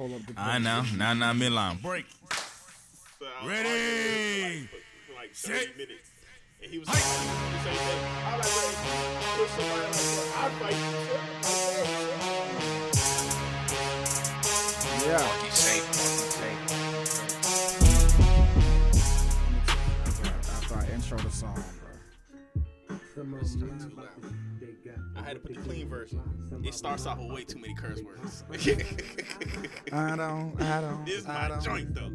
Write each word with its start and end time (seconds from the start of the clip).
Hold 0.00 0.14
up 0.14 0.24
the 0.24 0.32
I 0.40 0.56
know. 0.58 0.82
Now, 0.96 1.12
now, 1.12 1.34
midline. 1.34 1.82
Break. 1.82 2.06
So 3.18 3.26
I 3.26 3.44
was 3.44 3.52
Ready. 3.52 3.68
arguing 3.68 4.66
for 4.68 4.76
like, 4.76 4.84
for 5.06 5.12
like 5.12 5.32
30 5.34 5.58
Set. 5.58 5.76
minutes. 5.76 6.08
And 6.62 6.70
he 6.70 6.78
was 6.78 6.88
like, 6.88 6.96
he 6.96 7.02
was 7.04 7.62
saying 7.64 7.76
that, 7.76 8.00
I 8.24 8.32
like, 8.40 8.48
bro, 8.80 8.96
push 9.36 9.50
somebody 9.60 9.84
like 9.84 9.92
that. 9.92 10.28
I'd 10.40 10.52
fight 10.56 10.72
you. 10.80 10.88
sir. 11.04 11.20
Yeah. 15.04 15.44
You 15.44 15.50
say, 15.50 15.78
After 20.56 20.76
I 20.76 20.94
intro 20.94 21.18
the 21.18 21.30
song, 21.30 21.52
bro. 21.54 21.79
I 25.16 25.22
had 25.22 25.34
to 25.34 25.40
put 25.40 25.54
the 25.54 25.60
clean 25.62 25.88
version. 25.88 26.20
It 26.64 26.74
starts 26.74 27.06
off 27.06 27.18
with 27.18 27.30
way 27.30 27.44
too 27.44 27.58
many 27.58 27.74
curse 27.74 28.00
words. 28.02 28.44
I 29.92 30.16
don't, 30.16 30.60
I 30.60 30.80
don't. 30.80 31.04
this 31.04 31.18
is 31.20 31.26
I 31.26 31.42
my 31.42 31.48
don't. 31.48 31.62
joint 31.62 31.94
though. 31.94 32.10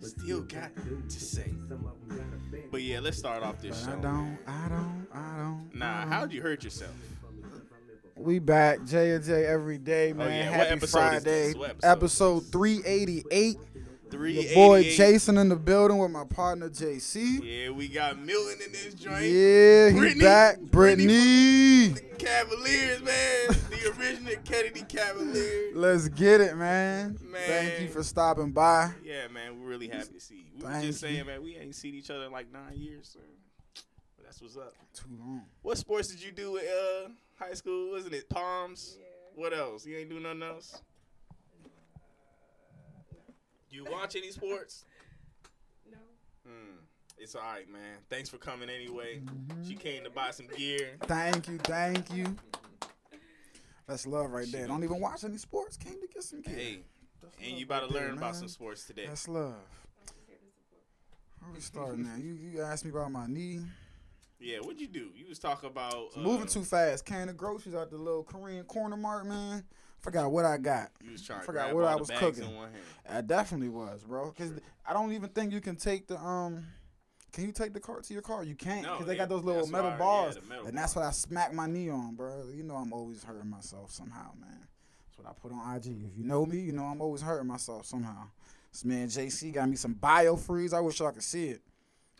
Still 0.00 0.42
got 0.42 0.70
to 0.76 1.20
say. 1.20 1.52
But 2.70 2.82
yeah, 2.82 3.00
let's 3.00 3.18
start 3.18 3.42
off 3.42 3.60
this 3.60 3.82
But 3.82 3.98
I 3.98 4.00
don't, 4.00 4.38
I 4.46 4.68
don't, 4.68 5.06
I 5.12 5.36
don't. 5.38 5.70
Nah, 5.74 6.02
um, 6.02 6.08
how'd 6.10 6.32
you 6.32 6.42
hurt 6.42 6.64
yourself? 6.64 6.92
We 8.16 8.38
back, 8.38 8.84
J 8.84 9.12
and 9.12 9.24
J 9.24 9.44
every 9.44 9.78
day, 9.78 10.12
man. 10.12 10.26
Oh, 10.26 10.30
yeah. 10.30 10.50
What 10.50 10.58
Happy 10.60 10.70
episode 10.70 10.84
is 10.84 10.90
Friday. 10.92 11.24
this? 11.24 11.54
What 11.56 11.70
episode? 11.70 11.88
episode 11.88 12.52
388. 12.52 13.56
Three 14.14 14.40
Your 14.40 14.54
boy. 14.54 14.82
Jason 14.84 15.36
in 15.38 15.48
the 15.48 15.56
building 15.56 15.98
with 15.98 16.12
my 16.12 16.22
partner 16.22 16.70
JC. 16.70 17.40
Yeah, 17.42 17.70
we 17.70 17.88
got 17.88 18.16
Milton 18.16 18.58
in 18.64 18.70
this 18.70 18.94
joint. 18.94 19.24
Yeah, 19.24 19.88
he 19.90 19.98
Brittany. 19.98 20.20
back. 20.20 20.60
Brittany 20.60 21.88
Brittany. 21.88 22.14
Cavaliers, 22.16 23.02
man. 23.02 23.48
the 23.70 23.92
original 23.98 24.34
Kennedy 24.44 24.82
Cavaliers. 24.82 25.74
Let's 25.74 26.06
get 26.06 26.40
it, 26.40 26.56
man. 26.56 27.18
Man. 27.24 27.42
Thank 27.44 27.80
you 27.80 27.88
for 27.88 28.04
stopping 28.04 28.52
by. 28.52 28.92
Yeah, 29.02 29.26
man, 29.26 29.60
we're 29.60 29.68
really 29.68 29.88
happy 29.88 30.12
to 30.14 30.20
see 30.20 30.36
you. 30.36 30.44
We 30.58 30.62
were 30.64 30.70
Thank 30.70 30.84
just 30.84 31.02
you. 31.02 31.08
saying, 31.08 31.26
man, 31.26 31.42
we 31.42 31.56
ain't 31.56 31.74
seen 31.74 31.96
each 31.96 32.10
other 32.10 32.26
in 32.26 32.30
like 32.30 32.52
nine 32.52 32.76
years, 32.76 33.10
so 33.12 33.18
but 34.16 34.26
that's 34.26 34.40
what's 34.40 34.56
up. 34.56 34.74
Too 34.94 35.08
long. 35.18 35.42
What 35.62 35.76
sports 35.76 36.06
did 36.06 36.22
you 36.22 36.30
do 36.30 36.56
at 36.58 36.62
uh, 36.64 37.08
high 37.36 37.54
school? 37.54 37.90
Wasn't 37.90 38.14
it 38.14 38.28
Palms? 38.30 38.96
What 39.34 39.52
else? 39.52 39.84
You 39.84 39.96
ain't 39.96 40.08
do 40.08 40.20
nothing 40.20 40.44
else? 40.44 40.80
You 43.74 43.84
watch 43.90 44.14
any 44.16 44.30
sports? 44.30 44.84
No. 45.90 45.98
Hmm. 46.46 46.76
It's 47.18 47.34
all 47.34 47.42
right, 47.42 47.70
man. 47.70 47.98
Thanks 48.08 48.28
for 48.30 48.38
coming 48.38 48.70
anyway. 48.70 49.20
She 49.66 49.74
came 49.74 50.02
to 50.04 50.10
buy 50.10 50.30
some 50.30 50.46
gear. 50.46 50.96
Thank 51.02 51.46
you, 51.48 51.58
thank 51.58 52.10
you. 52.12 52.36
That's 53.86 54.06
love 54.06 54.30
right 54.30 54.50
there. 54.50 54.66
Don't 54.66 54.82
even 54.82 55.00
watch 55.00 55.24
any 55.24 55.36
sports. 55.36 55.76
Came 55.76 56.00
to 56.00 56.06
get 56.06 56.22
some 56.22 56.40
gear. 56.40 56.54
Hey, 56.54 56.78
That's 57.20 57.36
and 57.42 57.58
you 57.58 57.66
about 57.66 57.80
to 57.80 57.86
right 57.86 57.92
there, 57.92 58.08
learn 58.08 58.18
about 58.18 58.34
some 58.36 58.48
sports 58.48 58.86
today. 58.86 59.06
That's 59.06 59.28
love. 59.28 59.54
Where 61.40 61.52
we 61.52 61.60
starting 61.60 62.04
now? 62.04 62.16
You 62.16 62.32
you 62.32 62.62
asked 62.62 62.84
me 62.86 62.90
about 62.90 63.12
my 63.12 63.26
knee. 63.26 63.60
Yeah, 64.40 64.58
what'd 64.58 64.80
you 64.80 64.88
do? 64.88 65.10
You 65.14 65.26
was 65.28 65.38
talking 65.38 65.68
about 65.68 66.10
uh, 66.16 66.20
moving 66.20 66.46
too 66.46 66.64
fast. 66.64 67.04
Can 67.04 67.28
of 67.28 67.36
groceries 67.36 67.74
out 67.74 67.90
the 67.90 67.98
little 67.98 68.24
Korean 68.24 68.64
corner 68.64 68.96
mart, 68.96 69.26
man. 69.26 69.64
Forgot 70.04 70.30
what 70.30 70.44
I 70.44 70.58
got. 70.58 70.90
You 71.02 71.12
was 71.12 71.22
trying 71.22 71.40
to 71.40 71.46
Forgot 71.46 71.74
what 71.74 71.84
I 71.84 71.96
was 71.96 72.10
cooking. 72.10 72.44
in 72.44 72.54
one 72.54 72.70
hand. 72.70 72.82
I 73.08 73.22
definitely 73.22 73.70
was, 73.70 74.04
bro. 74.04 74.30
Cause 74.32 74.52
I 74.86 74.92
don't 74.92 75.12
even 75.12 75.30
think 75.30 75.52
you 75.52 75.60
can 75.62 75.76
take 75.76 76.06
the 76.06 76.18
um. 76.18 76.66
Can 77.32 77.46
you 77.46 77.52
take 77.52 77.72
the 77.72 77.80
cart 77.80 78.04
to 78.04 78.12
your 78.12 78.22
car? 78.22 78.44
You 78.44 78.54
can't, 78.54 78.82
No, 78.82 78.96
cause 78.98 79.06
they 79.06 79.16
got 79.16 79.28
those 79.28 79.42
little 79.42 79.66
metal 79.66 79.90
why- 79.92 79.96
bars, 79.98 80.36
the 80.36 80.42
metal 80.42 80.66
and 80.66 80.76
that's 80.78 80.94
what 80.94 81.04
I 81.04 81.10
smacked 81.10 81.52
my 81.54 81.66
knee 81.66 81.88
on, 81.88 82.14
bro. 82.14 82.44
You 82.54 82.62
know 82.62 82.76
I'm 82.76 82.92
always 82.92 83.24
hurting 83.24 83.48
myself 83.50 83.90
somehow, 83.90 84.32
man. 84.38 84.60
That's 85.06 85.18
what 85.18 85.26
I 85.26 85.32
put 85.32 85.50
on 85.50 85.74
IG. 85.76 85.86
If 86.12 86.16
you 86.18 86.24
know 86.24 86.44
me, 86.46 86.60
you 86.60 86.72
know 86.72 86.84
I'm 86.84 87.00
always 87.00 87.22
hurting 87.22 87.48
myself 87.48 87.86
somehow. 87.86 88.26
This 88.70 88.84
man 88.84 89.08
JC 89.08 89.52
got 89.54 89.68
me 89.68 89.74
some 89.76 89.94
biofreeze. 89.94 90.72
I 90.74 90.80
wish 90.80 91.00
y'all 91.00 91.10
could 91.12 91.22
see 91.24 91.48
it, 91.48 91.62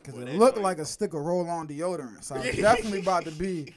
cause 0.03 0.15
Boy, 0.15 0.23
it 0.23 0.35
looked 0.37 0.59
like 0.59 0.79
a 0.79 0.85
stick 0.87 1.13
of 1.15 1.21
roll-on 1.21 1.69
deodorant. 1.69 2.25
So 2.25 2.35
I'm 2.37 2.43
definitely 2.57 3.01
about 3.01 3.25
to 3.27 3.31
be 3.33 3.73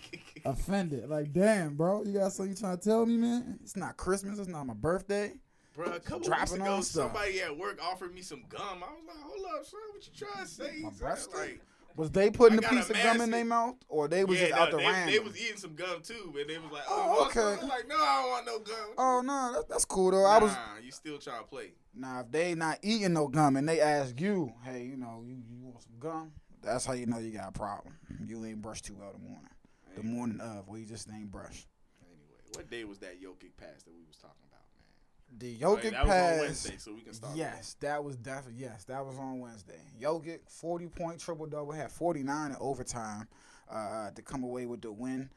offended. 0.45 1.09
Like, 1.09 1.33
damn, 1.33 1.75
bro, 1.75 2.03
you 2.03 2.13
got 2.13 2.31
something 2.33 2.53
you 2.53 2.59
trying 2.59 2.77
to 2.77 2.83
tell 2.83 3.05
me, 3.05 3.17
man? 3.17 3.59
It's 3.63 3.75
not 3.75 3.97
Christmas. 3.97 4.39
It's 4.39 4.47
not 4.47 4.65
my 4.65 4.73
birthday. 4.73 5.33
Bro, 5.75 5.85
a 5.93 5.99
couple 5.99 6.21
Dropping 6.27 6.39
weeks 6.41 6.53
ago, 6.53 6.73
on 6.73 6.83
somebody 6.83 7.39
at 7.41 7.55
work 7.55 7.79
offered 7.83 8.13
me 8.13 8.21
some 8.21 8.43
gum. 8.49 8.61
I 8.83 8.91
was 8.93 9.03
like, 9.07 9.17
hold 9.23 9.45
up, 9.59 9.65
son, 9.65 9.79
what 9.93 10.07
you 10.07 10.13
trying 10.27 10.43
to 10.45 10.51
say? 10.51 10.79
My 10.81 10.89
breast 10.89 11.29
like, 11.35 11.61
Was 11.95 12.09
they 12.09 12.31
putting 12.31 12.57
a 12.57 12.61
got 12.61 12.71
a 12.71 12.75
piece 12.77 12.89
of 12.89 12.95
gum 12.95 13.21
in 13.21 13.29
their 13.29 13.45
mouth, 13.45 13.75
or 13.87 14.07
they 14.07 14.23
was 14.23 14.39
yeah, 14.39 14.47
just 14.47 14.59
out 14.59 14.71
the 14.71 14.77
they, 14.77 15.11
they 15.13 15.19
was 15.19 15.39
eating 15.39 15.57
some 15.57 15.75
gum 15.75 16.01
too, 16.01 16.31
but 16.33 16.47
they 16.47 16.57
was 16.57 16.71
like, 16.71 16.81
Oh, 16.89 16.95
oh, 16.97 17.03
you 17.13 17.19
want 17.19 17.31
some? 17.33 17.43
okay. 17.43 17.61
I'm 17.61 17.69
like, 17.69 17.87
no, 17.87 17.95
I 17.95 18.21
don't 18.21 18.29
want 18.31 18.45
no 18.47 18.59
gum. 18.59 18.89
oh 18.97 19.21
no, 19.23 19.53
that, 19.53 19.69
that's 19.69 19.85
cool 19.85 20.09
though. 20.09 20.25
I 20.25 20.39
was 20.39 20.51
Nah, 20.51 20.59
you 20.83 20.91
still 20.91 21.19
trying 21.19 21.41
to 21.43 21.47
play? 21.47 21.73
now 21.93 22.21
if 22.21 22.31
they 22.31 22.55
not 22.55 22.79
eating 22.81 23.13
no 23.13 23.27
gum 23.27 23.55
and 23.55 23.69
they 23.69 23.79
ask 23.79 24.19
you, 24.19 24.51
hey, 24.63 24.83
you 24.83 24.97
know, 24.97 25.23
you, 25.27 25.35
you 25.47 25.57
want 25.61 25.83
some 25.83 25.93
gum? 25.99 26.31
That's 26.63 26.85
how 26.87 26.93
you 26.93 27.05
know 27.05 27.19
you 27.19 27.29
got 27.29 27.49
a 27.49 27.51
problem. 27.51 27.93
You 28.27 28.43
ain't 28.45 28.63
brushed 28.63 28.85
too 28.85 28.95
well 28.99 29.11
the 29.13 29.19
morning, 29.19 29.47
the 29.97 30.03
morning 30.03 30.39
of, 30.39 30.65
you 30.77 30.85
just 30.85 31.09
ain't 31.11 31.31
brushed. 31.31 31.67
Anyway, 32.01 32.41
what 32.55 32.69
day 32.69 32.83
was 32.83 32.99
that 32.99 33.21
Jokic 33.21 33.57
pass 33.57 33.83
that 33.83 33.93
we 33.93 34.03
was 34.07 34.15
talking 34.17 34.35
about, 34.47 34.61
man? 34.77 35.39
The 35.39 35.65
Oh, 35.65 35.75
Jokic 35.75 35.91
that 35.91 36.01
on 36.01 36.07
pass. 36.07 36.39
Wednesday, 36.39 36.75
so 36.77 36.93
we 36.93 37.01
can 37.01 37.13
start. 37.13 37.35
Yes, 37.35 37.75
that 37.81 38.03
was 38.03 38.15
definitely 38.15 38.61
yes, 38.61 38.83
that 38.85 39.05
was 39.05 39.17
on 39.17 39.39
Wednesday. 39.39 39.81
Jokic, 40.01 40.39
forty 40.47 40.87
point 40.87 41.19
triple 41.19 41.45
double, 41.47 41.71
had 41.73 41.91
forty 41.91 42.23
nine 42.23 42.51
in 42.51 42.57
overtime 42.59 43.27
uh, 43.69 44.11
to 44.11 44.21
come 44.21 44.43
away 44.43 44.65
with 44.65 44.81
the 44.81 44.91
win. 44.91 45.29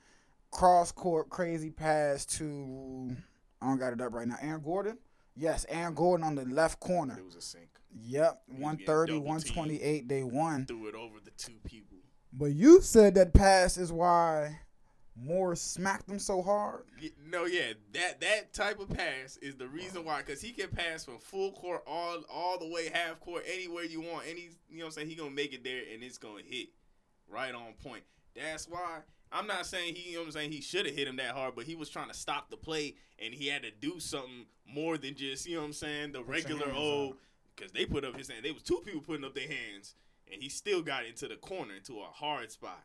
Cross 0.52 0.92
court 0.92 1.28
crazy 1.30 1.70
pass 1.70 2.26
to 2.26 3.16
I 3.62 3.66
don't 3.66 3.78
got 3.78 3.92
it 3.92 4.00
up 4.00 4.12
right 4.14 4.26
now. 4.26 4.36
Aaron 4.40 4.62
Gordon, 4.62 4.98
yes, 5.36 5.64
Aaron 5.68 5.94
Gordon 5.94 6.26
on 6.26 6.34
the 6.34 6.44
left 6.44 6.80
corner. 6.80 7.16
it 7.18 7.24
was 7.24 7.36
a 7.36 7.40
sink. 7.40 7.68
Yep, 7.92 8.42
was 8.48 8.58
130, 8.60 9.12
double 9.14 9.26
128, 9.26 10.08
they 10.08 10.22
won. 10.22 10.64
Threw 10.66 10.86
it 10.88 10.94
over 10.94 11.16
the 11.24 11.32
two 11.32 11.54
people. 11.64 11.98
But 12.32 12.52
you 12.52 12.80
said 12.80 13.14
that 13.16 13.34
pass 13.34 13.76
is 13.76 13.92
why 13.92 14.60
Moore 15.16 15.56
smacked 15.56 16.08
him 16.08 16.18
so 16.18 16.42
hard. 16.42 16.84
No, 17.28 17.44
yeah, 17.44 17.72
that 17.92 18.20
that 18.20 18.52
type 18.54 18.80
of 18.80 18.88
pass 18.88 19.36
is 19.38 19.56
the 19.56 19.66
reason 19.66 20.04
why, 20.04 20.18
because 20.18 20.40
he 20.40 20.52
can 20.52 20.68
pass 20.68 21.04
from 21.04 21.18
full 21.18 21.52
court 21.52 21.82
all 21.86 22.22
all 22.32 22.58
the 22.58 22.68
way 22.68 22.88
half 22.92 23.20
court 23.20 23.44
anywhere 23.52 23.84
you 23.84 24.00
want. 24.00 24.26
Any 24.28 24.50
you 24.68 24.78
know 24.78 24.84
what 24.84 24.86
I'm 24.86 24.92
saying, 24.92 25.08
he 25.08 25.16
gonna 25.16 25.30
make 25.30 25.52
it 25.52 25.64
there 25.64 25.82
and 25.92 26.02
it's 26.02 26.18
gonna 26.18 26.42
hit 26.44 26.68
right 27.28 27.54
on 27.54 27.74
point. 27.82 28.02
That's 28.34 28.68
why 28.68 29.00
I'm 29.32 29.46
not 29.46 29.66
saying 29.66 29.94
he 29.96 30.10
you 30.10 30.14
know 30.14 30.20
what 30.20 30.26
I'm 30.26 30.32
saying 30.32 30.52
he 30.52 30.60
should 30.60 30.86
have 30.86 30.94
hit 30.94 31.08
him 31.08 31.16
that 31.16 31.34
hard, 31.34 31.54
but 31.54 31.64
he 31.64 31.74
was 31.74 31.90
trying 31.90 32.08
to 32.08 32.14
stop 32.14 32.50
the 32.50 32.56
play 32.56 32.94
and 33.18 33.34
he 33.34 33.48
had 33.48 33.62
to 33.62 33.70
do 33.70 34.00
something 34.00 34.46
more 34.66 34.96
than 34.96 35.14
just 35.14 35.46
you 35.46 35.56
know 35.56 35.62
what 35.62 35.66
I'm 35.66 35.72
saying 35.72 36.12
the 36.12 36.22
regular 36.22 36.72
old 36.72 37.16
because 37.54 37.72
they 37.72 37.84
put 37.84 38.04
up 38.04 38.16
his 38.16 38.30
hand. 38.30 38.44
They 38.44 38.52
was 38.52 38.62
two 38.62 38.80
people 38.84 39.00
putting 39.00 39.24
up 39.24 39.34
their 39.34 39.48
hands 39.48 39.96
and 40.32 40.42
he 40.42 40.48
still 40.48 40.82
got 40.82 41.04
into 41.04 41.28
the 41.28 41.36
corner 41.36 41.74
into 41.74 42.00
a 42.00 42.04
hard 42.12 42.50
spot. 42.50 42.82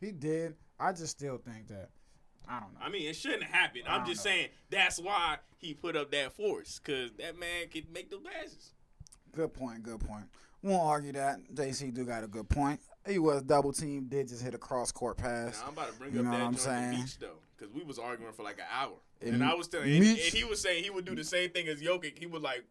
He 0.00 0.12
did. 0.12 0.54
I 0.78 0.92
just 0.92 1.18
still 1.18 1.38
think 1.38 1.68
that 1.68 1.90
I 2.48 2.58
don't 2.60 2.72
know. 2.74 2.80
I 2.82 2.88
mean, 2.88 3.08
it 3.08 3.14
shouldn't 3.16 3.44
have 3.44 3.52
happened. 3.52 3.84
I 3.86 3.96
I'm 3.96 4.06
just 4.06 4.24
know. 4.24 4.30
saying 4.30 4.48
that's 4.70 4.98
why 5.00 5.38
he 5.58 5.74
put 5.74 5.96
up 5.96 6.10
that 6.12 6.32
force 6.32 6.80
because 6.82 7.10
that 7.18 7.38
man 7.38 7.68
could 7.72 7.92
make 7.92 8.10
the 8.10 8.16
passes. 8.18 8.72
Good 9.32 9.52
point. 9.52 9.82
Good 9.82 10.00
point. 10.00 10.24
Won't 10.62 10.82
argue 10.82 11.12
that. 11.12 11.38
JC 11.54 11.92
do 11.94 12.04
got 12.04 12.24
a 12.24 12.26
good 12.26 12.48
point. 12.48 12.80
He 13.06 13.18
was 13.18 13.42
double 13.42 13.72
team. 13.72 14.06
Did 14.08 14.28
just 14.28 14.42
hit 14.42 14.54
a 14.54 14.58
cross 14.58 14.92
court 14.92 15.16
pass. 15.16 15.58
Now 15.60 15.68
I'm 15.68 15.72
about 15.72 15.92
to 15.92 15.98
bring 15.98 16.12
You 16.12 16.20
up 16.20 16.24
know 16.26 16.30
that 16.32 16.40
what 16.40 16.46
I'm 16.48 16.56
saying? 16.56 16.94
Meach 16.94 17.18
though, 17.18 17.38
because 17.56 17.72
we 17.72 17.82
was 17.82 17.98
arguing 17.98 18.32
for 18.32 18.42
like 18.42 18.58
an 18.58 18.66
hour, 18.70 18.96
And 19.22 19.34
and, 19.36 19.44
I 19.44 19.54
was 19.54 19.68
telling, 19.68 19.90
and, 19.90 20.04
and 20.04 20.18
he 20.18 20.44
was 20.44 20.60
saying 20.60 20.84
he 20.84 20.90
would 20.90 21.04
do 21.04 21.14
the 21.14 21.24
same 21.24 21.50
thing 21.50 21.68
as 21.68 21.80
Jokic. 21.80 22.18
He 22.18 22.26
would 22.26 22.42
like 22.42 22.64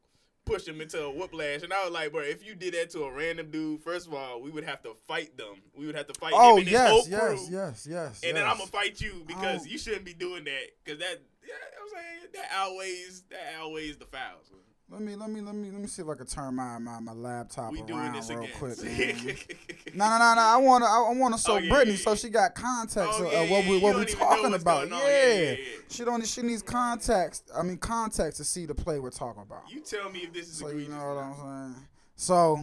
push 0.49 0.67
him 0.67 0.81
into 0.81 1.01
a 1.03 1.11
whiplash, 1.11 1.61
and 1.61 1.71
I 1.71 1.83
was 1.83 1.93
like, 1.93 2.11
bro, 2.11 2.21
if 2.21 2.45
you 2.45 2.55
did 2.55 2.73
that 2.73 2.89
to 2.91 3.03
a 3.03 3.11
random 3.13 3.51
dude, 3.51 3.81
first 3.83 4.07
of 4.07 4.13
all, 4.13 4.41
we 4.41 4.49
would 4.49 4.63
have 4.63 4.81
to 4.83 4.95
fight 5.07 5.37
them. 5.37 5.61
We 5.75 5.85
would 5.85 5.95
have 5.95 6.07
to 6.07 6.13
fight 6.19 6.33
Oh 6.35 6.53
him 6.57 6.59
and 6.61 6.67
his 6.67 6.79
whole 6.79 7.07
yes, 7.07 7.19
crew, 7.21 7.31
yes, 7.31 7.47
yes, 7.51 7.87
yes. 7.89 8.21
and 8.23 8.37
then. 8.37 8.45
I'm 8.45 8.57
gonna 8.57 8.69
fight 8.69 8.99
you 8.99 9.23
because 9.27 9.61
Oh. 9.63 9.65
you 9.69 9.77
shouldn't 9.77 10.05
be 10.05 10.13
doing 10.13 10.43
that 10.45 10.63
because 10.83 10.99
that. 10.99 11.21
Yeah, 11.47 11.53
I'm 11.81 11.89
saying 11.89 12.31
that 12.33 12.49
outweighs 12.53 13.23
that 13.29 13.53
outweighs 13.59 13.97
the 13.97 14.05
fouls. 14.05 14.51
Let 14.91 15.01
me 15.01 15.15
let 15.15 15.29
me 15.29 15.39
let 15.41 15.53
me 15.53 15.69
let 15.69 15.79
me 15.81 15.87
see 15.87 16.01
if 16.01 16.09
I 16.09 16.15
can 16.15 16.25
turn 16.25 16.55
my 16.55 16.79
my, 16.79 16.99
my 16.99 17.11
laptop 17.13 17.71
We 17.71 17.83
doing 17.83 17.99
around 17.99 18.15
this 18.15 18.29
real 18.29 18.39
again. 18.39 18.51
quick. 18.57 18.83
man. 18.83 19.35
No, 19.93 20.05
no, 20.09 20.17
no, 20.17 20.33
no. 20.35 20.41
I 20.41 20.57
want 20.57 20.83
to. 20.83 20.89
I 20.89 21.11
want 21.19 21.35
to 21.35 21.41
show 21.41 21.53
Oh, 21.53 21.57
yeah, 21.57 21.69
Brittany 21.71 21.91
yeah, 21.93 21.97
so 22.03 22.15
she 22.15 22.29
got 22.29 22.53
context 22.55 23.09
Oh, 23.19 23.25
of, 23.25 23.31
yeah, 23.33 23.39
of 23.41 23.49
what 23.49 23.63
yeah, 23.65 23.69
we 23.71 23.77
what 23.79 23.91
don't 23.93 23.99
we 24.01 24.05
talking 24.07 24.53
about. 24.53 24.89
Yeah. 24.89 24.97
Yeah, 24.99 25.33
yeah, 25.33 25.49
yeah. 25.51 25.55
she 25.89 26.03
don't. 26.05 26.25
She 26.27 26.41
needs 26.41 26.61
context. 26.63 27.49
I 27.55 27.61
mean 27.63 27.77
context 27.77 28.37
to 28.37 28.43
see 28.43 28.65
the 28.65 28.73
play 28.75 28.99
we're 28.99 29.09
talking 29.11 29.41
about. 29.43 29.63
You 29.69 29.81
tell 29.81 30.09
me 30.11 30.19
if 30.21 30.33
this 30.33 30.47
is 30.47 30.57
So 30.57 30.69
you 30.69 30.87
know 30.89 30.97
what. 30.97 31.17
I'm 31.23 31.35
saying. 31.73 31.87
So 32.15 32.59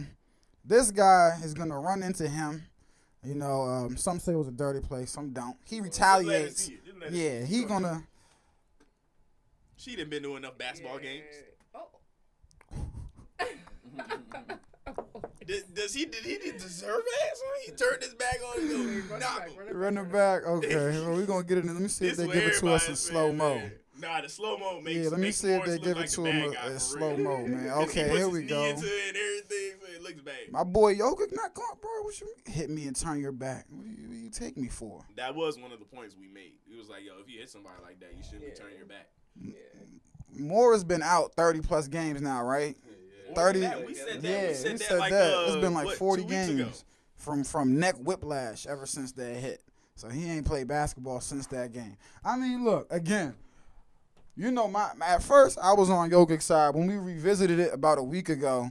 this 0.65 0.91
guy 0.91 1.37
is 1.43 1.53
gonna 1.53 1.79
run 1.79 2.03
into 2.03 2.27
him. 2.27 2.63
You 3.23 3.35
know, 3.35 3.63
um, 3.63 3.97
some 3.97 4.19
say 4.19 4.33
it 4.33 4.37
was 4.37 4.47
a 4.47 4.51
dirty 4.51 4.79
play, 4.79 5.05
some 5.05 5.31
don't. 5.31 5.55
He 5.65 5.79
Just 5.79 5.81
let 5.81 5.87
us 5.87 5.99
retaliates. 5.99 6.61
see 6.61 6.73
it. 6.73 6.85
Just 6.85 6.99
let 6.99 7.09
us 7.09 7.15
Yeah, 7.15 7.43
he 7.45 7.63
gonna. 7.63 8.03
She 9.77 9.95
didn't 9.95 10.09
been 10.09 10.23
to 10.23 10.35
enough 10.35 10.57
basketball 10.57 10.99
games. 10.99 11.23
Does, 15.47 15.63
does 15.63 15.93
he 15.93 16.05
did 16.05 16.23
he 16.25 16.51
deserve 16.51 17.01
ass? 17.25 17.41
when 17.41 17.65
He 17.65 17.71
turned 17.71 18.03
his 18.03 18.13
back 18.13 18.37
on 18.55 18.61
him. 18.61 18.87
Running 19.09 19.19
Nah, 19.19 19.39
back, 19.39 19.49
running 19.57 19.73
Running 19.75 20.09
back. 20.11 20.43
Okay, 20.45 20.75
well, 21.01 21.15
we're 21.15 21.25
gonna 21.25 21.43
get 21.43 21.57
it. 21.59 21.63
in. 21.65 21.73
Let 21.73 21.81
me 21.81 21.87
see 21.87 22.07
if 22.07 22.17
they 22.17 22.27
give 22.27 22.43
it 22.43 22.59
to 22.59 22.69
us 22.69 22.89
in 22.89 22.95
slow 22.95 23.27
saying, 23.27 23.37
mo. 23.37 23.55
man. 23.55 23.71
Nah, 23.99 24.21
the 24.21 24.29
slow 24.29 24.57
mo 24.57 24.79
makes. 24.81 24.97
Yeah, 25.05 25.09
let 25.09 25.19
me 25.19 25.31
see 25.31 25.49
if 25.49 25.65
they 25.65 25.79
give 25.79 25.97
like 25.97 26.05
it 26.05 26.11
to 26.11 26.25
him 26.25 26.53
in 26.53 26.79
slow 26.79 27.15
real. 27.15 27.17
mo, 27.17 27.47
man. 27.47 27.67
'Cause 27.69 27.77
he 27.93 27.99
Okay, 28.01 28.09
puts 28.09 28.17
here 28.19 28.29
we 28.29 28.43
go. 28.43 28.63
Into 28.65 28.85
it 28.85 29.07
and 29.07 29.17
everything, 29.17 29.71
so 29.81 29.87
it 29.95 30.01
looks 30.03 30.21
bad. 30.21 30.51
My 30.51 30.63
boy 30.63 30.95
Jokic 30.95 31.33
not 31.33 31.53
going, 31.55 31.67
bro. 31.81 31.89
What 32.03 32.19
you 32.21 32.27
mean? 32.27 32.53
hit 32.53 32.69
me 32.69 32.85
and 32.87 32.95
turn 32.95 33.19
your 33.19 33.31
back? 33.31 33.65
What 33.69 33.85
do 33.85 33.89
you, 33.89 34.07
what 34.09 34.17
you 34.17 34.29
take 34.29 34.55
me 34.57 34.67
for? 34.67 35.03
That 35.15 35.33
was 35.33 35.57
one 35.57 35.71
of 35.71 35.79
the 35.79 35.85
points 35.85 36.15
we 36.19 36.27
made. 36.27 36.53
It 36.71 36.77
was 36.77 36.89
like, 36.89 37.03
yo, 37.05 37.13
if 37.23 37.27
you 37.31 37.39
hit 37.39 37.49
somebody 37.49 37.77
like 37.81 37.99
that, 38.01 38.15
you 38.15 38.23
shouldn't 38.23 38.43
Yeah. 38.43 38.49
be 38.49 38.55
turning 38.55 38.77
your 38.77 38.85
back. 38.85 39.09
Moore's 40.37 40.83
been 40.83 41.01
out 41.01 41.33
thirty 41.35 41.61
plus 41.61 41.87
games 41.87 42.21
now, 42.21 42.43
right? 42.43 42.75
More 42.85 42.96
30 43.35 43.59
than 43.59 43.69
that, 43.69 43.85
we 43.85 43.93
said 43.93 44.21
that. 44.21 44.29
Yeah, 44.29 44.47
we 44.47 44.53
said 44.53 44.71
he 44.71 44.77
that 44.77 44.83
said 44.83 44.99
like, 44.99 45.11
that. 45.11 45.33
Uh, 45.33 45.43
it's 45.47 45.55
been 45.57 45.73
like 45.73 45.85
what, 45.85 45.97
forty 45.97 46.23
games 46.23 46.49
ago. 46.49 46.69
from 47.15 47.43
from 47.43 47.79
neck 47.79 47.95
whiplash 47.95 48.65
ever 48.67 48.85
since 48.85 49.11
that 49.13 49.35
hit. 49.35 49.61
So 49.95 50.09
he 50.09 50.29
ain't 50.29 50.45
played 50.45 50.67
basketball 50.67 51.21
since 51.21 51.47
that 51.47 51.73
game. 51.73 51.97
I 52.23 52.37
mean, 52.37 52.63
look 52.63 52.87
again. 52.91 53.35
You 54.35 54.51
know, 54.51 54.67
my 54.67 54.91
at 55.03 55.23
first 55.23 55.57
I 55.61 55.73
was 55.73 55.89
on 55.89 56.11
Jokic's 56.11 56.45
side 56.45 56.75
when 56.75 56.85
we 56.87 56.97
revisited 56.97 57.59
it 57.59 57.73
about 57.73 57.97
a 57.97 58.03
week 58.03 58.29
ago. 58.29 58.69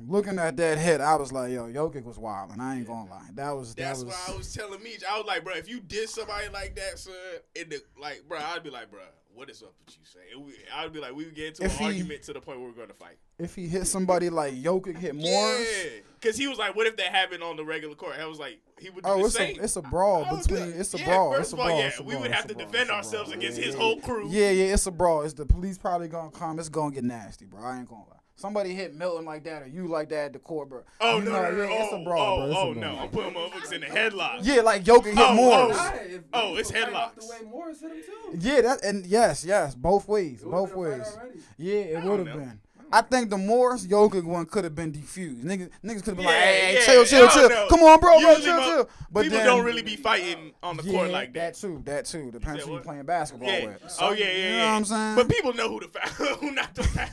Looking 0.00 0.38
at 0.38 0.56
that 0.58 0.78
hit, 0.78 1.00
I 1.00 1.16
was 1.16 1.32
like, 1.32 1.50
"Yo, 1.50 1.66
Jokic 1.66 2.04
was 2.04 2.18
wild," 2.18 2.52
and 2.52 2.62
I 2.62 2.76
ain't 2.76 2.86
gonna 2.86 3.10
lie. 3.10 3.30
That 3.34 3.50
was 3.50 3.74
that 3.74 3.82
That's 3.82 4.04
was. 4.04 4.14
why 4.14 4.34
I 4.34 4.36
was 4.36 4.54
telling 4.54 4.80
me. 4.80 4.96
I 5.10 5.18
was 5.18 5.26
like, 5.26 5.42
bro, 5.42 5.54
if 5.54 5.68
you 5.68 5.80
did 5.80 6.08
somebody 6.08 6.48
like 6.50 6.76
that, 6.76 7.00
son, 7.00 7.14
in 7.56 7.70
the 7.70 7.82
like, 8.00 8.22
bro, 8.28 8.38
I'd 8.38 8.62
be 8.62 8.70
like, 8.70 8.92
bro, 8.92 9.00
what 9.34 9.48
is 9.50 9.62
up 9.62 9.72
with 9.86 9.96
you, 10.32 10.40
we, 10.40 10.52
I'd 10.74 10.92
be 10.92 10.98
like, 11.00 11.14
we 11.14 11.24
would 11.24 11.34
get 11.34 11.48
into 11.48 11.64
If 11.64 11.72
an 11.74 11.78
he- 11.78 11.84
argument 11.84 12.22
to 12.24 12.32
the 12.32 12.40
point 12.40 12.58
where 12.58 12.68
we're 12.68 12.74
going 12.74 12.88
to 12.88 12.94
fight. 12.94 13.18
if 13.38 13.54
he 13.54 13.68
hit 13.68 13.86
somebody 13.86 14.30
like 14.30 14.54
Jokic 14.54 14.96
hit 14.98 15.14
Morris, 15.14 15.84
Yeah, 15.84 15.90
because 16.20 16.36
he 16.36 16.48
was 16.48 16.58
like, 16.58 16.74
what 16.74 16.86
if 16.88 16.96
that 16.96 17.06
happened 17.14 17.42
on 17.42 17.56
the 17.56 17.64
regular 17.64 17.94
court? 17.94 18.16
I 18.18 18.26
was 18.26 18.38
like, 18.40 18.58
he 18.80 18.90
would 18.90 19.04
do 19.04 19.10
oh, 19.10 19.18
the 19.20 19.24
it's 19.26 19.34
same. 19.36 19.58
a 19.60 19.62
it's 19.62 19.76
a 19.76 19.82
brawl 19.82 20.24
I 20.24 20.32
would 20.32 20.38
be 20.48 20.54
between 20.54 20.70
like, 20.72 20.80
it's 20.80 20.94
a 20.94 20.98
yeah, 20.98 21.04
brawl. 21.06 21.32
First 21.32 21.40
It's 21.42 21.52
a 21.52 21.54
of 21.56 21.60
all, 21.60 21.66
brawl. 21.68 21.78
yeah, 21.80 21.90
we 22.04 22.16
would 22.16 22.30
have 22.32 22.46
to 22.48 22.54
brawl, 22.54 22.66
defend 22.66 22.90
ourselves 22.90 23.30
against 23.32 23.58
Yeah, 23.58 23.66
his 23.66 23.74
whole 23.76 24.00
crew. 24.00 24.28
Yeah, 24.28 24.50
yeah, 24.50 24.74
it's 24.74 24.86
a 24.86 24.90
brawl. 24.90 25.22
It's 25.22 25.34
the 25.34 25.46
police 25.46 25.78
probably 25.78 26.08
gonna 26.08 26.30
come. 26.30 26.58
It's 26.58 26.68
gonna 26.68 26.94
get 26.94 27.04
nasty, 27.04 27.44
bro. 27.44 27.62
I 27.62 27.78
ain't 27.78 27.88
gonna 27.88 28.02
lie. 28.02 28.16
Somebody 28.38 28.72
hit 28.72 28.94
Milton 28.94 29.24
like 29.24 29.42
that 29.44 29.62
or 29.62 29.66
you 29.66 29.88
like 29.88 30.10
that 30.10 30.26
at 30.26 30.32
the 30.32 30.38
court, 30.38 30.68
bro. 30.68 30.82
Oh 31.00 31.18
You 31.18 31.24
no, 31.24 31.32
know, 31.32 31.42
no, 31.50 31.56
no, 31.56 31.62
yeah, 31.64 31.82
it's 31.82 31.92
a 31.92 31.96
oh, 31.96 32.04
brawl, 32.04 32.34
oh, 32.34 32.36
bro. 32.36 32.46
It's 32.46 32.54
a 32.54 32.58
oh, 32.58 32.68
oh 32.68 32.72
brawl. 32.74 32.94
no, 32.94 32.98
I'm 33.00 33.08
putting 33.08 33.34
motherfuckers 33.34 33.72
in 33.72 33.80
the 33.80 33.86
headlock. 33.88 34.38
Yeah, 34.42 34.62
like 34.62 34.84
Jokic 34.84 35.06
hit 35.06 35.18
Oh, 35.18 35.26
oh. 35.30 35.34
Morris. 35.34 35.76
oh. 35.80 35.84
Nah, 35.84 35.94
if 36.04 36.20
Oh, 36.32 36.54
it's 36.56 36.70
was 36.72 36.80
fighting 36.80 36.94
off 36.94 37.16
headlocks. 37.16 37.20
The 37.26 37.44
way 37.44 37.50
Morris 37.50 37.80
hit 37.80 37.90
him 37.90 38.02
too. 38.06 38.38
Yeah, 38.48 38.60
that 38.60 38.84
and 38.84 39.04
yes, 39.06 39.44
yes, 39.44 39.74
both 39.74 40.06
ways, 40.06 40.42
both 40.44 40.72
been 40.72 40.84
a 40.84 41.04
fight 41.04 41.24
ways. 41.34 41.42
Yeah, 41.56 41.74
it 41.74 42.04
would 42.04 42.26
have 42.28 42.36
been. 42.38 42.60
I 42.92 43.02
think 43.02 43.28
the 43.28 43.36
Morris 43.36 43.84
Jokic 43.86 44.22
one 44.24 44.46
could 44.46 44.62
have 44.64 44.74
been 44.76 44.92
defused. 44.92 45.42
Niggas, 45.42 45.68
niggas 45.84 45.96
could 45.96 46.06
have 46.06 46.16
been 46.16 46.24
like, 46.24 46.34
Yeah, 46.36 46.40
hey, 46.44 46.60
hey, 46.60 46.74
yeah, 46.74 46.80
chill, 46.86 47.04
chill, 47.04 47.26
I 47.26 47.30
chill. 47.32 47.44
Oh, 47.44 47.48
don't. 47.48 47.68
Come 47.70 47.80
on, 47.80 48.00
bro, 48.00 48.20
bro, 48.20 48.36
chill, 48.36 48.56
mo- 48.56 48.62
chill. 48.62 48.88
But 49.10 49.22
People 49.24 49.38
then, 49.38 49.46
don't 49.46 49.64
really 49.64 49.82
be 49.82 49.96
fighting 49.96 50.52
on 50.62 50.76
the 50.78 50.84
yeah, 50.84 50.92
court 50.92 51.10
like 51.10 51.34
that 51.34 51.54
that. 51.54 51.60
too, 51.60 51.82
that 51.84 52.04
too. 52.06 52.30
Depends 52.30 52.60
said 52.60 52.66
who 52.66 52.70
you 52.70 52.74
what? 52.76 52.84
playing 52.84 53.02
basketball 53.02 53.48
Yeah. 53.48 53.66
with. 53.66 53.96
Oh 54.00 54.12
yeah, 54.12 54.24
yeah, 54.26 54.32
You 54.32 54.42
yeah. 54.44 54.50
know 54.52 54.58
what 54.58 54.72
I'm 54.76 54.84
saying? 54.86 55.16
But 55.16 55.28
people 55.28 55.52
know 55.52 55.68
who 55.68 55.80
to 55.80 55.88
foul, 55.88 56.26
who 56.36 56.50
not 56.52 56.74
to 56.76 56.82
foul. 56.84 57.08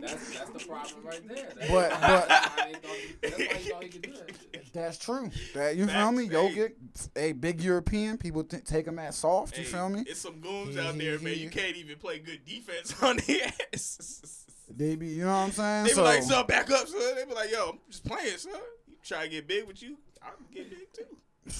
That's 0.00 0.38
that's 0.38 0.50
the 0.50 0.58
problem 0.68 1.04
right 1.04 1.28
there. 1.28 1.48
That's 1.56 1.70
But- 1.70 1.90
but- 2.00 2.66
he 2.66 2.74
thought 2.74 2.96
he- 2.96 3.14
that's 3.22 3.36
he 3.64 3.70
thought 3.70 3.82
he 3.82 3.88
could 3.88 4.02
do 4.02 4.12
that 4.12 4.28
shit. 4.28 4.72
That's 4.72 4.98
true. 4.98 5.30
That 5.54 5.76
you 5.76 5.86
feel 5.86 5.94
Facts, 5.94 6.16
me? 6.16 6.26
hey. 6.26 6.32
Jokic, 6.34 7.08
a 7.16 7.32
big 7.32 7.60
European. 7.62 8.18
People 8.18 8.44
t- 8.44 8.58
take 8.58 8.86
him 8.86 8.98
as 8.98 9.16
soft. 9.16 9.56
You 9.56 9.64
Hey, 9.64 9.70
feel 9.70 9.88
me? 9.88 10.04
It's 10.06 10.20
some 10.20 10.40
goons 10.40 10.74
He- 10.74 10.80
out 10.80 10.94
he- 10.94 11.00
there, 11.00 11.18
man. 11.18 11.34
he- 11.34 11.40
You 11.44 11.50
can't 11.50 11.76
even 11.76 11.96
play 11.98 12.18
good 12.18 12.44
defense 12.44 12.94
on 13.02 13.16
the 13.18 13.42
ass. 13.72 14.44
They 14.68 14.96
be, 14.96 15.06
you 15.08 15.24
know 15.24 15.28
what 15.28 15.34
I'm 15.44 15.52
saying? 15.52 15.84
They 15.84 15.90
be 15.90 15.94
so, 15.94 16.02
like, 16.02 16.22
son, 16.24 16.46
back 16.46 16.70
up, 16.70 16.88
son. 16.88 17.14
They 17.14 17.24
be 17.24 17.32
like, 17.34 17.50
yo, 17.52 17.70
I'm 17.70 17.78
just 17.88 18.04
playing, 18.04 18.36
son. 18.36 18.52
You 18.88 18.96
try 19.04 19.22
to 19.24 19.28
get 19.28 19.46
big 19.46 19.64
with 19.66 19.80
you, 19.82 19.96
I'll 20.22 20.32
get 20.52 20.68
big 20.70 20.92
too. 20.92 21.16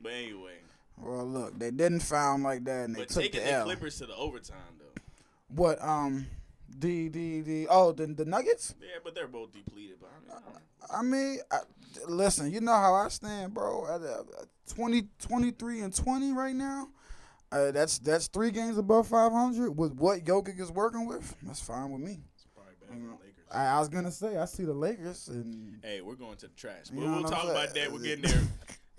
But 0.00 0.12
anyway, 0.12 0.58
well, 0.98 1.24
look, 1.26 1.58
they 1.58 1.70
didn't 1.72 2.00
foul 2.00 2.36
him 2.36 2.42
like 2.44 2.62
that, 2.64 2.84
and 2.84 2.94
they 2.94 3.00
but 3.00 3.08
took 3.08 3.22
taking 3.22 3.40
the 3.40 3.46
the 3.46 3.52
L. 3.54 3.64
Clippers 3.64 3.98
to 3.98 4.06
the 4.06 4.14
overtime 4.14 4.56
though. 4.78 5.02
What? 5.48 5.82
Um, 5.82 6.26
the 6.78 7.08
the 7.08 7.40
the 7.42 7.66
oh 7.70 7.92
the 7.92 8.06
the 8.06 8.24
Nuggets. 8.24 8.74
Yeah, 8.80 8.98
but 9.04 9.14
they're 9.14 9.28
both 9.28 9.52
depleted. 9.52 9.96
But 10.00 10.10
I 10.30 10.40
mean, 10.40 10.60
I 10.90 11.02
mean, 11.02 11.38
I, 11.50 11.58
listen, 12.08 12.52
you 12.52 12.60
know 12.60 12.72
how 12.74 12.94
I 12.94 13.08
stand, 13.08 13.54
bro. 13.54 13.86
At 13.86 14.02
uh, 14.02 14.22
20, 14.74 15.08
23 15.20 15.80
and 15.80 15.94
20 15.94 16.32
right 16.32 16.54
now. 16.54 16.88
Uh, 17.52 17.70
that's 17.70 17.98
that's 17.98 18.26
three 18.26 18.50
games 18.50 18.76
above 18.76 19.06
500 19.06 19.70
with 19.70 19.92
what 19.94 20.24
Jokic 20.24 20.58
is 20.60 20.70
working 20.72 21.06
with. 21.06 21.34
That's 21.42 21.60
fine 21.60 21.90
with 21.92 22.00
me. 22.02 22.18
it's 22.34 22.44
probably 22.54 22.74
better 22.80 22.92
than 22.92 23.06
the 23.06 23.12
Lakers. 23.14 23.44
I, 23.52 23.66
I 23.66 23.78
was 23.78 23.88
gonna 23.88 24.10
say 24.10 24.36
I 24.36 24.44
see 24.46 24.64
the 24.64 24.74
Lakers 24.74 25.28
and 25.28 25.78
Hey, 25.82 26.00
we're 26.00 26.16
going 26.16 26.36
to 26.38 26.48
the 26.48 26.54
trash. 26.54 26.90
You 26.92 27.00
But 27.00 27.06
know 27.06 27.12
we'll 27.20 27.30
talk 27.30 27.44
about 27.44 27.72
that. 27.74 27.92
We're 27.92 28.00
getting 28.00 28.24
there. 28.30 28.42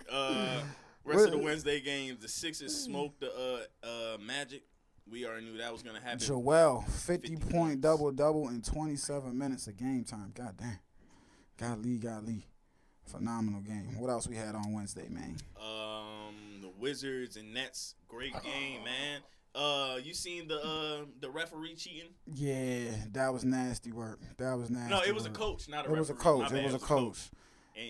Uh, 0.09 0.61
rest 1.03 1.25
of 1.25 1.31
the 1.31 1.37
Wednesday 1.37 1.81
games, 1.81 2.19
the 2.21 2.29
Sixers 2.29 2.73
smoked 2.73 3.19
the 3.19 3.65
uh, 3.83 3.85
uh, 3.85 4.17
Magic. 4.25 4.63
We 5.11 5.25
already 5.25 5.45
knew 5.45 5.57
that 5.57 5.71
was 5.71 5.83
gonna 5.83 6.01
happen. 6.01 6.19
Joel 6.19 6.81
50, 6.81 7.29
50 7.29 7.35
point 7.37 7.51
points. 7.51 7.81
double 7.81 8.11
double 8.11 8.49
in 8.49 8.61
27 8.61 9.37
minutes 9.37 9.67
of 9.67 9.77
game 9.77 10.03
time. 10.03 10.31
God 10.35 10.55
damn. 10.57 10.79
Golly, 11.57 11.97
golly. 11.97 12.45
Phenomenal 13.05 13.61
game. 13.61 13.97
What 13.99 14.09
else 14.09 14.27
we 14.27 14.35
had 14.35 14.53
on 14.53 14.73
Wednesday, 14.73 15.07
man? 15.09 15.37
Um, 15.59 16.61
the 16.61 16.69
Wizards 16.77 17.37
and 17.37 17.53
Nets, 17.53 17.95
great 18.09 18.33
game, 18.43 18.83
man. 18.83 19.21
Uh, 19.55 19.97
you 20.03 20.13
seen 20.13 20.47
the 20.47 20.61
uh 20.63 21.05
the 21.21 21.29
referee 21.29 21.73
cheating? 21.75 22.09
Yeah, 22.31 22.91
that 23.13 23.31
was 23.33 23.43
nasty 23.45 23.91
work. 23.93 24.19
That 24.37 24.55
was 24.57 24.69
nasty. 24.69 24.93
No, 24.93 25.01
it 25.01 25.15
was 25.15 25.25
a 25.25 25.29
coach, 25.31 25.67
not 25.69 25.85
a 25.85 25.87
It 25.87 25.93
referee. 25.93 25.99
was 25.99 26.09
a 26.09 26.13
coach. 26.15 26.49
bad, 26.49 26.59
It 26.59 26.65
was 26.65 26.73
a 26.75 26.79
coach. 26.79 27.29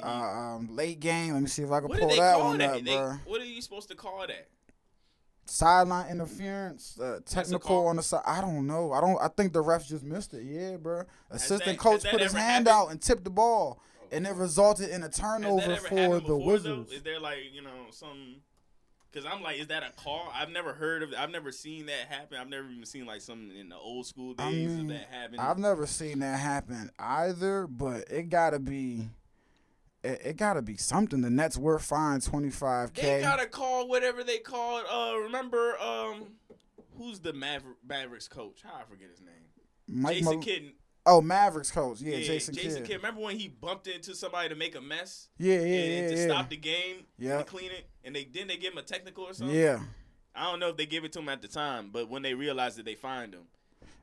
Uh, 0.03 0.07
um, 0.07 0.75
late 0.75 0.99
game. 0.99 1.33
Let 1.33 1.41
me 1.41 1.47
see 1.47 1.63
if 1.63 1.71
I 1.71 1.79
can 1.79 1.89
what 1.89 1.99
pull 1.99 2.09
that 2.09 2.39
one 2.39 2.57
that? 2.59 2.75
up, 2.77 2.83
They- 2.83 2.95
bro. 2.95 3.13
what 3.25 3.41
are 3.41 3.45
you 3.45 3.61
supposed 3.61 3.87
to 3.89 3.95
call 3.95 4.19
that? 4.27 4.47
Sideline 5.49 6.09
interference, 6.09 6.99
uh, 6.99 7.19
technical 7.25 7.87
on 7.87 7.95
the 7.95 8.03
side. 8.03 8.21
I 8.25 8.41
don't 8.41 8.67
know. 8.67 8.91
I 8.91 9.01
don't. 9.01 9.17
I 9.21 9.29
think 9.29 9.53
the 9.53 9.63
refs 9.63 9.87
just 9.87 10.03
missed 10.03 10.33
it. 10.33 10.43
Yeah, 10.43 10.77
bro. 10.77 11.03
Assistant 11.31 11.65
that- 11.65 11.79
coach 11.79 12.03
put 12.03 12.21
his 12.21 12.33
hand 12.33 12.67
happened? 12.67 12.67
out 12.67 12.91
and 12.91 13.01
tipped 13.01 13.23
the 13.23 13.29
ball, 13.29 13.81
and 14.11 14.27
it 14.27 14.35
resulted 14.35 14.89
in 14.89 15.03
a 15.03 15.09
turnover 15.09 15.75
for 15.77 16.19
the 16.19 16.35
Wizards. 16.37 16.89
Though? 16.89 16.95
Is 16.95 17.03
there 17.03 17.19
like 17.19 17.39
you 17.53 17.61
know 17.61 17.87
some? 17.91 18.37
Because 19.09 19.25
I'm 19.25 19.41
like, 19.41 19.57
is 19.57 19.67
that 19.67 19.83
a 19.83 19.91
call? 19.99 20.29
I've 20.33 20.49
never 20.49 20.73
heard 20.73 21.01
of. 21.01 21.13
I've 21.17 21.31
never 21.31 21.51
seen 21.51 21.85
that 21.87 22.07
happen. 22.09 22.37
I've 22.37 22.49
never 22.49 22.67
even 22.69 22.85
seen 22.85 23.05
like 23.05 23.21
something 23.21 23.57
in 23.57 23.69
the 23.69 23.77
old 23.77 24.05
school 24.05 24.33
days 24.33 24.45
I 24.45 24.51
mean, 24.51 24.79
of 24.81 24.87
that 24.89 25.07
happening. 25.09 25.39
I've 25.39 25.57
never 25.57 25.87
seen 25.87 26.19
that 26.19 26.39
happen 26.39 26.91
either, 26.99 27.67
but 27.67 28.11
it 28.11 28.29
gotta 28.29 28.59
be. 28.59 29.09
It, 30.03 30.21
it 30.23 30.37
gotta 30.37 30.61
be 30.61 30.77
something. 30.77 31.21
The 31.21 31.29
Nets 31.29 31.57
were 31.57 31.79
fined 31.79 32.23
twenty 32.23 32.49
five 32.49 32.93
k. 32.93 33.01
They 33.17 33.21
gotta 33.21 33.47
call 33.47 33.87
whatever 33.87 34.23
they 34.23 34.37
call 34.37 34.79
it. 34.79 34.85
Uh, 34.91 35.17
remember, 35.23 35.77
um, 35.79 36.27
who's 36.97 37.19
the 37.19 37.33
Maver- 37.33 37.75
Mavericks 37.87 38.27
coach? 38.27 38.61
How 38.63 38.75
I 38.79 38.83
forget 38.89 39.09
his 39.09 39.21
name. 39.21 39.33
Mike 39.87 40.17
Jason 40.17 40.41
Kidd. 40.41 40.71
Oh, 41.05 41.21
Mavericks 41.21 41.71
coach. 41.71 42.01
Yeah, 42.01 42.17
Yeah, 42.17 42.27
Jason, 42.27 42.53
Jason 42.53 42.81
Kidd. 42.81 42.85
Kidd. 42.87 42.95
Remember 42.97 43.21
when 43.21 43.37
he 43.37 43.47
bumped 43.47 43.87
into 43.87 44.13
somebody 44.13 44.49
to 44.49 44.55
make 44.55 44.75
a 44.75 44.81
mess 44.81 45.29
Yeah, 45.37 45.53
yeah, 45.53 45.59
and, 45.61 45.93
yeah, 46.03 46.09
to 46.09 46.15
yeah. 46.17 46.25
stop 46.33 46.49
the 46.49 46.57
game 46.57 47.05
Yeah. 47.17 47.43
clean 47.43 47.71
it, 47.71 47.87
and 48.03 48.13
they 48.13 48.25
didn't 48.25 48.49
they 48.49 48.57
give 48.57 48.73
him 48.73 48.79
a 48.79 48.83
technical 48.83 49.23
or 49.23 49.33
something? 49.33 49.55
Yeah, 49.55 49.79
I 50.35 50.43
don't 50.51 50.59
know 50.59 50.69
if 50.69 50.77
they 50.77 50.85
gave 50.85 51.05
it 51.05 51.13
to 51.13 51.19
him 51.19 51.29
at 51.29 51.41
the 51.41 51.47
time, 51.47 51.89
but 51.93 52.09
when 52.09 52.21
they 52.23 52.33
realized 52.33 52.77
that 52.77 52.85
they 52.85 52.95
fined 52.95 53.33
him. 53.33 53.43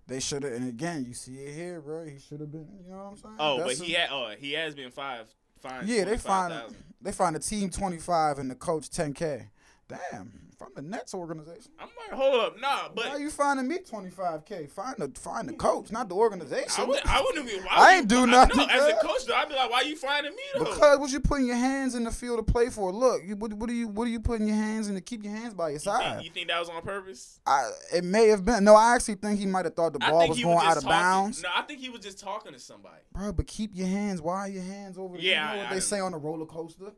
they 0.07 0.19
should 0.19 0.43
have. 0.45 0.55
And 0.55 0.67
again, 0.69 1.05
you 1.07 1.13
see 1.15 1.35
it 1.37 1.55
here, 1.55 1.81
bro. 1.83 2.05
He 2.07 2.19
should 2.19 2.41
have 2.41 2.51
been. 2.51 2.69
You 2.85 2.91
know 2.91 2.97
what 2.97 3.11
I'm 3.11 3.17
saying? 3.19 3.35
Oh, 3.39 3.59
That's 3.59 3.79
but 3.79 3.85
a- 3.85 3.87
he 3.87 3.93
had 3.93 4.09
oh 4.11 4.35
he 4.39 4.53
has 4.53 4.75
been 4.75 4.91
five 4.91 5.29
fined. 5.69 5.89
Yeah, 5.89 6.05
they 6.05 6.17
find 6.17 6.53
25,000. 6.53 6.77
they 7.03 7.13
find 7.13 7.37
the 7.37 7.41
team 7.41 7.71
twenty 7.71 7.99
five 7.99 8.39
and 8.39 8.51
the 8.51 8.55
coach 8.55 8.91
ten 8.91 9.13
k. 9.13 9.49
Damn, 9.87 10.33
from 10.59 10.69
the 10.75 10.81
Nets 10.81 11.13
organization. 11.13 11.71
I'm 11.79 11.89
like, 12.09 12.19
hold 12.19 12.41
up, 12.41 12.59
nah, 12.59 12.89
but 12.95 13.05
Why 13.07 13.17
you 13.19 13.29
finding 13.29 13.69
me 13.69 13.79
twenty 13.79 14.09
five 14.09 14.47
k? 14.47 14.67
Find 14.67 14.97
the 14.97 15.11
find 15.21 15.47
the 15.47 15.53
coach, 15.53 15.93
not 15.93 16.09
the 16.09 16.15
organization. 16.15 16.71
I, 16.79 16.85
would, 16.85 17.01
I 17.07 17.21
wouldn't 17.21 17.47
be. 17.47 17.57
Why 17.59 17.67
I 17.71 17.93
ain't 17.97 18.11
you- 18.11 18.17
do 18.17 18.23
I- 18.23 18.27
nothing, 18.27 18.57
No, 18.57 18.65
as 18.67 18.83
a 18.93 18.97
coach, 18.97 19.27
though, 19.27 19.35
I'd 19.35 19.49
be 19.51 19.55
like, 19.55 19.71
why 19.71 19.83
you 19.83 19.95
finding 19.95 20.33
me 20.35 20.41
though? 20.55 20.65
Because 20.65 20.99
what 20.99 21.11
you 21.13 21.21
putting 21.21 21.47
your 21.47 21.57
hands 21.57 21.95
in 21.95 22.05
the 22.05 22.11
field 22.11 22.39
to 22.39 22.51
play 22.51 22.71
for? 22.71 22.91
Look, 22.93 23.23
you, 23.27 23.37
what, 23.37 23.53
what 23.53 23.69
are 23.69 23.75
you 23.75 23.89
what 23.89 24.07
are 24.07 24.11
you 24.11 24.21
putting 24.21 24.47
your 24.47 24.57
hands 24.57 24.89
in 24.89 24.95
to 24.95 25.03
keep 25.03 25.23
your 25.23 25.35
hands 25.35 25.53
by 25.53 25.67
your 25.69 25.73
you, 25.75 25.79
side? 25.81 26.15
think, 26.15 26.25
you 26.25 26.31
think 26.31 26.49
that 26.49 26.61
was 26.61 26.71
on 26.71 26.81
purpose? 26.81 27.41
I, 27.47 27.71
it 27.95 28.05
may 28.05 28.29
have 28.29 28.45
been. 28.47 28.65
No, 28.65 28.75
I 28.75 28.95
actually 28.95 29.17
think 29.17 29.39
he 29.39 29.45
might 29.47 29.67
have 29.67 29.75
thought 29.75 29.93
the 29.93 29.99
ball 29.99 30.27
was 30.29 30.43
going 30.43 30.55
was 30.55 30.65
out 30.65 30.77
of 30.79 30.83
talking. 30.85 30.89
bounds. 30.89 31.43
No, 31.43 31.51
I 31.55 31.61
think 31.63 31.81
he 31.81 31.91
was 31.91 32.01
just 32.01 32.19
talking 32.19 32.53
to 32.55 32.59
somebody. 32.59 33.03
Bro, 33.13 33.35
but 33.35 33.47
keep 33.47 33.73
your 33.75 33.87
hands. 33.89 34.23
Why 34.23 34.39
are 34.39 34.49
your 34.49 34.63
hands 34.63 34.97
over? 34.97 35.19
Yeah, 35.19 35.51
you 35.51 35.57
know 35.57 35.61
I- 35.61 35.65
what 35.65 35.73
I 35.73 35.75
they 35.75 35.81
say 35.81 36.01
on 36.01 36.15
a 36.15 36.19
roller 36.19 36.47
coaster. 36.47 36.93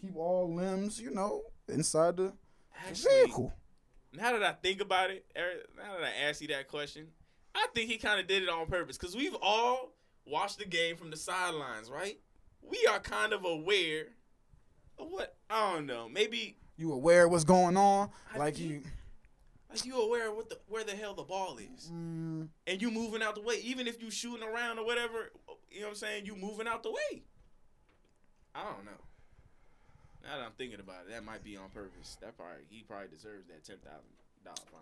Keep 0.00 0.16
all 0.16 0.52
limbs, 0.52 1.00
you 1.00 1.12
know, 1.12 1.42
inside 1.68 2.16
the 2.16 2.32
Actually, 2.86 3.14
vehicle. 3.24 3.52
now 4.12 4.32
that 4.32 4.42
I 4.42 4.52
think 4.52 4.80
about 4.80 5.10
it, 5.10 5.24
Eric, 5.36 5.66
now 5.76 5.94
that 5.98 6.04
I 6.04 6.28
asked 6.28 6.40
you 6.42 6.48
that 6.48 6.68
question, 6.68 7.08
I 7.54 7.66
think 7.74 7.90
he 7.90 7.98
kind 7.98 8.18
of 8.20 8.26
did 8.26 8.42
it 8.42 8.48
on 8.48 8.66
purpose 8.66 8.96
because 8.96 9.14
we've 9.16 9.36
all 9.42 9.92
watched 10.26 10.58
the 10.58 10.64
game 10.64 10.96
from 10.96 11.10
the 11.10 11.16
sidelines, 11.16 11.90
right? 11.90 12.18
We 12.62 12.86
are 12.90 12.98
kind 13.00 13.32
of 13.32 13.44
aware 13.44 14.06
of 14.98 15.08
what 15.10 15.36
I 15.50 15.72
don't 15.74 15.86
know. 15.86 16.08
Maybe 16.08 16.56
You 16.76 16.92
aware 16.92 17.24
of 17.26 17.30
what's 17.32 17.44
going 17.44 17.76
on? 17.76 18.10
I 18.34 18.38
Like 18.38 18.56
think- 18.56 18.70
you, 18.70 18.82
Like 19.70 19.84
you 19.84 20.00
aware 20.00 20.30
of 20.30 20.36
what 20.36 20.48
the 20.50 20.58
where 20.68 20.84
the 20.84 20.92
hell 20.94 21.14
the 21.14 21.22
ball 21.24 21.58
is, 21.58 21.88
Mm, 21.90 22.48
and 22.66 22.80
you 22.82 22.90
moving 22.90 23.22
out 23.22 23.34
the 23.34 23.40
way. 23.42 23.56
Even 23.64 23.86
if 23.86 24.00
you 24.02 24.10
shooting 24.10 24.46
around 24.46 24.78
or 24.78 24.84
whatever, 24.86 25.32
you 25.70 25.80
know 25.80 25.86
what 25.86 25.90
I'm 25.92 25.96
saying. 25.96 26.26
You 26.26 26.36
moving 26.36 26.66
out 26.68 26.82
the 26.82 26.90
way. 26.90 27.22
I 28.54 28.62
don't 28.64 28.84
know. 28.84 29.00
Now 30.22 30.38
that 30.38 30.44
I'm 30.46 30.52
thinking 30.56 30.80
about 30.80 31.06
it, 31.08 31.10
that 31.12 31.24
might 31.24 31.42
be 31.44 31.56
on 31.56 31.68
purpose. 31.70 32.16
That 32.20 32.36
probably 32.36 32.62
he 32.68 32.82
probably 32.82 33.08
deserves 33.08 33.46
that 33.48 33.64
ten 33.64 33.76
thousand 33.78 34.10
dollar 34.44 34.56
fine. 34.70 34.80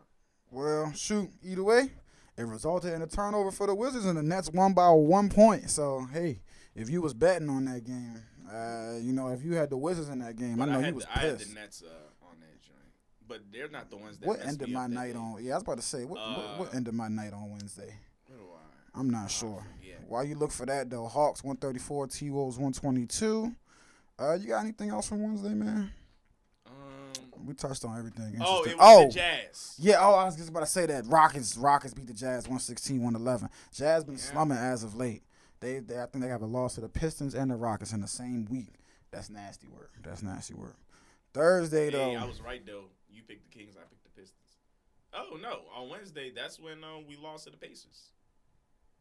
well, 0.51 0.93
shoot. 0.93 1.31
Either 1.43 1.65
way, 1.65 1.91
it 2.37 2.43
resulted 2.43 2.93
in 2.93 3.03
a 3.03 3.07
turnover 3.07 3.51
for 3.51 3.67
the 3.67 3.75
Wizards, 3.75 4.05
and 4.07 4.17
the 4.19 4.23
Nets 4.23 4.51
won 4.51 4.75
by 4.75 4.91
one 4.91 5.29
point. 5.29 5.71
So 5.71 6.07
hey, 6.13 6.41
if 6.75 6.91
you 6.91 7.01
was 7.03 7.15
betting 7.15 7.49
on 7.49 7.65
that 7.67 7.85
game, 7.85 8.23
uh, 8.53 8.99
you 9.01 9.13
know, 9.13 9.29
if 9.29 9.43
you 9.43 9.55
had 9.55 9.71
the 9.71 9.77
Wizards 9.77 10.09
in 10.09 10.19
that 10.21 10.37
game, 10.37 10.57
But 10.57 10.69
I 10.69 10.73
know 10.75 10.81
had 10.81 10.89
you 10.91 10.95
was 10.97 11.05
the, 11.05 11.11
I 11.19 11.21
had 11.23 11.39
pissed. 11.39 11.49
the 11.55 11.61
Nets 11.61 11.83
uh, 11.87 12.27
on 12.27 12.39
that 12.41 12.63
joint, 12.63 12.79
but 13.27 13.41
they're 13.53 13.69
not 13.71 13.89
the 13.91 13.97
ones 13.97 14.19
that. 14.19 14.27
What 14.29 14.45
ended 14.45 14.69
my 14.71 14.87
night 14.87 15.17
on? 15.17 15.43
Yeah, 15.43 15.53
I 15.53 15.57
was 15.57 15.63
about 15.63 15.77
to 15.79 15.83
say 15.83 16.05
what, 16.05 16.19
what, 16.21 16.59
what 16.59 16.69
Uh, 16.75 16.77
ended 16.77 16.95
my 16.95 17.09
night 17.09 17.33
on 17.33 17.51
Wednesday. 17.51 17.95
I- 17.95 18.99
I'm 18.99 19.09
not 19.09 19.31
sure. 19.31 19.65
While 20.09 20.25
you 20.25 20.35
look 20.35 20.51
for 20.51 20.67
that 20.67 20.91
though, 20.91 21.07
Hawks 21.07 21.45
134, 21.45 22.09
T 22.09 22.31
Wolves 22.31 22.57
122. 22.59 23.55
Uh, 24.21 24.35
you 24.35 24.49
got 24.49 24.61
anything 24.61 24.91
else 24.91 25.09
from 25.09 25.23
Wednesday, 25.23 25.55
man? 25.55 25.91
Um, 26.67 27.47
We 27.47 27.55
touched 27.55 27.85
on 27.85 27.99
everything. 27.99 28.37
oh, 28.41 28.65
it 28.65 28.77
was 28.77 28.79
oh, 28.79 29.07
the 29.07 29.15
Jazz. 29.15 29.75
yeah. 29.79 29.97
Oh, 29.99 30.15
I 30.15 30.25
was 30.25 30.37
just 30.37 30.51
about 30.51 30.61
to 30.61 30.67
say 30.67 30.85
that 30.87 31.07
Rockets 31.07 31.57
Rockets 31.57 31.95
beat 31.95 32.07
the 32.07 32.13
Jazz 32.13 32.45
116, 32.45 33.03
111. 33.03 33.49
Jazz 33.73 34.05
been 34.05 34.17
Yeah. 34.17 34.21
slumming 34.21 34.59
as 34.59 34.85
of 34.85 34.95
late. 34.95 35.23
They, 35.61 35.79
they 35.79 36.01
I 36.01 36.07
think 36.07 36.23
they 36.25 36.31
have 36.31 36.43
a 36.43 36.47
loss 36.47 36.75
to 36.75 36.81
the 36.83 36.89
Pistons 36.89 37.35
and 37.35 37.51
the 37.51 37.57
Rockets 37.57 37.93
in 37.93 38.01
the 38.01 38.09
same 38.09 38.45
week. 38.47 38.75
That's 39.11 39.31
nasty 39.31 39.69
work. 39.69 39.93
That's 40.03 40.23
nasty 40.23 40.55
work. 40.55 40.77
Thursday 41.33 41.91
though. 41.91 42.11
Hey, 42.11 42.17
I 42.17 42.25
was 42.25 42.41
right 42.41 42.65
though. 42.65 42.85
You 43.11 43.23
picked 43.23 43.51
the 43.51 43.59
Kings, 43.59 43.75
I 43.77 43.85
picked 43.89 44.05
the 44.05 44.21
Pistons. 44.21 44.37
Oh 45.15 45.39
no, 45.41 45.61
on 45.75 45.89
Wednesday, 45.89 46.31
that's 46.35 46.61
when 46.61 46.85
um, 46.85 47.07
we 47.09 47.17
lost 47.17 47.45
to 47.45 47.51
the 47.51 47.57
Pacers. 47.57 48.11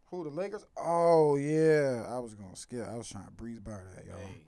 who 0.06 0.24
the 0.24 0.30
Lakers? 0.30 0.66
Oh 0.78 1.36
yeah, 1.36 2.06
I 2.10 2.20
was 2.20 2.34
gonna 2.36 2.56
skip. 2.56 2.88
I 2.88 2.96
was 2.96 3.10
trying 3.10 3.26
to 3.26 3.32
breeze 3.32 3.60
by 3.60 3.72
that, 3.96 4.06
yo. 4.06 4.14
Hey. 4.16 4.44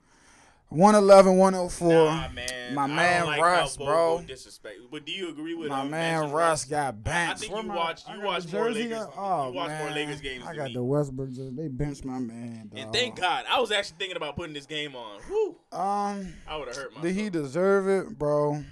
111, 0.72 1.36
104. 1.36 1.88
Nah, 1.88 2.28
man. 2.30 2.74
My 2.74 2.86
man 2.86 3.26
like 3.26 3.40
Russ, 3.40 3.76
bro. 3.76 4.22
Disrespect. 4.26 4.76
But 4.90 5.04
do 5.04 5.12
you 5.12 5.28
agree 5.28 5.54
with 5.54 5.68
My 5.68 5.80
um, 5.82 5.90
man 5.90 6.30
Russ 6.30 6.64
got 6.64 6.94
I 7.06 7.34
think 7.34 7.52
Where 7.52 7.62
you 7.62 7.68
my- 7.68 7.76
watch 7.76 8.02
you 8.08 8.16
got 8.16 8.24
watch 8.24 8.52
more 8.52 8.70
Lakers. 8.70 8.98
up? 8.98 9.14
Oh, 9.16 9.48
you 9.48 9.54
watch 9.54 9.68
more 9.68 9.78
man. 9.86 9.94
Lakers 9.94 10.20
games 10.20 10.44
I 10.46 10.56
got 10.56 10.72
the 10.72 10.82
Westbrook 10.82 11.28
jersey. 11.30 11.50
They 11.54 11.68
benched 11.68 12.04
my 12.04 12.18
man. 12.18 12.68
Dog. 12.72 12.78
And 12.80 12.92
thank 12.92 13.20
God, 13.20 13.44
I 13.50 13.60
was 13.60 13.70
actually 13.72 13.96
thinking 13.98 14.16
about 14.16 14.36
putting 14.36 14.54
this 14.54 14.66
game 14.66 14.96
on. 14.96 15.20
Whew, 15.22 15.56
Um, 15.72 16.32
I 16.48 16.56
would 16.56 16.68
have 16.68 16.76
hurt 16.76 16.90
myself. 16.94 17.02
did 17.02 17.14
he 17.14 17.28
deserve 17.30 17.88
it, 17.88 18.18
bro? 18.18 18.64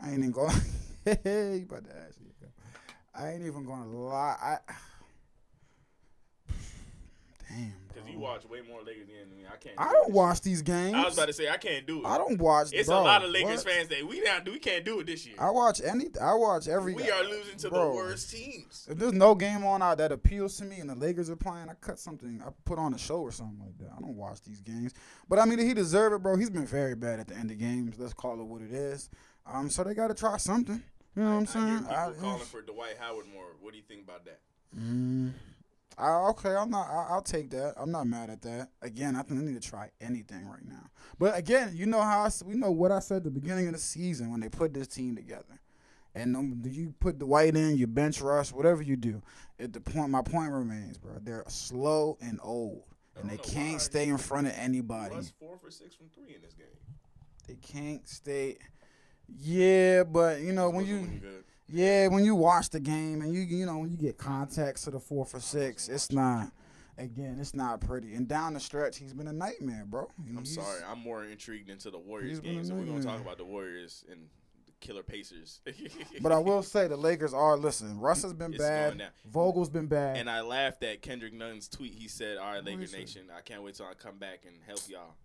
I 0.00 0.08
ain't 0.10 0.18
even 0.18 0.32
going. 0.32 0.50
you 1.06 1.66
about 1.68 1.84
to 1.84 1.96
ask 2.06 2.18
me. 2.20 2.30
I 3.16 3.30
ain't 3.32 3.42
even 3.46 3.64
gonna 3.64 3.86
lie. 3.86 4.36
I. 4.42 4.72
Damn, 7.48 7.66
you 7.66 7.72
watch 8.24 8.44
way 8.46 8.60
more 8.68 8.82
Lakers 8.82 9.06
games 9.08 9.28
than 9.28 9.38
me. 9.38 9.44
I 9.46 9.56
can't. 9.56 9.74
I 9.78 9.84
do 9.88 9.92
don't 9.92 10.06
this 10.08 10.14
watch 10.16 10.40
these 10.40 10.62
games. 10.62 10.94
I 10.94 11.04
was 11.04 11.14
about 11.14 11.26
to 11.26 11.32
say 11.32 11.48
I 11.48 11.56
can't 11.56 11.86
do 11.86 12.00
it. 12.00 12.06
I 12.06 12.18
don't 12.18 12.38
watch. 12.40 12.68
It's 12.72 12.88
bro, 12.88 13.00
a 13.00 13.02
lot 13.02 13.24
of 13.24 13.30
Lakers 13.30 13.64
what? 13.64 13.72
fans 13.72 13.88
that 13.88 14.06
we 14.06 14.20
not 14.22 14.44
we 14.48 14.58
can't 14.58 14.84
do 14.84 15.00
it 15.00 15.06
this 15.06 15.26
year. 15.26 15.36
I 15.38 15.50
watch 15.50 15.80
any. 15.84 16.06
I 16.20 16.34
watch 16.34 16.66
every. 16.68 16.94
we 16.94 17.10
are 17.10 17.22
losing 17.24 17.56
to 17.58 17.70
bro. 17.70 17.90
the 17.90 17.96
worst 17.96 18.30
teams. 18.30 18.86
If 18.90 18.98
there's 18.98 19.12
no 19.12 19.34
game 19.34 19.64
on 19.64 19.82
out 19.82 19.98
that 19.98 20.10
appeals 20.12 20.56
to 20.58 20.64
me 20.64 20.80
and 20.80 20.90
the 20.90 20.94
Lakers 20.94 21.30
are 21.30 21.36
playing, 21.36 21.68
I 21.68 21.74
cut 21.74 21.98
something. 21.98 22.42
I 22.44 22.50
put 22.64 22.78
on 22.78 22.94
a 22.94 22.98
show 22.98 23.20
or 23.20 23.30
something 23.32 23.60
like 23.60 23.78
that. 23.78 23.90
I 23.96 24.00
don't 24.00 24.16
watch 24.16 24.40
these 24.42 24.60
games. 24.60 24.94
But 25.28 25.38
I 25.38 25.44
mean, 25.44 25.58
he 25.58 25.74
deserve 25.74 26.12
it, 26.14 26.22
bro. 26.22 26.36
He's 26.36 26.50
been 26.50 26.66
very 26.66 26.94
bad 26.94 27.20
at 27.20 27.28
the 27.28 27.36
end 27.36 27.50
of 27.50 27.58
games. 27.58 27.96
Let's 27.98 28.14
call 28.14 28.40
it 28.40 28.44
what 28.44 28.62
it 28.62 28.72
is. 28.72 29.10
Um, 29.46 29.68
so 29.68 29.84
they 29.84 29.94
got 29.94 30.08
to 30.08 30.14
try 30.14 30.36
something. 30.38 30.82
You 31.16 31.22
know 31.22 31.36
what 31.38 31.56
I'm 31.56 31.62
I 31.62 31.68
hear 31.68 31.76
saying? 31.76 31.78
people 31.78 31.94
I- 31.94 32.12
calling 32.20 32.44
for 32.46 32.62
Dwight 32.62 32.96
Howard 32.98 33.26
more. 33.32 33.44
What 33.60 33.72
do 33.72 33.76
you 33.76 33.84
think 33.86 34.02
about 34.02 34.24
that? 34.24 34.40
Mm, 34.76 35.32
I, 35.96 36.10
okay, 36.30 36.54
I'm 36.54 36.70
not. 36.70 36.88
I, 36.88 37.06
I'll 37.10 37.22
take 37.22 37.50
that. 37.50 37.74
I'm 37.76 37.90
not 37.90 38.06
mad 38.06 38.30
at 38.30 38.42
that. 38.42 38.70
Again, 38.82 39.16
I 39.16 39.22
think 39.22 39.40
they 39.40 39.46
need 39.46 39.62
to 39.62 39.68
try 39.68 39.90
anything 40.00 40.46
right 40.48 40.64
now. 40.66 40.90
But 41.18 41.38
again, 41.38 41.72
you 41.74 41.86
know 41.86 42.00
how 42.00 42.24
I, 42.24 42.30
we 42.44 42.54
know 42.54 42.70
what 42.70 42.90
I 42.90 42.98
said 42.98 43.18
at 43.18 43.24
the 43.24 43.30
beginning 43.30 43.66
of 43.68 43.74
the 43.74 43.78
season 43.78 44.30
when 44.30 44.40
they 44.40 44.48
put 44.48 44.74
this 44.74 44.88
team 44.88 45.14
together. 45.14 45.60
And 46.14 46.36
um, 46.36 46.60
do 46.60 46.70
you 46.70 46.94
put 47.00 47.18
the 47.18 47.26
white 47.26 47.56
in, 47.56 47.76
you 47.76 47.86
bench 47.86 48.20
Russ, 48.20 48.52
whatever 48.52 48.82
you 48.82 48.96
do. 48.96 49.22
At 49.58 49.72
the 49.72 49.80
point, 49.80 50.10
my 50.10 50.22
point 50.22 50.52
remains, 50.52 50.98
bro. 50.98 51.12
They're 51.20 51.44
slow 51.48 52.18
and 52.20 52.38
old, 52.42 52.84
and 53.16 53.28
they 53.28 53.36
can't 53.36 53.80
stay 53.80 54.08
in 54.08 54.18
front 54.18 54.46
of 54.46 54.54
anybody. 54.56 55.14
Russ 55.14 55.32
four 55.38 55.58
for 55.58 55.70
six 55.70 55.94
from 55.94 56.08
three 56.14 56.34
in 56.34 56.42
this 56.42 56.54
game. 56.54 56.66
They 57.46 57.56
can't 57.56 58.08
stay. 58.08 58.58
Yeah, 59.28 60.04
but 60.04 60.40
you 60.40 60.52
know 60.52 60.70
when 60.70 60.86
you 60.86 61.00
good. 61.20 61.44
Yeah, 61.68 62.08
when 62.08 62.24
you 62.24 62.34
watch 62.34 62.70
the 62.70 62.80
game 62.80 63.22
and 63.22 63.32
you 63.32 63.40
you 63.40 63.66
know 63.66 63.78
when 63.78 63.90
you 63.90 63.96
get 63.96 64.18
contacts 64.18 64.82
to 64.82 64.90
the 64.90 65.00
four 65.00 65.24
for 65.24 65.40
six, 65.40 65.88
it's 65.88 66.12
not. 66.12 66.50
Again, 66.96 67.38
it's 67.40 67.54
not 67.54 67.80
pretty. 67.80 68.14
And 68.14 68.28
down 68.28 68.54
the 68.54 68.60
stretch, 68.60 68.98
he's 68.98 69.12
been 69.12 69.26
a 69.26 69.32
nightmare, 69.32 69.84
bro. 69.84 70.08
I'm 70.36 70.44
sorry. 70.44 70.80
I'm 70.88 71.00
more 71.00 71.24
intrigued 71.24 71.68
into 71.68 71.90
the 71.90 71.98
Warriors 71.98 72.30
he's 72.30 72.40
been 72.40 72.54
game, 72.54 72.64
so 72.64 72.74
we're 72.74 72.84
gonna 72.84 73.02
talk 73.02 73.20
about 73.20 73.36
the 73.36 73.44
Warriors 73.44 74.04
and 74.08 74.28
the 74.66 74.72
killer 74.80 75.02
Pacers. 75.02 75.60
But 76.20 76.30
I 76.30 76.38
will 76.38 76.62
say 76.62 76.86
the 76.86 76.96
Lakers 76.96 77.34
are. 77.34 77.56
Listen, 77.56 77.98
Russ 77.98 78.22
has 78.22 78.32
been 78.32 78.54
It's 78.54 78.62
bad. 78.62 79.02
Vogel's 79.28 79.70
been 79.70 79.86
bad. 79.88 80.18
and 80.18 80.30
I 80.30 80.42
laughed 80.42 80.84
at 80.84 81.02
Kendrick 81.02 81.32
Nunn's 81.32 81.66
tweet. 81.68 81.94
He 81.94 82.06
said, 82.06 82.36
"All 82.38 82.52
right, 82.52 82.64
Laker? 82.64 82.86
Nation, 82.96 83.22
I 83.36 83.40
can't 83.40 83.64
wait 83.64 83.74
till 83.74 83.86
I 83.86 83.94
come 83.94 84.18
back 84.18 84.42
and 84.46 84.54
help 84.64 84.80
y'all." 84.88 85.16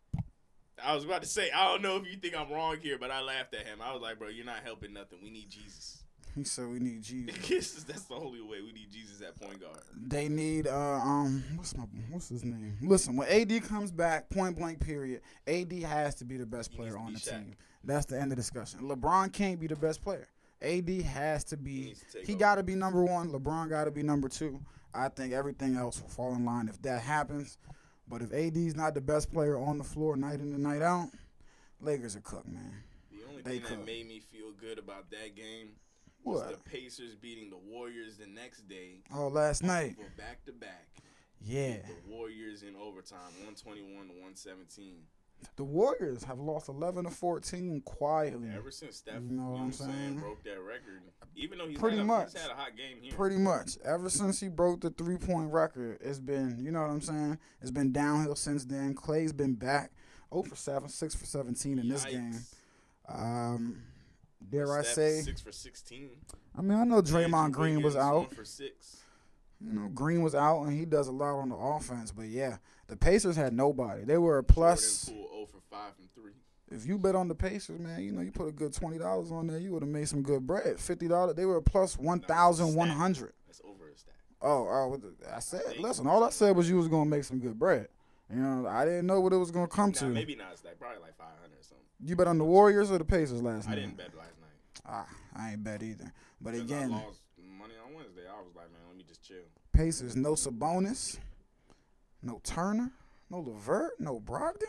I 0.83 0.95
was 0.95 1.03
about 1.03 1.21
to 1.21 1.27
say, 1.27 1.51
I 1.51 1.65
don't 1.65 1.81
know 1.83 1.97
if 1.97 2.07
you 2.09 2.17
think 2.17 2.35
I'm 2.35 2.49
wrong 2.51 2.77
here, 2.81 2.97
but 2.97 3.11
I 3.11 3.21
laughed 3.21 3.53
at 3.53 3.67
him. 3.67 3.79
I 3.79 3.93
was 3.93 4.01
like, 4.01 4.17
"Bro, 4.17 4.29
you're 4.29 4.45
not 4.45 4.63
helping 4.63 4.93
nothing. 4.93 5.19
We 5.21 5.29
need 5.29 5.49
Jesus. 5.49 5.98
He 6.39 6.45
said 6.45 6.67
we 6.69 6.79
need 6.79 7.01
Jesus. 7.43 7.83
That's 7.83 8.03
the 8.03 8.15
only 8.15 8.41
way. 8.41 8.61
We 8.61 8.71
need 8.71 8.91
Jesus 8.91 9.21
at 9.21 9.35
point 9.39 9.59
guard." 9.61 9.79
they 10.07 10.27
need 10.29 10.67
uh 10.67 10.99
um 11.03 11.43
what's 11.55 11.75
my 11.77 11.83
what's 12.09 12.29
his 12.29 12.43
name? 12.43 12.77
Listen, 12.81 13.15
when 13.15 13.27
AD 13.29 13.63
comes 13.63 13.91
back, 13.91 14.29
point 14.29 14.57
blank 14.57 14.79
period, 14.79 15.21
AD 15.47 15.71
has 15.83 16.15
to 16.15 16.25
be 16.25 16.37
the 16.37 16.45
best 16.45 16.73
player 16.73 16.97
on 16.97 17.13
the 17.13 17.19
Shaq. 17.19 17.29
team. 17.31 17.55
That's 17.83 18.05
the 18.05 18.19
end 18.19 18.31
of 18.31 18.37
discussion. 18.37 18.81
LeBron 18.81 19.31
can't 19.31 19.59
be 19.59 19.67
the 19.67 19.75
best 19.75 20.01
player. 20.03 20.27
AD 20.61 20.89
has 20.89 21.43
to 21.45 21.57
be. 21.57 21.95
to 22.11 22.19
He 22.25 22.35
got 22.35 22.55
to 22.55 22.63
be 22.63 22.75
number 22.75 23.03
one. 23.03 23.29
LeBron 23.31 23.69
got 23.69 23.85
to 23.85 23.91
be 23.91 24.03
number 24.03 24.27
two. 24.27 24.59
I 24.93 25.07
think 25.07 25.31
everything 25.33 25.75
else 25.77 26.01
will 26.01 26.09
fall 26.09 26.33
in 26.35 26.43
line 26.43 26.67
if 26.67 26.81
that 26.81 27.01
happens. 27.01 27.57
But 28.07 28.21
if 28.23 28.33
AD's 28.33 28.75
not 28.75 28.95
the 28.95 29.01
best 29.01 29.31
player 29.31 29.57
on 29.57 29.77
the 29.77 29.83
floor 29.83 30.17
night 30.17 30.41
in 30.41 30.51
and 30.53 30.63
night 30.63 30.81
out, 30.81 31.09
Lakers 31.79 32.15
are 32.15 32.21
cooked, 32.21 32.47
man. 32.47 32.73
The 33.11 33.19
only 33.29 33.41
They 33.43 33.51
thing 33.59 33.61
could. 33.61 33.79
that 33.79 33.85
made 33.85 34.07
me 34.07 34.19
feel 34.19 34.51
good 34.59 34.79
about 34.79 35.09
that 35.11 35.35
game 35.35 35.69
was 36.23 36.41
What? 36.41 36.51
the 36.63 36.69
Pacers 36.69 37.15
beating 37.15 37.49
the 37.49 37.57
Warriors 37.57 38.17
the 38.17 38.27
next 38.27 38.67
day 38.67 39.01
Oh, 39.13 39.27
last 39.27 39.63
night. 39.63 39.95
back 40.17 40.43
to 40.45 40.51
back. 40.51 40.87
Yeah. 41.41 41.77
The 41.77 42.11
Warriors 42.11 42.63
in 42.63 42.75
overtime, 42.75 43.19
121 43.43 44.07
to 44.07 44.13
117. 44.13 45.03
The 45.55 45.63
Warriors 45.63 46.25
have 46.25 46.37
lost 46.37 46.67
11 46.67 47.05
to 47.05 47.09
14 47.09 47.79
quietly. 47.85 48.49
Ever 48.53 48.71
since 48.71 48.97
Steph, 48.97 49.21
You 49.21 49.27
you 49.29 49.35
know 49.37 49.51
what 49.51 49.61
I'm 49.61 49.71
saying, 49.71 49.91
saying? 49.91 50.19
broke 50.19 50.43
that 50.43 50.59
record, 50.61 51.01
even 51.37 51.57
though 51.57 51.67
he's 51.69 51.77
Pretty 51.79 51.95
had 51.95 52.03
a, 52.03 52.07
much. 52.07 52.33
he's 52.33 52.41
had 52.41 52.51
a 52.51 52.55
hot 52.55 52.75
game 52.75 52.97
here. 53.01 53.13
Pretty 53.13 53.37
much. 53.37 53.77
Ever 53.85 54.09
since 54.09 54.41
he 54.41 54.49
broke 54.49 54.81
the 54.81 54.89
three 54.89 55.15
point 55.17 55.49
record, 55.53 55.99
it's 56.01 56.19
been, 56.19 56.57
you 56.59 56.71
know 56.71 56.81
what 56.81 56.89
I'm 56.89 56.99
saying? 56.99 57.39
It's 57.61 57.71
been 57.71 57.93
downhill 57.93 58.35
since 58.35 58.65
then. 58.65 58.93
Clay's 58.93 59.31
been 59.31 59.53
back 59.53 59.91
0 60.33 60.43
for 60.43 60.57
7, 60.57 60.89
6 60.89 61.15
for 61.15 61.25
17 61.25 61.79
in 61.79 61.87
this 61.87 62.03
Yikes. 62.03 62.11
game. 62.11 62.39
Um, 63.07 63.81
dare 64.49 64.77
I 64.77 64.83
say? 64.83 65.21
six 65.21 65.41
for 65.41 65.51
16. 65.51 66.09
I 66.57 66.61
mean, 66.61 66.77
I 66.77 66.83
know 66.83 67.01
Draymond 67.01 67.51
Green 67.51 67.81
was 67.81 67.95
out. 67.95 68.33
for 68.33 68.45
six. 68.45 68.97
You 69.61 69.73
know, 69.73 69.87
Green 69.89 70.21
was 70.21 70.35
out, 70.35 70.61
and 70.63 70.77
he 70.77 70.85
does 70.85 71.07
a 71.07 71.11
lot 71.11 71.37
on 71.39 71.49
the 71.49 71.55
offense. 71.55 72.11
But 72.11 72.27
yeah, 72.27 72.57
the 72.87 72.95
Pacers 72.95 73.35
had 73.35 73.53
nobody. 73.53 74.03
They 74.05 74.17
were 74.17 74.37
a 74.37 74.43
plus. 74.43 75.05
Jordan 75.07 75.23
Poole 75.27 75.33
0 75.35 75.45
for 75.47 75.61
5 75.75 75.95
from 75.95 76.09
three. 76.15 76.31
If 76.71 76.85
you 76.85 76.97
bet 76.97 77.15
on 77.15 77.27
the 77.27 77.35
Pacers, 77.35 77.79
man, 77.79 78.01
you 78.01 78.11
know 78.11 78.21
you 78.21 78.31
put 78.31 78.47
a 78.47 78.51
good 78.51 78.73
twenty 78.73 78.97
dollars 78.97 79.31
on 79.31 79.47
there, 79.47 79.57
you 79.57 79.71
would 79.73 79.81
have 79.81 79.89
made 79.89 80.07
some 80.07 80.21
good 80.21 80.45
bread. 80.47 80.79
Fifty 80.79 81.07
dollars, 81.07 81.35
they 81.35 81.45
were 81.45 81.57
a 81.57 81.61
plus 81.61 81.97
one 81.97 82.19
thousand 82.19 82.75
one 82.75 82.89
hundred. 82.89 83.33
That's 83.47 83.59
over 83.67 83.89
a 83.89 83.97
stack. 83.97 84.13
Oh, 84.41 84.67
oh, 84.69 85.01
I 85.35 85.39
said, 85.39 85.61
Thank 85.65 85.79
listen, 85.79 86.07
all 86.07 86.23
I 86.23 86.29
said 86.29 86.55
was 86.55 86.69
you 86.69 86.77
was 86.77 86.87
gonna 86.87 87.09
make 87.09 87.23
some 87.25 87.39
good 87.39 87.57
bread. 87.59 87.87
You 88.31 88.39
know, 88.39 88.67
I 88.67 88.85
didn't 88.85 89.07
know 89.07 89.19
what 89.19 89.33
it 89.33 89.37
was 89.37 89.49
gonna 89.51 89.67
come 89.67 89.89
Nah, 89.89 89.99
to. 89.99 90.05
maybe 90.05 90.35
not 90.35 90.53
a 90.53 90.57
stack. 90.57 90.79
Probably 90.79 91.01
like 91.01 91.17
500 91.17 91.33
or 91.43 91.63
something. 91.63 91.85
You 92.01 92.15
bet 92.15 92.27
on 92.27 92.37
the 92.37 92.45
Warriors 92.45 92.91
or 92.91 92.97
the 92.97 93.05
Pacers 93.05 93.41
last 93.41 93.67
I 93.67 93.71
night? 93.71 93.77
I 93.77 93.81
didn't 93.81 93.97
bet 93.97 94.15
last 94.17 94.33
night. 94.39 94.81
Ah, 94.85 95.07
I 95.35 95.51
ain't 95.51 95.63
bet 95.63 95.83
either. 95.83 96.11
But 96.41 96.51
'Cause 96.53 96.61
again, 96.61 96.93
I 96.93 97.03
lost 97.05 97.21
money 97.37 97.73
on 97.85 97.93
Wednesday. 97.93 98.21
I 98.27 98.41
was 98.41 98.55
like, 98.55 98.71
man, 98.71 98.81
let 98.87 98.97
me 98.97 99.03
just 99.07 99.23
chill. 99.23 99.43
Pacers, 99.73 100.15
no 100.15 100.33
Sabonis, 100.33 101.19
no 102.21 102.39
Turner, 102.43 102.91
no 103.29 103.39
Levert, 103.39 103.99
no 103.99 104.19
Brogdon. 104.19 104.63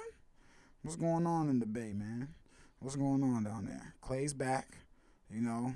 What's 0.83 0.97
going 0.97 1.27
on 1.27 1.49
in 1.49 1.61
the 1.61 1.67
Bay, 1.67 1.93
man? 1.93 2.35
What's 2.81 2.97
going 2.97 3.23
on 3.23 3.45
down 3.45 3.67
there? 3.67 3.95
Clay's 4.01 4.33
back. 4.35 4.79
You 5.31 5.43
know, 5.43 5.75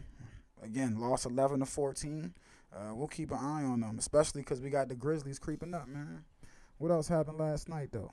again, 0.62 0.99
lost 0.99 1.26
11 1.26 1.61
to 1.61 1.66
14. 1.66 2.34
Uh, 2.73 2.92
we'll 2.94 3.06
keep 3.06 3.30
an 3.30 3.38
eye 3.38 3.62
on 3.62 3.80
them, 3.80 3.99
especially 3.99 4.40
because 4.40 4.61
we 4.61 4.70
got 4.70 4.88
the 4.88 4.96
Grizzlies 4.96 5.38
creeping 5.38 5.75
up, 5.75 5.87
man. 5.87 6.25
What 6.78 6.90
else 6.90 7.06
happened 7.06 7.38
last 7.38 7.68
night, 7.68 7.90
though? 7.92 8.11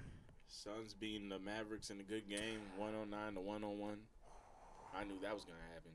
Suns 0.51 0.93
beating 0.93 1.29
the 1.29 1.39
Mavericks 1.39 1.89
in 1.89 2.00
a 2.00 2.03
good 2.03 2.29
game, 2.29 2.60
109 2.77 3.34
to 3.36 3.39
101. 3.39 3.98
I 4.93 5.03
knew 5.05 5.13
that 5.22 5.34
was 5.34 5.46
gonna 5.46 5.58
happen. 5.74 5.91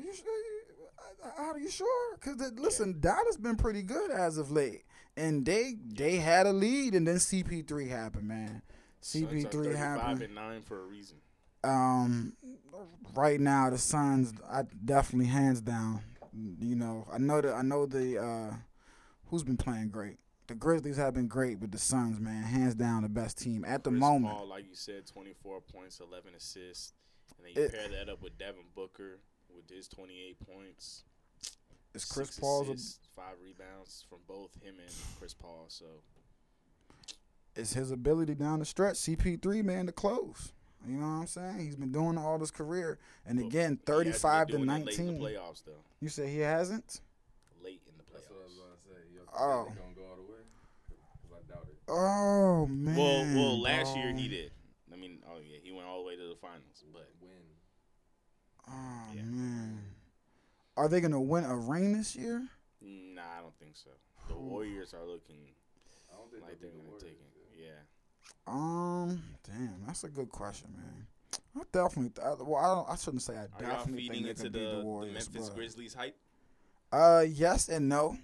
You 0.00 0.14
sure? 0.14 1.34
How 1.36 1.50
are 1.50 1.58
you 1.58 1.68
sure? 1.68 2.14
Because 2.14 2.52
listen, 2.52 3.00
Dallas 3.00 3.36
been 3.36 3.56
pretty 3.56 3.82
good 3.82 4.12
as 4.12 4.38
of 4.38 4.52
late, 4.52 4.84
and 5.16 5.44
they 5.44 5.74
they 5.84 6.16
had 6.16 6.46
a 6.46 6.52
lead, 6.52 6.94
and 6.94 7.08
then 7.08 7.16
CP3 7.16 7.88
happened, 7.88 8.28
man. 8.28 8.62
CP3 9.02 9.50
35 9.50 9.76
happened. 9.76 10.22
and 10.22 10.34
nine 10.34 10.62
for 10.62 10.80
a 10.80 10.86
reason. 10.86 11.16
Um, 11.64 12.36
right 13.14 13.40
now 13.40 13.68
the 13.70 13.78
Suns, 13.78 14.32
I 14.48 14.62
definitely 14.84 15.26
hands 15.26 15.60
down. 15.60 16.02
You 16.60 16.76
know, 16.76 17.08
I 17.12 17.18
know 17.18 17.40
that 17.40 17.52
I 17.52 17.62
know 17.62 17.84
the 17.84 18.18
uh, 18.18 18.54
who's 19.26 19.42
been 19.42 19.56
playing 19.56 19.88
great. 19.88 20.18
The 20.48 20.54
Grizzlies 20.54 20.96
have 20.96 21.14
been 21.14 21.28
great, 21.28 21.60
but 21.60 21.70
the 21.70 21.78
Suns, 21.78 22.18
man, 22.18 22.42
hands 22.42 22.74
down 22.74 23.02
the 23.02 23.08
best 23.08 23.38
team 23.38 23.64
at 23.66 23.84
the 23.84 23.90
Chris 23.90 24.00
moment. 24.00 24.34
Paul, 24.34 24.46
like 24.48 24.64
you 24.66 24.74
said, 24.74 25.06
24 25.06 25.60
points, 25.60 26.00
11 26.00 26.34
assists. 26.34 26.94
And 27.36 27.46
then 27.46 27.52
you 27.54 27.62
It- 27.68 27.72
pair 27.72 27.88
that 27.90 28.08
up 28.08 28.22
with 28.22 28.36
Devin 28.38 28.64
Booker 28.74 29.20
with 29.54 29.68
his 29.68 29.88
28 29.88 30.40
points. 30.40 31.04
It's 31.94 32.04
Chris 32.04 32.28
six 32.28 32.40
Paul's. 32.40 32.68
A, 32.68 32.72
assists, 32.72 33.06
five 33.14 33.36
rebounds 33.42 34.04
from 34.08 34.18
both 34.26 34.54
him 34.62 34.76
and 34.80 34.90
Chris 35.18 35.34
Paul. 35.34 35.66
So 35.68 35.84
it's 37.54 37.74
his 37.74 37.90
ability 37.90 38.34
down 38.34 38.58
the 38.60 38.64
stretch. 38.64 38.96
CP3, 38.96 39.62
man, 39.62 39.86
to 39.86 39.92
close. 39.92 40.52
You 40.86 40.94
know 40.96 41.06
what 41.08 41.12
I'm 41.22 41.26
saying? 41.26 41.58
He's 41.58 41.76
been 41.76 41.92
doing 41.92 42.16
it 42.16 42.20
all 42.20 42.38
his 42.38 42.50
career, 42.52 42.98
and 43.26 43.38
But 43.38 43.46
again, 43.46 43.76
35 43.84 44.46
to 44.48 44.52
doing 44.58 44.68
it 44.68 44.72
Late 44.86 44.98
in 44.98 45.06
19. 45.06 45.18
the 45.18 45.24
playoffs, 45.26 45.64
though. 45.64 45.82
You 46.00 46.08
say 46.08 46.30
he 46.32 46.38
hasn't? 46.38 47.00
Late 47.62 47.82
in 47.86 47.96
the 47.98 48.04
playoffs. 48.04 48.12
That's 48.14 48.30
what 48.30 48.40
I 48.40 48.44
was 48.44 48.52
playoffs. 48.52 48.56
about 48.56 48.82
to 48.84 48.88
say. 48.88 49.38
Oh. 49.40 49.64
they 49.68 49.80
gonna 49.80 49.94
go 49.94 50.04
all 50.06 50.16
the 50.16 50.22
way? 50.22 50.38
'Cause 50.88 51.32
I 51.36 51.52
doubt 51.52 51.66
it. 51.68 51.77
Oh 51.88 52.66
man. 52.66 52.96
Well, 52.96 53.24
well, 53.34 53.60
last 53.60 53.96
year 53.96 54.12
he 54.12 54.28
did. 54.28 54.50
I 54.92 54.96
mean, 54.96 55.18
oh 55.30 55.38
yeah, 55.38 55.58
he 55.62 55.70
went 55.72 55.86
all 55.86 55.98
the 56.02 56.06
way 56.06 56.16
to 56.16 56.28
the 56.28 56.36
finals. 56.40 56.84
But 56.92 57.08
when? 57.20 57.32
Oh 58.68 59.14
Yeah. 59.14 59.22
man. 59.22 59.80
Are 60.76 60.88
they 60.88 61.00
gonna 61.00 61.20
win 61.20 61.44
a 61.44 61.56
ring 61.56 61.92
this 61.92 62.14
year? 62.16 62.46
nah, 62.80 63.22
I 63.38 63.42
don't 63.42 63.58
think 63.58 63.76
so. 63.76 63.90
The 64.28 64.34
Warriors 64.38 64.94
are 64.94 65.04
looking 65.04 65.38
I 66.12 66.16
don't 66.16 66.30
think 66.30 66.42
like 66.42 66.60
they'll 66.60 66.70
they're 66.70 66.78
the 66.78 66.84
gonna 66.88 67.00
take 67.00 67.18
Warriors, 67.18 67.36
it. 67.52 67.58
yeah. 67.58 67.66
Yeah. 67.66 68.52
Um, 68.52 69.22
damn, 69.46 69.82
that's 69.86 70.04
a 70.04 70.08
good 70.08 70.28
question, 70.30 70.68
man. 70.76 71.06
I 71.56 71.62
definitely, 71.72 72.22
I, 72.22 72.34
well, 72.42 72.56
I, 72.56 72.74
don't, 72.74 72.88
I 72.90 72.96
shouldn't 72.96 73.22
say 73.22 73.34
I 73.34 73.42
Are 73.42 73.48
definitely 73.60 74.02
feeding 74.08 74.24
think 74.24 74.24
they 74.24 74.30
into 74.30 74.42
could 74.44 74.52
beat 74.52 74.58
the, 74.60 74.70
the 74.70 74.76
the 74.76 74.84
Warriors. 74.84 75.14
Memphis 75.14 75.48
but- 75.48 75.56
Grizzlies 75.56 75.94
hype? 75.94 76.16
Uh, 76.92 77.24
yes 77.28 77.68
and 77.68 77.88
no. 77.88 78.16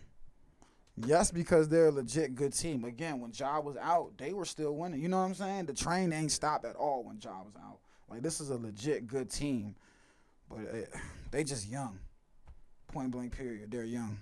Yes, 0.97 1.31
because 1.33 1.69
they're 1.69 1.89
a 1.89 1.93
legit 1.93 2.35
good 2.35 2.53
team. 2.53 2.85
Again, 2.85 3.21
when 3.21 3.33
Ja 3.35 3.59
was 3.61 3.77
out, 3.77 4.13
they 4.17 4.33
were 4.33 4.45
still 4.45 4.77
winning. 4.77 5.01
You 5.01 5.09
know 5.09 5.19
what 5.19 5.25
I'm 5.25 5.35
saying? 5.35 5.67
The 5.67 5.75
train 5.75 6.13
ain't 6.13 6.31
stopped 6.31 6.65
at 6.65 6.77
all 6.77 7.03
when 7.03 7.19
Ja 7.21 7.43
was 7.43 7.55
out. 7.57 7.79
Like 8.09 8.23
this 8.23 8.41
is 8.41 8.51
a 8.51 8.57
legit 8.57 9.07
good 9.07 9.29
team, 9.29 9.75
but 10.49 10.59
uh, 10.59 10.99
they 11.31 11.43
just 11.43 11.69
young. 11.69 11.99
Point 12.89 13.11
blank. 13.11 13.37
Period. 13.37 13.71
They're 13.71 13.85
young. 13.85 14.19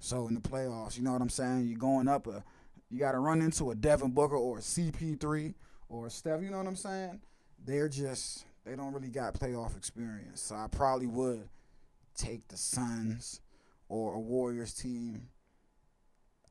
So 0.00 0.26
in 0.26 0.34
the 0.34 0.40
playoffs, 0.40 0.96
you 0.96 1.04
know 1.04 1.12
what 1.12 1.22
I'm 1.22 1.28
saying? 1.28 1.68
You're 1.68 1.78
going 1.78 2.08
up 2.08 2.26
a, 2.26 2.42
you 2.90 2.98
got 2.98 3.12
to 3.12 3.18
run 3.18 3.40
into 3.40 3.70
a 3.70 3.74
Devin 3.74 4.10
Booker 4.10 4.36
or 4.36 4.58
a 4.58 4.60
CP3 4.60 5.54
or 5.88 6.06
a 6.06 6.10
Steph. 6.10 6.42
You 6.42 6.50
know 6.50 6.58
what 6.58 6.66
I'm 6.66 6.76
saying? 6.76 7.20
They're 7.64 7.88
just 7.88 8.44
they 8.64 8.74
don't 8.74 8.92
really 8.92 9.08
got 9.08 9.34
playoff 9.34 9.76
experience. 9.76 10.40
So 10.40 10.56
I 10.56 10.66
probably 10.68 11.06
would 11.06 11.48
take 12.16 12.48
the 12.48 12.56
Suns 12.56 13.40
or 13.88 14.14
a 14.14 14.20
Warriors 14.20 14.74
team. 14.74 15.28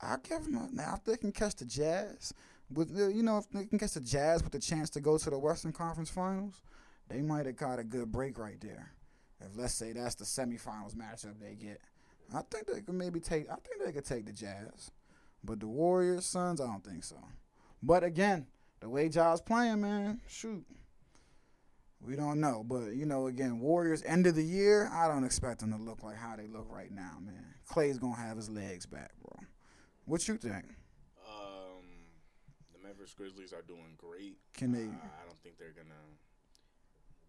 I 0.06 0.18
give 0.28 0.46
them 0.46 0.56
a, 0.56 0.70
now 0.72 0.96
if 0.96 1.04
they 1.04 1.18
can 1.18 1.32
catch 1.32 1.56
the 1.56 1.66
Jazz 1.66 2.34
with 2.74 2.92
you 2.98 3.24
know 3.24 3.38
if 3.38 3.50
they 3.50 3.66
can 3.66 3.80
catch 3.80 3.94
the 3.94 4.02
Jazz 4.02 4.44
with 4.44 4.52
the 4.52 4.60
chance 4.60 4.90
to 4.92 5.00
go 5.00 5.18
to 5.18 5.30
the 5.30 5.38
Western 5.38 5.72
Conference 5.72 6.10
Finals, 6.10 6.62
they 7.10 7.22
might 7.22 7.46
have 7.46 7.58
got 7.58 7.80
a 7.80 7.84
good 7.84 8.12
break 8.12 8.38
right 8.38 8.60
there. 8.62 8.92
If 9.40 9.58
let's 9.58 9.74
say 9.74 9.92
that's 9.92 10.16
the 10.16 10.26
semifinals 10.26 10.96
matchup 10.96 11.40
they 11.40 11.56
get, 11.56 11.82
I 12.34 12.42
think 12.50 12.68
they 12.68 12.82
could 12.82 12.96
maybe 12.96 13.20
take. 13.20 13.50
I 13.50 13.56
think 13.56 13.84
they 13.84 13.92
could 13.92 14.06
take 14.06 14.26
the 14.26 14.34
Jazz, 14.34 14.92
but 15.44 15.60
the 15.60 15.68
Warriors, 15.68 16.26
Suns, 16.26 16.62
I 16.62 16.66
don't 16.66 16.84
think 16.84 17.04
so. 17.04 17.18
But 17.84 18.04
again, 18.04 18.48
the 18.80 18.90
way 18.90 19.10
Ja's 19.10 19.42
playing, 19.42 19.82
man, 19.82 20.22
shoot. 20.28 20.66
We 22.02 22.16
don't 22.16 22.40
know, 22.40 22.64
but 22.64 22.94
you 22.94 23.06
know, 23.06 23.28
again, 23.28 23.60
Warriors 23.60 24.04
end 24.04 24.28
of 24.28 24.36
the 24.36 24.44
year. 24.44 24.90
I 24.94 25.08
don't 25.08 25.24
expect 25.24 25.62
them 25.62 25.72
to 25.72 25.78
look 25.78 26.04
like 26.04 26.18
how 26.18 26.36
they 26.36 26.48
look 26.48 26.68
right 26.70 26.92
now, 26.92 27.18
man. 27.20 27.56
Clay's 27.68 27.98
gonna 27.98 28.16
have 28.16 28.38
his 28.38 28.50
legs 28.50 28.86
back, 28.86 29.12
bro. 29.22 29.46
What 30.06 30.28
you 30.28 30.38
think? 30.38 30.66
Um, 31.28 31.86
the 32.72 32.88
Memphis 32.88 33.14
Grizzlies 33.14 33.54
are 33.54 33.64
doing 33.64 33.98
great. 33.98 34.38
Can 34.56 34.72
they? 34.72 34.84
Uh, 34.84 35.22
I 35.22 35.26
don't 35.26 35.42
think 35.44 35.58
they're 35.58 35.74
gonna 35.76 35.94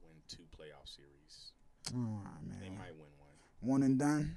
win 0.02 0.12
two 0.28 0.44
playoff 0.56 0.86
series. 0.86 1.52
Oh, 1.94 2.20
man. 2.42 2.58
They 2.60 2.68
might 2.68 2.92
win 2.92 3.08
one. 3.18 3.30
One 3.60 3.82
and 3.82 3.98
done. 3.98 4.36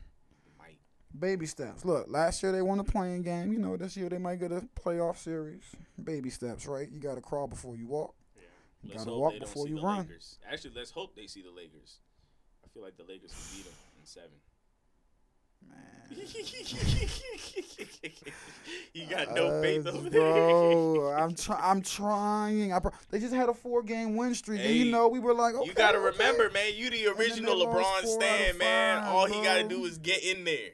Might. 0.58 0.78
Baby 1.18 1.48
steps. 1.48 1.84
Look, 1.84 2.06
last 2.08 2.42
year 2.44 2.52
they 2.52 2.62
won 2.62 2.80
a 2.80 2.84
play-in 2.84 3.24
game. 3.24 3.52
You 3.52 3.60
know, 3.60 3.76
this 3.76 3.98
year 3.98 4.08
they 4.08 4.20
might 4.20 4.40
get 4.40 4.52
a 4.52 4.68
playoff 4.80 5.18
series. 5.18 5.64
Baby 6.02 6.30
steps, 6.30 6.66
right? 6.68 6.90
You 6.90 7.00
gotta 7.00 7.22
crawl 7.22 7.48
before 7.48 7.76
you 7.76 7.88
walk. 7.88 8.16
Yeah. 8.36 8.44
You 8.84 8.94
gotta 8.94 9.10
hope 9.10 9.20
walk 9.20 9.40
before 9.40 9.68
you 9.68 9.82
run. 9.82 10.00
Lakers. 10.08 10.38
Actually, 10.50 10.74
let's 10.76 10.92
hope 10.92 11.16
they 11.16 11.28
see 11.28 11.42
the 11.42 11.52
Lakers. 11.52 11.98
I 12.64 12.68
feel 12.74 12.84
like 12.84 12.96
the 12.96 13.04
Lakers 13.04 13.32
can 13.32 13.58
beat 13.58 13.66
them 13.66 13.74
in 14.00 14.06
seven. 14.06 14.38
Man. 15.68 15.78
you 18.94 19.06
got 19.08 19.34
no 19.36 19.62
faith 19.62 19.86
Uh, 19.86 19.92
over 19.92 20.10
bro, 20.10 20.94
there. 21.10 21.18
I'm 21.18 21.36
try- 21.36 21.60
I'm 21.62 21.82
trying. 21.82 22.74
I 22.74 22.80
pro- 22.80 22.92
they 23.10 23.20
just 23.20 23.34
had 23.34 23.50
a 23.50 23.54
four 23.54 23.84
game 23.84 24.16
win 24.16 24.34
streak, 24.36 24.62
and 24.62 24.76
you 24.76 24.86
know 24.92 25.08
we 25.08 25.20
were 25.20 25.34
like, 25.34 25.56
okay, 25.56 25.66
you 25.68 25.74
gotta 25.74 25.98
okay. 26.00 26.08
remember, 26.18 26.50
man. 26.52 26.72
You 26.76 26.90
the 26.90 27.08
original 27.08 27.56
LeBron 27.56 28.06
stand, 28.06 28.58
man. 28.58 29.02
five, 29.04 29.14
All 29.14 29.26
he 29.26 29.42
gotta 29.44 29.68
do 29.68 29.86
is 29.86 29.98
get 29.98 30.24
in 30.24 30.44
there. 30.44 30.70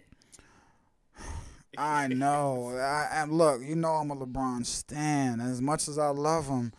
I 1.78 2.08
know. 2.08 2.70
I, 2.78 3.10
I 3.12 3.24
look. 3.26 3.62
You 3.62 3.76
know 3.76 3.92
I'm 3.94 4.10
a 4.12 4.16
LeBron 4.16 4.66
stan. 4.66 5.42
As 5.42 5.62
much 5.62 5.88
as 5.88 5.98
I 5.98 6.08
love 6.08 6.48
him, 6.48 6.72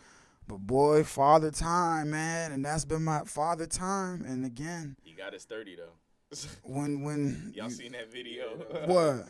but 0.47 0.57
boy, 0.57 1.03
father 1.03 1.51
time, 1.51 2.09
man, 2.11 2.51
and 2.51 2.65
that's 2.65 2.85
been 2.85 3.03
my 3.03 3.21
father 3.25 3.67
time. 3.67 4.23
And 4.25 4.43
again, 4.45 4.97
He 5.03 5.13
got 5.13 5.33
his 5.33 5.45
thirty 5.45 5.75
though. 5.75 5.93
when 6.63 7.01
when 7.03 7.51
Y'all 7.55 7.65
you- 7.69 7.71
seen 7.75 7.91
that 7.93 8.11
video? 8.11 8.57
What? 8.87 9.27
Of 9.27 9.29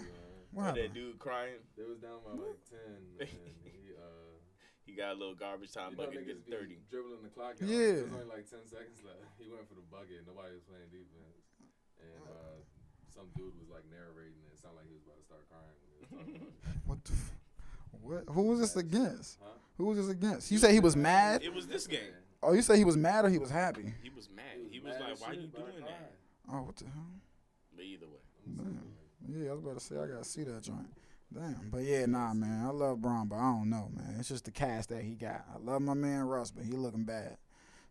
what 0.65 0.73
that 0.75 0.93
dude 0.93 1.19
crying. 1.19 1.62
It 1.77 1.86
was 1.88 1.99
down 1.99 2.17
by 2.25 2.31
like 2.33 2.57
ten, 2.65 2.97
and 3.21 3.29
he 3.29 3.93
uh. 3.93 4.33
He 4.88 4.95
got 4.95 5.12
a 5.13 5.17
little 5.19 5.36
garbage 5.36 5.73
time 5.75 5.91
You 5.91 5.97
know 5.97 6.05
bucket, 6.07 6.23
niggas 6.25 6.47
get 6.47 6.49
thirty. 6.49 6.79
dribbling 6.89 7.21
the 7.21 7.29
clock 7.29 7.60
out. 7.62 7.67
Yeah. 7.69 8.01
There 8.01 8.10
was 8.10 8.13
only 8.17 8.31
like 8.31 8.49
ten 8.49 8.63
seconds 8.65 9.03
left. 9.05 9.19
He 9.38 9.45
went 9.51 9.67
for 9.67 9.75
the 9.75 9.86
bucket. 9.91 10.23
And 10.23 10.27
nobody 10.31 10.55
was 10.57 10.63
playing 10.65 10.89
defense, 10.89 11.43
and 12.01 12.23
uh, 12.25 12.57
some 13.13 13.27
dude 13.36 13.53
was 13.60 13.69
like 13.69 13.83
narrating 13.91 14.39
it. 14.47 14.55
It 14.55 14.60
sounded 14.63 14.81
like 14.81 14.88
he 14.89 14.95
was 14.97 15.03
about 15.05 15.19
to 15.21 15.25
start 15.27 15.43
crying. 15.51 15.75
When 15.77 15.91
he 15.93 16.01
was 16.01 16.10
talking 16.10 16.33
about 16.39 16.49
it. 16.49 16.88
What 16.89 16.99
the? 17.05 17.13
f- 17.13 17.36
What? 18.01 18.23
Who 18.33 18.41
was 18.49 18.60
this 18.63 18.73
against? 18.79 19.38
Huh? 19.43 19.60
Who 19.77 19.86
was 19.91 19.97
this 20.01 20.10
against? 20.10 20.49
You 20.49 20.57
say 20.57 20.73
he 20.73 20.79
was 20.81 20.95
mad? 20.97 21.43
It 21.43 21.53
was 21.53 21.67
this 21.67 21.86
game. 21.86 22.15
Oh, 22.41 22.53
you 22.57 22.63
say 22.63 22.77
he 22.79 22.88
was 22.88 22.97
mad 22.97 23.25
or 23.25 23.29
he 23.29 23.38
was 23.38 23.51
happy? 23.51 23.93
He 24.01 24.10
was 24.10 24.29
mad. 24.33 24.55
He 24.71 24.79
mad 24.79 24.97
was 24.97 24.97
like, 24.97 25.19
"Why 25.21 25.36
shit, 25.38 25.41
you 25.45 25.51
doing 25.53 25.83
that?" 25.86 26.16
Oh, 26.51 26.62
what 26.63 26.75
the 26.77 26.86
hell? 26.86 26.93
But 27.75 27.86
either 27.86 28.07
way, 28.07 28.21
Damn. 28.55 28.83
Yeah, 29.27 29.49
I 29.51 29.53
was 29.53 29.63
about 29.63 29.79
to 29.79 29.83
say 29.83 29.95
I 29.97 30.07
gotta 30.07 30.23
see 30.23 30.43
that 30.43 30.63
joint. 30.63 30.88
Damn, 31.33 31.69
but 31.69 31.83
yeah, 31.83 32.05
nah, 32.05 32.33
man. 32.33 32.65
I 32.65 32.69
love 32.69 33.01
Bron, 33.01 33.27
but 33.27 33.36
I 33.36 33.51
don't 33.51 33.69
know, 33.69 33.89
man. 33.93 34.15
It's 34.17 34.29
just 34.29 34.45
the 34.45 34.51
cast 34.51 34.89
that 34.89 35.03
he 35.03 35.15
got. 35.15 35.43
I 35.53 35.57
love 35.60 35.81
my 35.81 35.93
man 35.93 36.21
Russ, 36.23 36.51
but 36.51 36.63
he 36.63 36.71
looking 36.71 37.03
bad. 37.03 37.38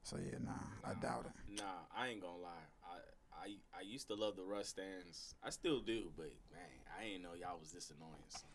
So 0.03 0.17
yeah, 0.17 0.39
nah, 0.43 0.53
I 0.91 0.95
doubt 0.95 1.27
it. 1.27 1.59
nah, 1.61 1.85
I 1.95 2.09
ain't 2.09 2.23
gonna 2.23 2.39
lie. 2.39 2.67
I 2.83 3.45
I 3.45 3.79
I 3.79 3.83
used 3.83 4.09
to 4.09 4.15
love 4.15 4.37
the 4.37 4.45
Russ 4.45 4.69
stands. 4.69 5.35
I 5.45 5.51
still 5.51 5.81
do, 5.81 6.11
but 6.17 6.33
man, 6.51 6.63
I 6.99 7.05
ain't 7.05 7.23
know 7.23 7.35
y'all 7.39 7.59
was 7.61 7.73
this 7.73 7.91
annoying. 7.91 8.15
son. 8.29 8.49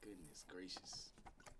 Goodness 0.00 0.44
gracious. 0.48 1.10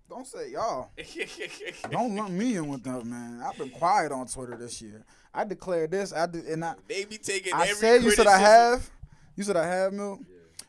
Don't 0.08 0.26
say 0.26 0.52
y'all. 0.52 0.90
Don't 1.90 2.14
lump 2.14 2.30
me 2.30 2.56
in 2.56 2.68
with 2.68 2.84
them, 2.84 3.10
man. 3.10 3.42
I've 3.44 3.58
been 3.58 3.70
quiet 3.70 4.12
on 4.12 4.26
Twitter 4.28 4.56
this 4.56 4.80
year. 4.80 5.04
I 5.34 5.44
declared 5.44 5.90
this. 5.90 6.12
I 6.12 6.26
did, 6.26 6.46
and 6.46 6.64
I. 6.64 6.74
they 6.86 7.04
be 7.04 7.18
taking 7.18 7.52
I 7.52 7.62
every 7.62 7.74
said 7.74 8.02
you 8.04 8.12
said 8.12 8.26
I 8.28 8.38
have. 8.38 8.88
You 9.34 9.42
said 9.42 9.56
I 9.56 9.66
have 9.66 9.92
milk. 9.92 10.20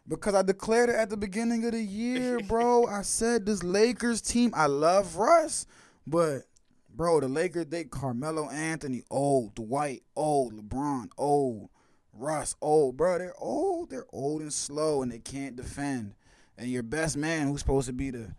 Because 0.07 0.33
I 0.33 0.41
declared 0.41 0.89
it 0.89 0.95
at 0.95 1.09
the 1.09 1.17
beginning 1.17 1.65
of 1.65 1.73
the 1.73 1.81
year, 1.81 2.39
bro. 2.47 2.87
I 2.87 3.03
said 3.03 3.45
this 3.45 3.63
Lakers 3.63 4.21
team. 4.21 4.51
I 4.55 4.65
love 4.65 5.17
Russ, 5.17 5.67
but 6.07 6.43
bro, 6.89 7.19
the 7.19 7.27
Lakers 7.27 7.67
they 7.67 7.83
Carmelo 7.83 8.49
Anthony 8.49 9.03
old, 9.11 9.53
Dwight 9.53 10.01
old, 10.15 10.53
LeBron 10.53 11.09
old, 11.17 11.69
Russ 12.11 12.55
old, 12.61 12.97
bro. 12.97 13.19
They're 13.19 13.37
old. 13.37 13.91
They're 13.91 14.07
old 14.11 14.41
and 14.41 14.51
slow, 14.51 15.03
and 15.03 15.11
they 15.11 15.19
can't 15.19 15.55
defend. 15.55 16.15
And 16.57 16.71
your 16.71 16.83
best 16.83 17.15
man, 17.17 17.47
who's 17.47 17.59
supposed 17.59 17.87
to 17.87 17.93
be 17.93 18.09
the 18.09 18.31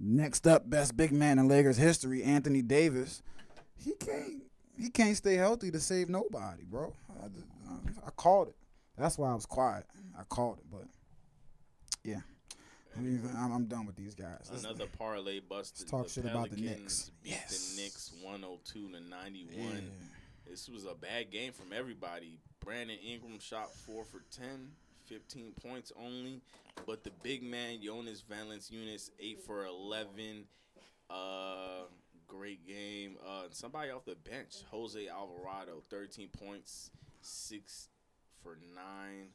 next 0.00 0.46
up 0.46 0.68
best 0.68 0.96
big 0.96 1.12
man 1.12 1.38
in 1.38 1.46
Lakers 1.48 1.76
history, 1.76 2.22
Anthony 2.22 2.62
Davis, 2.62 3.22
he 3.76 3.92
can't. 3.92 4.42
He 4.78 4.88
can't 4.88 5.14
stay 5.14 5.34
healthy 5.34 5.70
to 5.72 5.78
save 5.78 6.08
nobody, 6.08 6.64
bro. 6.64 6.94
I, 7.22 7.26
I, 7.26 8.06
I 8.06 8.10
called 8.16 8.48
it. 8.48 8.54
That's 8.96 9.18
why 9.18 9.30
I 9.30 9.34
was 9.34 9.44
quiet. 9.44 9.84
I 10.18 10.22
called 10.24 10.56
it, 10.58 10.64
but 10.72 10.84
yeah, 12.02 12.20
I 12.96 13.00
mean, 13.00 13.20
I'm, 13.36 13.52
I'm 13.52 13.64
done 13.66 13.84
with 13.84 13.96
these 13.96 14.14
guys. 14.14 14.50
Another 14.58 14.86
parlay 14.98 15.40
busted. 15.40 15.80
Let's 15.82 15.90
talk 15.90 16.04
the 16.06 16.12
shit 16.12 16.24
about 16.24 16.48
the 16.50 16.56
Pelicans 16.56 16.80
Knicks. 16.80 17.10
Beat 17.22 17.30
Yes. 17.32 17.74
the 17.76 17.82
Knicks 17.82 18.12
102 18.22 18.88
to 18.92 19.00
91. 19.00 19.54
yeah. 19.58 19.80
This 20.48 20.68
was 20.68 20.84
a 20.86 20.94
bad 20.94 21.30
game 21.30 21.52
from 21.52 21.72
everybody. 21.74 22.38
Brandon 22.64 22.96
Ingram 23.06 23.38
shot 23.38 23.72
4 23.74 24.04
for 24.04 24.22
10, 24.32 24.46
15 25.14 25.52
points 25.62 25.92
only. 26.00 26.40
But 26.86 27.04
the 27.04 27.10
big 27.22 27.42
man, 27.42 27.80
Jonas 27.82 28.22
Valanciunas, 28.30 29.10
8 29.18 29.42
for 29.44 29.64
11. 29.66 30.44
Uh, 31.10 31.82
great 32.26 32.66
game. 32.66 33.16
Uh, 33.26 33.42
somebody 33.50 33.90
off 33.90 34.04
the 34.04 34.14
bench, 34.28 34.54
Jose 34.70 35.08
Alvarado, 35.08 35.82
13 35.90 36.28
points, 36.28 36.90
6 37.22 37.88
for 38.42 38.56
9. 38.74 39.26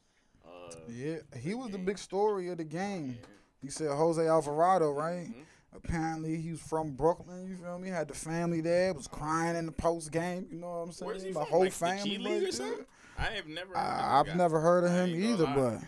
Uh, 0.45 0.75
Yeah, 0.89 1.17
he 1.39 1.53
was 1.53 1.71
the 1.71 1.77
big 1.77 1.97
story 1.97 2.49
of 2.49 2.57
the 2.57 2.63
game. 2.63 3.17
yeah. 3.19 3.27
You 3.61 3.69
said 3.71 3.87
Jose 3.89 4.25
Alvarado, 4.25 4.91
right? 4.91 5.27
Mhm. 5.27 5.45
Apparently, 5.73 6.37
he 6.39 6.51
was 6.51 6.61
from 6.61 6.91
Brooklyn. 6.91 7.47
You 7.49 7.57
feel 7.57 7.79
me? 7.79 7.89
Had 7.89 8.07
the 8.07 8.13
family 8.13 8.61
there. 8.61 8.93
Was 8.93 9.07
crying 9.07 9.55
in 9.57 9.65
the 9.65 9.71
post 9.73 10.11
game. 10.11 10.47
You 10.51 10.57
know 10.59 10.67
what 10.67 10.73
I'm 10.83 10.91
saying? 10.93 11.07
Where's 11.07 11.23
he 11.23 11.29
the 11.29 11.33
from? 11.39 11.47
whole 11.49 11.59
Like 11.61 11.71
the 11.73 11.77
family. 11.77 12.09
G 12.11 12.17
League 12.19 12.43
or 12.43 12.51
something? 12.51 12.85
I 13.17 13.23
have 13.35 13.47
never. 13.47 13.75
I, 13.77 14.19
I've 14.19 14.35
never 14.35 14.59
heard 14.59 14.83
of 14.83 14.91
him 14.91 15.09
either, 15.15 15.45
but 15.55 15.79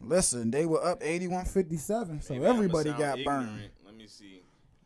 listen, 0.00 0.50
they 0.50 0.66
were 0.66 0.84
up 0.84 1.00
81-57, 1.00 2.22
so 2.22 2.34
Maybe 2.34 2.44
everybody 2.46 2.90
got 2.90 3.18
ignorant. 3.18 3.24
burned. 3.24 3.70
Let 3.86 3.96
me 3.96 4.06
see. 4.06 4.42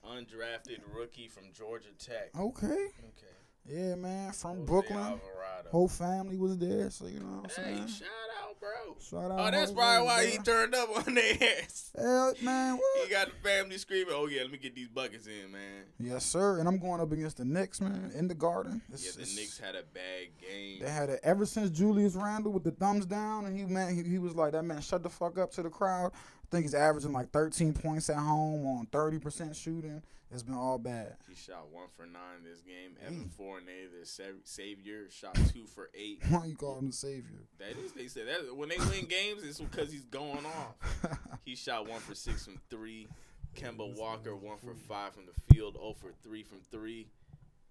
Undrafted 0.07 0.81
rookie 0.94 1.29
from 1.29 1.44
Georgia 1.53 1.88
Tech. 1.98 2.31
Okay. 2.38 2.66
Okay. 2.66 3.35
Yeah, 3.66 3.94
man, 3.96 4.33
from 4.33 4.57
Jose 4.57 4.64
Brooklyn. 4.66 4.96
Alvarado. 4.98 5.68
Whole 5.70 5.88
family 5.88 6.38
was 6.38 6.57
there, 6.57 6.88
so 6.90 7.07
you 7.07 7.20
know 7.20 7.42
what 7.42 7.59
I'm 7.59 7.64
Hey, 7.64 7.74
saying? 7.77 7.87
shout 7.88 8.09
out, 8.38 8.38
bro. 8.60 8.96
Shout 9.00 9.30
out 9.30 9.40
Oh, 9.40 9.50
that's 9.50 9.70
probably 9.72 10.06
why 10.06 10.26
he 10.26 10.38
turned 10.38 10.74
up 10.74 11.06
on 11.06 11.14
their 11.14 11.34
ass. 11.62 11.90
Hell, 11.96 12.34
man, 12.42 12.78
He 13.04 13.10
got 13.10 13.28
the 13.28 13.48
family 13.48 13.78
screaming, 13.78 14.14
"Oh 14.16 14.26
yeah, 14.26 14.42
let 14.42 14.52
me 14.52 14.58
get 14.58 14.74
these 14.74 14.88
buckets 14.88 15.26
in, 15.26 15.50
man." 15.52 15.84
Yes, 15.98 16.24
sir. 16.24 16.58
And 16.58 16.68
I'm 16.68 16.78
going 16.78 17.00
up 17.00 17.10
against 17.12 17.38
the 17.38 17.44
Knicks, 17.44 17.80
man, 17.80 18.12
in 18.14 18.28
the 18.28 18.34
Garden. 18.34 18.82
It's- 18.88 19.04
Yeah, 19.04 19.12
the 19.16 19.22
it's- 19.22 19.36
Knicks 19.36 19.58
had 19.58 19.74
a 19.74 19.82
bad 19.82 20.28
game. 20.40 20.80
They 20.80 20.90
had 20.90 21.08
it 21.10 21.20
ever 21.22 21.46
since 21.46 21.70
Julius 21.70 22.14
Randle 22.14 22.52
with 22.52 22.64
the 22.64 22.70
thumbs 22.72 23.06
down, 23.06 23.46
and 23.46 23.56
he 23.58 23.64
man, 23.64 23.94
he, 23.94 24.02
he 24.08 24.18
was 24.18 24.34
like 24.34 24.52
that 24.52 24.64
man. 24.64 24.80
Shut 24.80 25.02
the 25.02 25.10
fuck 25.10 25.38
up 25.38 25.50
to 25.52 25.62
the 25.62 25.70
crowd. 25.70 26.12
I 26.48 26.50
think 26.50 26.64
he's 26.64 26.74
averaging 26.74 27.12
like 27.12 27.30
13 27.30 27.74
points 27.74 28.08
at 28.08 28.16
home 28.16 28.66
on 28.66 28.87
30% 28.87 29.54
shooting. 29.54 30.02
It's 30.30 30.42
been 30.42 30.54
all 30.54 30.78
bad. 30.78 31.16
He 31.28 31.34
shot 31.34 31.68
one 31.70 31.88
for 31.96 32.04
nine 32.04 32.44
this 32.44 32.61
game. 32.61 32.92
Mm. 33.02 33.06
Evan 33.06 33.28
Fournier, 33.30 33.88
the 34.00 34.06
savior, 34.44 35.08
shot 35.11 35.34
two 35.52 35.64
for 35.66 35.88
eight. 35.94 36.22
Why 36.28 36.46
you 36.46 36.54
call 36.54 36.78
him 36.78 36.88
the 36.88 36.92
savior? 36.92 37.44
That 37.58 37.78
is, 37.82 37.92
they 37.92 38.08
said 38.08 38.26
that 38.28 38.54
when 38.54 38.68
they 38.68 38.76
win 38.76 39.06
games, 39.06 39.42
it's 39.42 39.58
because 39.58 39.90
he's 39.90 40.04
going 40.04 40.44
off. 40.46 41.18
He 41.44 41.56
shot 41.56 41.88
one 41.88 42.00
for 42.00 42.14
six 42.14 42.44
from 42.44 42.61
three. 42.68 43.08
Kemba 43.56 43.96
Walker 43.96 44.37
one 44.37 44.58
for 44.58 44.74
five 44.74 45.14
from 45.14 45.24
the 45.24 45.54
field, 45.54 45.76
0 45.80 45.94
for 45.98 46.11
three 46.22 46.42
from 46.42 46.58
three. 46.70 47.06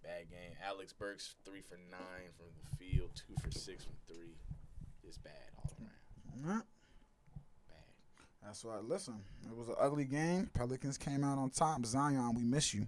Bad 0.01 0.31
game. 0.31 0.57
Alex 0.67 0.93
Burks 0.93 1.35
three 1.45 1.61
for 1.61 1.77
nine 1.91 2.31
from 2.35 2.47
the 2.57 2.75
field, 2.83 3.11
two 3.13 3.35
for 3.39 3.51
six 3.51 3.83
from 3.83 3.93
three. 4.07 4.33
It's 5.07 5.19
bad 5.19 5.31
all 5.59 5.71
around. 5.79 6.43
Yeah. 6.43 6.61
That's 8.47 8.63
right. 8.63 8.81
Listen, 8.81 9.15
it 9.45 9.53
was 9.53 9.67
an 9.67 9.75
ugly 9.77 10.05
game. 10.05 10.49
Pelicans 10.53 10.97
came 10.97 11.21
out 11.21 11.37
on 11.37 11.49
top. 11.49 11.85
Zion, 11.85 12.33
we 12.33 12.43
miss 12.43 12.73
you. 12.73 12.87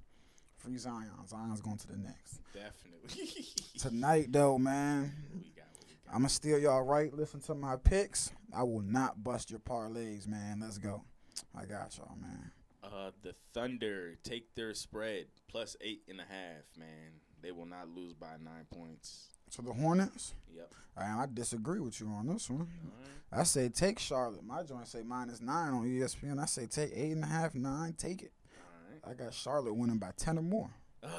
Free 0.56 0.78
Zion. 0.78 1.12
Zion's 1.28 1.60
going 1.60 1.78
to 1.80 1.88
the 1.88 1.98
next. 1.98 2.40
Definitely. 2.54 3.46
Tonight, 3.78 4.28
though, 4.30 4.58
man, 4.58 5.12
we 5.34 5.50
got 5.50 5.66
what 5.74 5.86
we 5.86 5.96
got. 5.96 6.14
I'm 6.14 6.20
going 6.20 6.30
to 6.30 6.34
steal 6.34 6.58
y'all 6.58 6.84
right. 6.84 7.14
Listen 7.14 7.42
to 7.42 7.56
my 7.56 7.76
picks. 7.76 8.32
I 8.56 8.64
will 8.64 8.82
not 8.82 9.22
bust 9.22 9.52
your 9.52 9.60
parlays, 9.60 10.30
man. 10.30 10.62
Let's 10.62 10.78
go. 10.78 11.04
I 11.54 11.66
got 11.66 11.98
y'all, 11.98 12.16
man. 12.22 12.52
Uh, 12.82 13.12
the 13.22 13.36
Thunder 13.54 14.16
take 14.24 14.56
their 14.56 14.74
spread 14.74 15.26
plus 15.50 15.76
eight 15.82 16.04
and 16.08 16.22
a 16.22 16.24
half. 16.24 16.64
Man, 16.78 17.20
they 17.42 17.52
will 17.52 17.66
not 17.66 17.90
lose 17.90 18.14
by 18.14 18.38
nine 18.42 18.66
points. 18.74 19.28
So 19.50 19.62
the 19.62 19.74
Hornets, 19.74 20.34
Yep. 20.56 20.72
I, 20.98 21.24
I 21.24 21.28
disagree 21.34 21.80
with 21.80 22.00
you 22.00 22.08
on 22.08 22.28
this 22.28 22.50
one. 22.50 22.68
Right. 23.32 23.42
I 23.42 23.44
say 23.44 23.70
take 23.70 24.00
Charlotte. 24.00 24.44
My 24.44 24.64
joint 24.64 24.88
say 24.88 25.02
minus 25.04 25.42
nine 25.42 25.74
on 25.74 25.86
ESPN. 25.86 26.40
I 26.42 26.46
say 26.46 26.66
take 26.66 26.92
eight 26.96 27.12
and 27.12 27.24
a 27.24 27.28
half, 27.28 27.54
nine. 27.56 27.94
Take 27.98 28.24
it. 28.24 28.32
All 29.04 29.12
I 29.12 29.16
got 29.16 29.34
Charlotte 29.34 29.74
winning 29.76 29.98
by 29.98 30.12
ten 30.18 30.38
or 30.38 30.42
more. 30.44 30.70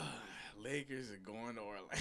Lakers 0.63 1.11
are 1.11 1.17
going 1.25 1.55
to 1.55 1.63
Orlando. 1.63 1.89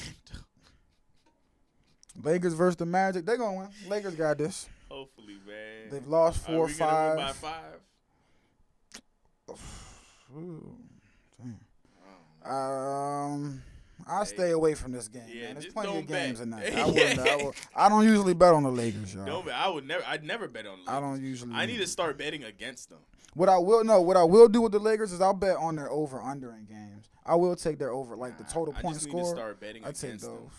Lakers 2.23 2.53
versus 2.53 2.75
the 2.75 2.85
Magic. 2.85 3.25
They're 3.25 3.37
gonna 3.37 3.57
win. 3.57 3.69
Lakers 3.87 4.15
got 4.15 4.37
this. 4.37 4.67
Hopefully, 4.89 5.37
man. 5.47 5.89
They've 5.91 6.07
lost 6.07 6.45
four 6.45 6.55
or 6.55 6.65
win 6.65 6.77
by 6.77 7.31
five. 7.33 7.79
five. 9.47 9.57
Ooh, 10.37 10.75
damn. 11.39 12.51
Um, 12.51 13.61
I'll 14.09 14.25
stay 14.25 14.51
away 14.51 14.73
from 14.73 14.91
this 14.91 15.07
game. 15.07 15.23
Yeah, 15.27 15.43
man. 15.45 15.53
There's 15.55 15.73
plenty 15.73 15.97
of 15.99 16.07
bet. 16.07 16.25
games 16.27 16.39
tonight. 16.41 16.73
I, 16.75 16.85
wouldn't, 16.85 17.19
I, 17.19 17.35
would, 17.37 17.55
I 17.75 17.89
don't 17.89 18.05
usually 18.05 18.33
bet 18.33 18.53
on 18.53 18.63
the 18.63 18.71
Lakers, 18.71 19.13
y'all. 19.13 19.25
no, 19.25 19.41
but 19.43 19.53
I 19.53 19.69
would 19.69 19.87
never. 19.87 20.03
I'd 20.07 20.23
never 20.23 20.47
bet 20.47 20.65
on. 20.65 20.79
The 20.85 20.91
I 20.91 20.99
don't 20.99 21.23
usually. 21.23 21.53
I 21.53 21.65
need 21.65 21.77
to 21.77 21.87
start 21.87 22.17
betting 22.17 22.43
against 22.43 22.89
them. 22.89 22.99
What 23.35 23.47
I 23.47 23.57
will 23.59 23.83
no, 23.83 24.01
what 24.01 24.17
I 24.17 24.23
will 24.23 24.47
do 24.47 24.61
with 24.61 24.71
the 24.71 24.79
Lakers 24.79 25.13
is 25.13 25.21
I'll 25.21 25.33
bet 25.33 25.55
on 25.57 25.75
their 25.75 25.89
over 25.91 26.19
under 26.21 26.51
in 26.55 26.65
games. 26.65 27.09
I 27.25 27.35
will 27.35 27.55
take 27.55 27.77
their 27.77 27.91
over, 27.91 28.15
like 28.15 28.37
the 28.39 28.43
total 28.45 28.73
I 28.75 28.81
point 28.81 28.95
to 28.95 29.01
score. 29.01 29.25
start 29.35 29.59
betting 29.59 29.83
I 29.85 29.91
take 29.91 30.03
against 30.03 30.25
those. 30.25 30.31
them, 30.33 30.49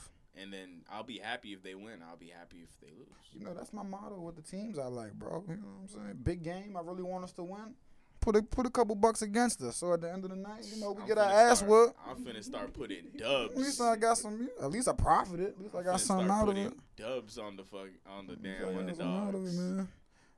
and 0.40 0.52
then 0.52 0.68
I'll 0.90 1.02
be 1.02 1.18
happy 1.18 1.52
if 1.52 1.62
they 1.64 1.74
win. 1.74 2.00
I'll 2.08 2.16
be 2.16 2.28
happy 2.28 2.58
if 2.62 2.80
they 2.80 2.92
lose. 2.96 3.08
You 3.32 3.44
know, 3.44 3.54
that's 3.54 3.72
my 3.72 3.82
motto 3.82 4.20
with 4.20 4.36
the 4.36 4.42
teams 4.42 4.78
I 4.78 4.86
like, 4.86 5.12
bro. 5.14 5.44
You 5.48 5.54
know 5.56 5.62
what 5.62 5.82
I'm 5.82 5.88
saying? 5.88 6.18
Big 6.22 6.42
game. 6.44 6.76
I 6.76 6.80
really 6.80 7.02
want 7.02 7.24
us 7.24 7.32
to 7.32 7.42
win. 7.42 7.74
Put 8.20 8.36
a 8.36 8.42
put 8.42 8.66
a 8.66 8.70
couple 8.70 8.94
bucks 8.94 9.22
against 9.22 9.62
us. 9.62 9.76
So 9.76 9.92
at 9.94 10.02
the 10.02 10.12
end 10.12 10.24
of 10.24 10.30
the 10.30 10.36
night, 10.36 10.66
you 10.74 10.80
know, 10.80 10.92
we 10.92 11.02
I'm 11.02 11.08
get 11.08 11.16
our 11.18 11.24
ass 11.24 11.58
start- 11.58 11.70
whooped. 11.70 11.96
I'm 12.06 12.24
finna 12.24 12.44
start 12.44 12.72
putting 12.74 13.04
dubs. 13.16 13.52
At 13.52 13.56
least. 13.58 13.80
I 13.80 13.96
got 13.96 14.18
some. 14.18 14.48
At 14.60 14.70
least 14.70 14.88
I 14.88 14.92
profited. 14.92 15.48
At 15.48 15.58
least 15.60 15.74
I 15.74 15.82
got 15.82 16.00
something 16.00 16.30
out 16.30 16.48
of 16.48 16.56
it. 16.56 16.72
Dubs 16.96 17.38
on 17.38 17.56
the 17.56 17.64
fuck 17.64 17.88
on 18.06 18.26
the 18.26 18.36
damn 18.36 18.74
something 18.94 19.06
out 19.06 19.34
of 19.34 19.46
it, 19.46 19.52
man. 19.54 19.88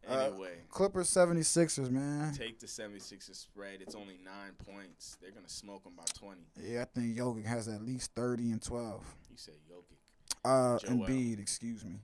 Uh, 0.09 0.13
Anyway, 0.15 0.55
Clippers 0.69 1.09
76ers, 1.11 1.89
man. 1.89 2.33
take 2.35 2.59
the 2.59 2.67
76ers 2.67 3.37
spread. 3.37 3.81
It's 3.81 3.95
only 3.95 4.19
nine 4.25 4.53
points. 4.67 5.17
They're 5.21 5.31
gonna 5.31 5.49
smoke 5.49 5.85
them 5.85 5.93
by 5.97 6.03
20. 6.19 6.41
Yeah, 6.61 6.83
I 6.83 6.85
think 6.87 7.17
Jokic 7.17 7.45
has 7.47 7.69
at 7.69 7.83
least 7.83 8.11
30 8.17 8.51
and 8.51 8.61
12. 8.63 9.15
You 9.31 9.37
said 9.37 9.55
Jokic. 9.71 9.97
Uh, 10.45 10.79
Joel. 10.81 11.07
Embiid, 11.07 11.39
excuse 11.41 11.85
me. 11.85 12.01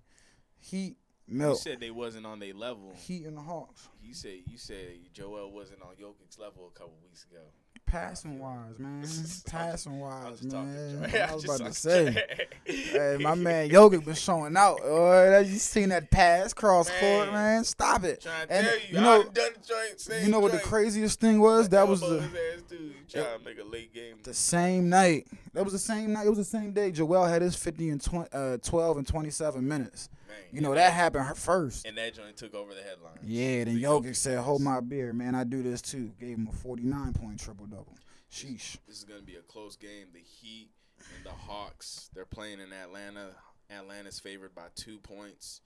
Heat, 0.60 0.96
You 1.30 1.38
Milk, 1.38 1.58
said 1.58 1.78
they 1.80 1.90
wasn't 1.90 2.24
on 2.26 2.38
their 2.38 2.54
level. 2.54 2.94
Heat 2.96 3.26
and 3.26 3.36
the 3.36 3.42
Hawks. 3.42 3.88
You 4.02 4.14
said 4.14 4.38
you 4.46 4.56
said 4.56 4.98
Joel 5.12 5.52
wasn't 5.52 5.82
on 5.82 5.94
Jokic's 5.96 6.38
level 6.38 6.70
a 6.74 6.78
couple 6.78 6.94
weeks 7.02 7.26
ago. 7.30 7.42
Passing 7.84 8.38
wise, 8.38 8.78
man. 8.78 9.02
Passing 9.46 9.98
wise, 9.98 10.42
man. 10.42 11.10
I 11.28 11.34
was 11.34 11.44
about 11.44 11.60
to 11.66 11.72
say. 11.72 12.22
Hey, 12.64 13.16
my 13.20 13.34
man 13.34 13.70
Jokic 13.70 14.04
been 14.04 14.14
showing 14.14 14.56
out. 14.56 14.80
Oh, 14.82 15.38
you 15.40 15.56
seen 15.58 15.88
that 15.90 16.10
pass 16.10 16.52
cross 16.52 16.90
court, 17.00 17.26
Man. 17.26 17.32
man? 17.32 17.64
Stop 17.64 18.04
it. 18.04 18.20
Trying 18.20 18.46
And 18.50 18.66
tell 18.66 18.76
you, 18.76 18.82
you 18.90 19.00
know, 19.00 19.22
done 19.22 19.32
done 19.32 19.52
the 19.58 20.06
joint. 20.06 20.22
You 20.22 20.30
know 20.30 20.38
what 20.40 20.52
the 20.52 20.58
craziest 20.58 21.18
thing 21.20 21.40
was? 21.40 21.68
That 21.70 21.88
was 21.88 22.00
the 22.00 22.20
his 22.20 22.24
ass 22.24 22.62
too. 22.68 22.76
You 22.76 22.92
trying 23.08 23.38
to 23.38 23.44
make 23.44 23.58
a 23.58 23.64
late 23.64 23.94
game. 23.94 24.16
the 24.22 24.34
same 24.34 24.88
night. 24.90 25.26
That 25.54 25.64
was 25.64 25.72
the 25.72 25.78
same 25.78 26.12
night. 26.12 26.26
It 26.26 26.30
was 26.30 26.38
the 26.38 26.44
same 26.44 26.72
day. 26.72 26.90
Joel 26.90 27.24
had 27.24 27.40
his 27.42 27.56
50 27.56 27.88
and 27.90 28.02
20, 28.02 28.28
uh, 28.32 28.56
12 28.58 28.98
and 28.98 29.06
27 29.06 29.66
minutes. 29.66 30.08
You 30.52 30.60
know 30.60 30.70
and 30.72 30.78
that 30.78 30.92
happened 30.92 31.24
her 31.26 31.34
first. 31.34 31.86
And 31.86 31.96
that 31.98 32.14
joint 32.14 32.36
took 32.36 32.54
over 32.54 32.74
the 32.74 32.82
headlines. 32.82 33.18
Yeah, 33.24 33.64
then 33.64 33.74
The 33.76 33.82
Jokic 33.82 34.16
said, 34.16 34.38
"Hold 34.38 34.62
my 34.62 34.80
beer, 34.80 35.12
man. 35.12 35.34
I 35.34 35.44
do 35.44 35.62
this 35.62 35.82
too." 35.82 36.12
Gave 36.20 36.36
him 36.38 36.48
a 36.50 36.56
49 36.56 37.12
point 37.12 37.38
triple 37.40 37.66
double. 37.66 37.96
Sheesh. 38.30 38.76
This 38.86 38.98
is 38.98 39.04
gonna 39.04 39.22
be 39.22 39.36
a 39.36 39.42
close 39.42 39.76
game. 39.76 40.08
The 40.12 40.20
Heat 40.20 40.70
and 41.16 41.24
the 41.24 41.30
Hawks. 41.30 42.10
They're 42.14 42.24
playing 42.26 42.60
in 42.60 42.72
Atlanta. 42.72 43.30
Atlanta's 43.70 44.18
favored 44.18 44.54
by 44.54 44.66
two 44.74 44.98
points. 44.98 45.60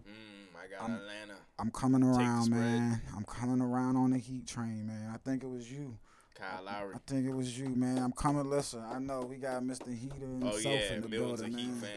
Mm, 0.00 0.56
I 0.56 0.68
got 0.68 0.82
I'm- 0.82 0.94
Atlanta. 1.00 1.38
I'm 1.58 1.70
coming 1.72 2.02
around, 2.04 2.50
man. 2.50 3.02
I'm 3.16 3.24
coming 3.24 3.60
around 3.60 3.96
on 3.96 4.10
the 4.10 4.18
Heat 4.18 4.46
train, 4.46 4.86
man. 4.86 5.10
I 5.12 5.16
think 5.18 5.42
it 5.42 5.48
was 5.48 5.70
you. 5.70 5.98
Kyle 6.36 6.62
Lowry. 6.64 6.94
I 6.94 6.98
think 7.04 7.26
it 7.26 7.34
was 7.34 7.58
you, 7.58 7.68
man. 7.68 7.98
I'm 7.98 8.12
coming. 8.12 8.48
Listen, 8.48 8.80
I 8.84 9.00
know 9.00 9.22
we 9.22 9.36
got 9.38 9.60
Mr. 9.62 9.92
Heater 9.92 10.14
himself 10.26 10.54
Oh 10.54 10.58
yeah, 10.58 10.92
in 10.94 11.00
the 11.02 11.08
Milton's 11.08 11.40
a 11.40 11.44
building, 11.44 11.58
Heat 11.58 11.66
man. 11.68 11.80
fan. 11.80 11.90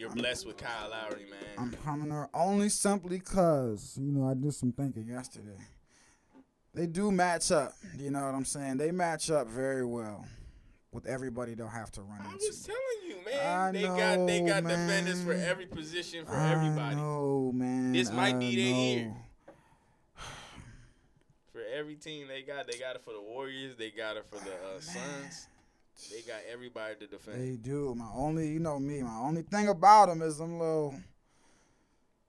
You're 0.00 0.08
blessed 0.08 0.46
with 0.46 0.56
Kyle 0.56 0.88
Lowry, 0.90 1.26
man. 1.28 1.40
I'm 1.58 1.72
coming 1.84 2.10
around 2.10 2.30
only 2.32 2.70
simply 2.70 3.18
cause 3.18 3.98
you 4.00 4.10
know 4.10 4.26
I 4.26 4.32
did 4.32 4.54
some 4.54 4.72
thinking 4.72 5.06
yesterday. 5.06 5.58
They 6.72 6.86
do 6.86 7.12
match 7.12 7.52
up. 7.52 7.74
You 7.98 8.10
know 8.10 8.24
what 8.24 8.34
I'm 8.34 8.46
saying? 8.46 8.78
They 8.78 8.92
match 8.92 9.30
up 9.30 9.46
very 9.46 9.84
well 9.84 10.24
with 10.90 11.04
everybody 11.04 11.52
they'll 11.52 11.68
have 11.68 11.92
to 11.92 12.00
run 12.00 12.16
into. 12.20 12.30
I 12.30 12.32
into. 12.32 12.46
was 12.46 12.62
telling 12.62 12.80
you, 13.08 13.16
man. 13.26 13.46
I 13.46 13.72
they 13.72 13.82
got 13.82 14.26
they 14.26 14.40
know, 14.40 14.48
got 14.54 14.62
defenders 14.62 15.22
for 15.22 15.34
every 15.34 15.66
position 15.66 16.24
for 16.24 16.34
I 16.34 16.50
everybody. 16.50 16.96
know, 16.96 17.52
man. 17.54 17.92
This 17.92 18.10
might 18.10 18.36
I 18.36 18.38
be 18.38 18.56
their 18.56 18.74
year. 18.74 19.14
For 21.52 21.60
every 21.76 21.96
team 21.96 22.26
they 22.28 22.40
got, 22.40 22.66
they 22.70 22.78
got 22.78 22.94
it 22.96 23.02
for 23.04 23.12
the 23.12 23.20
Warriors. 23.20 23.76
They 23.76 23.90
got 23.90 24.16
it 24.16 24.24
for 24.24 24.36
the 24.36 24.52
uh, 24.52 24.80
Suns. 24.80 25.48
They 26.10 26.22
got 26.22 26.40
everybody 26.50 26.94
to 27.00 27.06
defend. 27.06 27.40
They 27.40 27.56
do. 27.56 27.94
My 27.94 28.08
only, 28.14 28.48
you 28.48 28.60
know 28.60 28.78
me. 28.78 29.02
My 29.02 29.18
only 29.18 29.42
thing 29.42 29.68
about 29.68 30.08
them 30.08 30.22
is 30.22 30.38
them 30.38 30.58
little. 30.58 30.94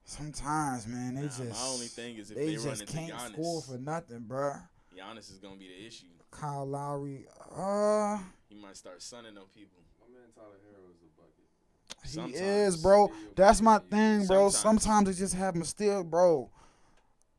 Sometimes, 0.04 0.86
man, 0.86 1.14
they 1.14 1.22
Nah, 1.22 1.28
just. 1.28 1.40
my 1.62 1.68
only 1.68 1.86
thing 1.86 2.16
is 2.18 2.30
if 2.30 2.36
they 2.36 2.46
they, 2.50 2.56
run 2.56 2.64
just 2.66 2.80
into 2.82 2.92
can't 2.92 3.12
Giannis, 3.12 3.32
score 3.32 3.62
for 3.62 3.78
nothing, 3.78 4.20
bruh. 4.28 4.60
Giannis 4.94 5.30
is 5.30 5.38
gonna 5.38 5.56
be 5.56 5.68
the 5.68 5.86
issue. 5.86 6.06
Kyle 6.30 6.66
Lowry, 6.66 7.26
uh, 7.54 8.18
He 8.48 8.56
might 8.56 8.76
start 8.76 9.00
sunning 9.00 9.36
on 9.38 9.44
people. 9.54 9.78
My 10.00 10.12
man 10.12 10.28
Tyler 10.34 10.58
Herro 10.66 10.90
is 10.92 11.02
a 11.02 11.20
bucket. 11.20 12.02
He 12.02 12.08
Sometimes. 12.08 12.40
is, 12.74 12.82
bro. 12.82 13.10
That's 13.36 13.60
my 13.62 13.78
thing, 13.78 14.26
bro. 14.26 14.48
Sometimes. 14.50 14.82
Sometimes 14.82 15.08
it 15.16 15.22
just 15.22 15.34
have 15.34 15.54
him 15.54 15.64
still, 15.64 16.02
bro. 16.04 16.50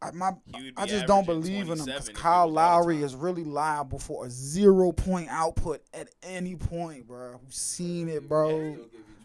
I, 0.04 0.12
my, 0.12 0.32
He 0.56 0.72
I 0.78 0.86
just 0.86 1.06
don't 1.08 1.26
believe 1.26 1.70
in 1.70 1.80
him 1.80 1.86
because 1.86 2.10
Kyle 2.10 2.48
was 2.50 2.58
all 2.58 2.82
the 2.82 2.88
Lowry 2.92 3.04
is 3.04 3.16
really 3.16 3.44
liable 3.44 4.00
for 4.00 4.26
a 4.26 4.30
zero 4.30 4.92
point 4.92 5.28
output 5.30 5.82
at 5.94 6.10
any 6.24 6.56
point, 6.56 7.08
bro. 7.08 7.40
We've 7.44 7.54
seen 7.54 8.10
it, 8.10 8.28
bro. 8.28 8.78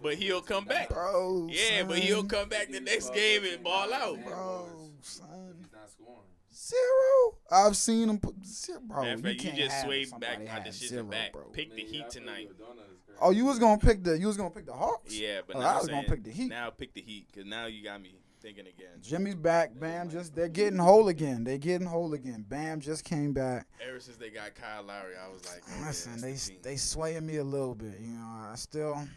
But 0.02 0.14
he'll 0.14 0.40
come 0.42 0.64
back. 0.64 0.90
Bro, 0.90 1.48
Yeah, 1.50 1.82
but 1.82 1.98
he'll 1.98 2.22
come 2.24 2.48
back 2.48 2.70
the 2.70 2.80
next 2.80 3.12
game 3.12 3.42
and 3.44 3.62
ball 3.64 3.92
out. 3.92 4.24
Bro, 4.24 4.68
son. 5.02 5.26
He's 5.58 5.72
not 5.72 5.90
scoring. 5.90 6.20
Zero. 6.52 7.38
I've 7.50 7.76
seen 7.76 8.08
him 8.08 8.18
put 8.18 8.34
zero. 8.44 8.80
Bro, 8.86 9.02
Matter 9.02 9.18
fact, 9.22 9.34
you 9.34 9.40
can't 9.40 9.56
just 9.56 9.82
swayed 9.82 10.08
back 10.20 10.46
out 10.48 10.64
the 10.64 10.72
shit 10.72 10.88
zero, 10.90 11.04
back. 11.04 11.32
bro. 11.32 11.42
Pick 11.52 11.74
the 11.74 11.82
Heat 11.82 12.10
tonight. 12.10 12.42
you 12.42 12.50
a 12.50 12.52
donut 12.54 12.92
is 12.92 13.00
crazy. 13.06 13.18
Oh, 13.20 13.30
you 13.30 13.44
was 13.44 13.58
gonna 13.58 13.78
pick 13.78 14.04
the 14.04 14.18
you 14.18 14.26
was 14.28 14.36
gonna 14.36 14.50
pick 14.50 14.66
the 14.66 14.72
Hawks. 14.72 15.18
Yeah, 15.18 15.40
but 15.46 15.56
Oh, 15.56 15.60
now 15.60 15.66
I 15.66 15.70
I'm 15.72 15.78
was 15.80 15.88
gonna 15.88 16.08
pick 16.08 16.24
the 16.24 16.30
Heat. 16.30 16.48
Now 16.48 16.70
pick 16.70 16.94
the 16.94 17.00
Heat 17.00 17.26
because 17.32 17.46
now 17.48 17.66
you 17.66 17.82
got 17.82 18.00
me 18.00 18.14
thinking 18.40 18.66
again. 18.66 19.00
Jimmy's 19.02 19.34
back. 19.34 19.78
Bam, 19.78 20.10
just 20.10 20.34
they're 20.34 20.48
getting 20.48 20.78
whole 20.78 21.08
again. 21.08 21.44
They're 21.44 21.58
getting 21.58 21.86
whole 21.86 22.14
again. 22.14 22.44
Bam 22.48 22.80
just 22.80 23.04
came 23.04 23.32
back. 23.32 23.66
Ever 23.86 24.00
since 24.00 24.16
they 24.16 24.30
got 24.30 24.54
Kyle 24.54 24.82
Lowry, 24.82 25.14
I 25.16 25.28
was 25.28 25.44
like, 25.46 25.62
oh, 25.68 25.86
Listen, 25.86 26.12
yeah, 26.16 26.20
they 26.22 26.32
the 26.32 26.52
they 26.62 26.76
swaying 26.76 27.26
me 27.26 27.36
a 27.36 27.44
little 27.44 27.74
bit. 27.74 27.98
You 28.00 28.08
know, 28.14 28.26
I 28.50 28.54
still 28.56 28.94
And 28.94 29.08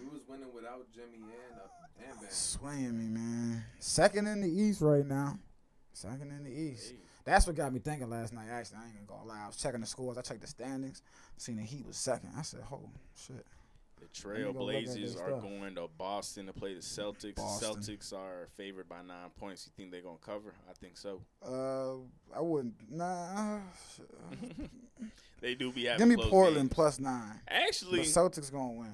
we 0.00 0.06
was 0.08 0.22
winning 0.28 0.52
without 0.54 0.86
Jimmy 0.94 1.18
and 1.22 1.58
uh, 1.58 2.08
and 2.10 2.20
Bam. 2.20 2.30
swaying 2.30 2.98
me, 2.98 3.08
man. 3.08 3.64
Second 3.78 4.26
in 4.26 4.40
the 4.40 4.48
East 4.48 4.80
right 4.80 5.06
now. 5.06 5.38
Second 5.92 6.30
in 6.30 6.44
the 6.44 6.50
East. 6.50 6.90
Hey, 6.90 6.96
That's 7.24 7.46
what 7.46 7.56
got 7.56 7.72
me 7.72 7.80
thinking 7.80 8.08
last 8.08 8.32
night. 8.32 8.46
Actually, 8.50 8.78
I 8.78 8.86
ain't 8.86 9.08
gonna 9.08 9.22
go 9.22 9.28
lie. 9.28 9.42
I 9.44 9.46
was 9.48 9.56
checking 9.56 9.80
the 9.80 9.86
scores. 9.86 10.16
I 10.16 10.22
checked 10.22 10.42
the 10.42 10.46
standings. 10.46 11.02
Seen 11.36 11.56
the 11.56 11.62
Heat 11.62 11.86
was 11.86 11.96
second. 11.96 12.30
I 12.36 12.42
said, 12.42 12.60
"Oh 12.70 12.88
shit." 13.14 13.44
The 14.00 14.06
go 14.22 14.28
Trailblazers 14.28 15.20
are 15.20 15.40
going 15.40 15.74
to 15.74 15.88
Boston 15.96 16.46
to 16.46 16.52
play 16.52 16.74
the 16.74 16.80
Celtics. 16.80 17.36
Boston. 17.36 17.80
The 17.80 17.86
Celtics 17.96 18.12
are 18.12 18.48
favored 18.56 18.88
by 18.88 19.02
nine 19.06 19.30
points. 19.38 19.66
You 19.66 19.72
think 19.76 19.92
they're 19.92 20.02
gonna 20.02 20.16
cover? 20.24 20.54
I 20.68 20.72
think 20.74 20.96
so. 20.96 21.22
Uh, 21.44 21.94
I 22.36 22.40
wouldn't. 22.40 22.74
Nah. 22.90 23.58
They 25.40 25.54
do 25.54 25.70
be 25.70 25.84
having 25.84 26.08
Give 26.08 26.18
me 26.18 26.24
Portland 26.28 26.70
plus 26.70 26.98
nine. 26.98 27.40
Actually, 27.46 28.00
The 28.00 28.06
Celtics 28.06 28.50
gonna 28.50 28.72
win. 28.72 28.92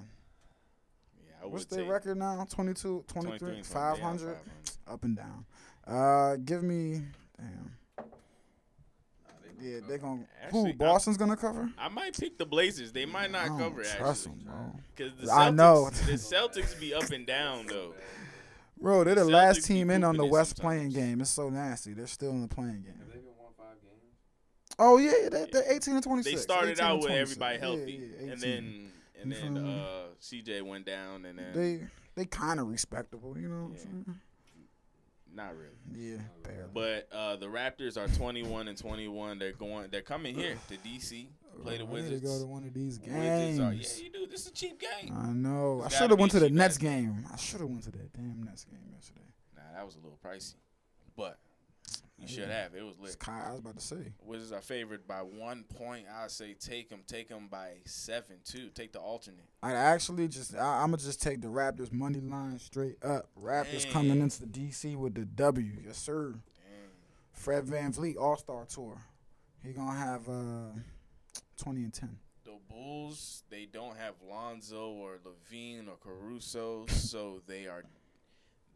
yeah, 1.26 1.32
I 1.42 1.46
What's 1.46 1.64
their 1.64 1.84
record 1.84 2.18
now? 2.18 2.46
22, 2.50 3.04
23, 3.08 3.38
23 3.38 3.62
500? 3.62 4.00
500. 4.02 4.36
up 4.86 5.04
and 5.04 5.16
down. 5.16 5.46
Uh, 5.86 6.36
give 6.44 6.62
me. 6.62 7.00
Damn. 7.38 7.76
Nah, 9.64 9.70
Yeah, 9.70 9.80
they're 9.88 9.98
gonna. 9.98 10.24
Actually, 10.42 10.72
who? 10.72 10.78
Boston's 10.78 11.16
gonna 11.16 11.36
cover? 11.36 11.70
I 11.78 11.88
might 11.88 12.18
pick 12.18 12.38
the 12.38 12.46
Blazers. 12.46 12.92
They 12.92 13.06
might 13.06 13.30
not 13.30 13.44
I 13.44 13.48
don't 13.48 13.58
cover 13.58 13.82
trust 13.82 14.26
actually. 14.26 14.44
them, 14.44 14.46
bro. 14.46 14.80
Because 14.94 15.12
the 15.20 15.26
Celtics, 15.26 15.36
I 15.36 15.50
know. 15.50 15.90
the 15.90 16.12
Celtics 16.12 16.80
be 16.80 16.94
up 16.94 17.10
and 17.10 17.26
down 17.26 17.66
though. 17.66 17.94
Bro, 18.80 19.04
they're 19.04 19.14
the 19.14 19.22
Celtics 19.22 19.32
last 19.32 19.64
team 19.64 19.90
in 19.90 20.04
on 20.04 20.16
the 20.16 20.22
pooping 20.22 20.28
it 20.28 20.32
West 20.32 20.58
play-in 20.60 20.88
game. 20.90 21.20
It's 21.20 21.30
so 21.30 21.48
nasty. 21.48 21.92
They're 21.94 22.06
still 22.06 22.30
in 22.32 22.42
the 22.42 22.48
play-in 22.48 22.82
game. 22.82 22.94
Have 22.98 23.08
they 23.08 23.18
been 23.18 23.32
won 23.38 23.52
five 23.56 23.76
games? 23.82 24.14
Oh 24.78 24.98
yeah, 24.98 25.28
they, 25.30 25.46
they're 25.50 25.72
18 25.72 25.94
and 25.94 26.02
26. 26.02 26.34
They 26.34 26.40
started 26.42 26.80
out 26.80 27.00
with 27.00 27.10
everybody 27.10 27.58
healthy, 27.58 28.10
yeah, 28.20 28.32
and 28.32 28.40
then 28.40 28.92
and 29.20 29.32
then 29.32 29.56
uh, 29.56 30.06
CJ 30.20 30.62
went 30.62 30.84
down, 30.84 31.24
and 31.24 31.38
then 31.38 31.52
they 31.54 31.80
they 32.14 32.24
kind 32.26 32.60
of 32.60 32.68
respectable, 32.68 33.38
you 33.38 33.48
know. 33.48 33.68
What 33.68 33.78
Yeah. 33.78 34.14
I'm 35.38 35.46
saying? 35.46 35.46
not 35.46 35.56
really. 35.56 36.10
Yeah, 36.12 36.18
barely. 36.42 36.70
But 36.72 37.08
uh, 37.16 37.36
the 37.36 37.46
Raptors 37.46 37.96
are 37.96 38.08
21 38.08 38.68
and 38.68 38.78
21. 38.78 39.38
They're 39.38 39.52
going. 39.52 39.88
They're 39.90 40.02
coming 40.02 40.34
here 40.34 40.56
to 40.68 40.76
DC. 40.76 41.26
Play 41.62 41.76
the 41.76 41.84
I 41.84 41.86
need 41.86 41.92
Wizards. 41.92 42.20
to 42.22 42.26
go 42.26 42.40
to 42.40 42.46
one 42.46 42.64
of 42.64 42.74
these 42.74 42.98
games. 42.98 43.60
are, 43.60 43.72
yeah, 43.72 44.04
you 44.04 44.10
do. 44.10 44.26
This 44.26 44.40
is 44.40 44.48
a 44.48 44.52
cheap 44.52 44.80
game. 44.80 45.14
I 45.16 45.28
know. 45.28 45.82
I 45.84 45.88
should 45.88 46.10
have 46.10 46.18
went 46.18 46.32
to 46.32 46.40
the 46.40 46.48
cheap 46.48 46.56
Nets 46.56 46.74
ass. 46.76 46.78
game. 46.82 47.24
I 47.32 47.36
should 47.36 47.60
have 47.60 47.68
went 47.68 47.84
to 47.84 47.92
that 47.92 48.12
damn 48.12 48.42
Nets 48.42 48.64
game 48.64 48.80
yesterday. 48.92 49.20
Nah, 49.56 49.62
that 49.76 49.86
was 49.86 49.94
a 49.94 49.98
little 49.98 50.18
pricey, 50.24 50.54
but 51.16 51.38
you 52.18 52.28
should 52.28 52.48
have. 52.48 52.74
It 52.74 52.84
was 52.84 52.98
lit. 52.98 53.18
Kai, 53.18 53.42
I 53.48 53.50
was 53.50 53.60
about 53.60 53.76
to 53.76 53.84
say. 53.84 54.12
Wizards 54.24 54.52
are 54.52 54.60
favored 54.60 55.06
by 55.06 55.18
one 55.18 55.64
point. 55.64 56.06
I 56.12 56.28
say 56.28 56.54
take 56.54 56.88
them. 56.88 57.00
Take 57.06 57.28
them 57.28 57.48
by 57.50 57.70
seven 57.84 58.36
too. 58.44 58.68
Take 58.74 58.92
the 58.92 59.00
alternate. 59.00 59.44
I 59.62 59.72
actually 59.72 60.28
just 60.28 60.54
I, 60.54 60.82
I'm 60.82 60.88
gonna 60.90 60.98
just 60.98 61.20
take 61.22 61.40
the 61.40 61.48
Raptors 61.48 61.92
money 61.92 62.20
line 62.20 62.58
straight 62.58 63.02
up. 63.04 63.28
Raptors 63.40 63.90
coming 63.90 64.20
into 64.20 64.40
the 64.40 64.46
DC 64.46 64.96
with 64.96 65.14
the 65.14 65.24
W. 65.24 65.72
Yes 65.84 65.98
sir. 65.98 66.30
Dang. 66.32 66.90
Fred 67.32 67.66
VanVleet 67.66 68.16
All 68.16 68.36
Star 68.36 68.64
Tour. 68.66 68.98
He 69.64 69.72
gonna 69.72 69.98
have 69.98 70.28
uh 70.28 70.78
20 71.56 71.84
and 71.84 71.92
10. 71.94 72.16
The 72.44 72.58
Bulls, 72.68 73.42
they 73.50 73.66
don't 73.66 73.96
have 73.96 74.14
Lonzo 74.28 74.90
or 74.90 75.18
LaVine 75.24 75.88
or 75.88 75.96
Caruso, 75.96 76.84
so 76.88 77.40
they 77.46 77.66
are. 77.66 77.84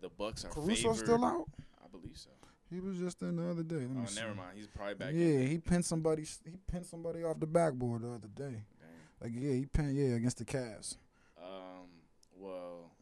The 0.00 0.08
Bucks 0.08 0.44
are 0.44 0.48
Caruso 0.48 0.92
favored. 0.92 0.96
still 0.96 1.24
out? 1.24 1.48
I 1.84 1.88
believe 1.88 2.16
so. 2.16 2.30
He 2.70 2.80
was 2.80 2.98
just 2.98 3.22
in 3.22 3.36
the 3.36 3.50
other 3.50 3.62
day. 3.62 3.76
Let 3.76 3.90
me 3.90 4.02
Oh, 4.02 4.06
see. 4.06 4.20
never 4.20 4.34
mind. 4.34 4.56
He's 4.56 4.66
probably 4.66 4.94
back. 4.94 5.12
yeah, 5.14 5.38
he 5.40 5.58
pinned 5.58 5.84
somebody. 5.84 6.24
He 6.44 6.56
pinned 6.70 6.84
somebody 6.86 7.24
off 7.24 7.40
the 7.40 7.46
backboard 7.46 8.02
the 8.02 8.10
other 8.10 8.28
day. 8.28 8.64
Dang. 8.80 8.90
Like 9.20 9.32
yeah, 9.34 9.52
he 9.54 9.66
pinned 9.66 9.96
yeah 9.96 10.14
against 10.16 10.38
the 10.38 10.44
Cavs. 10.44 10.96
Um. 11.42 11.88
Well, 12.36 12.92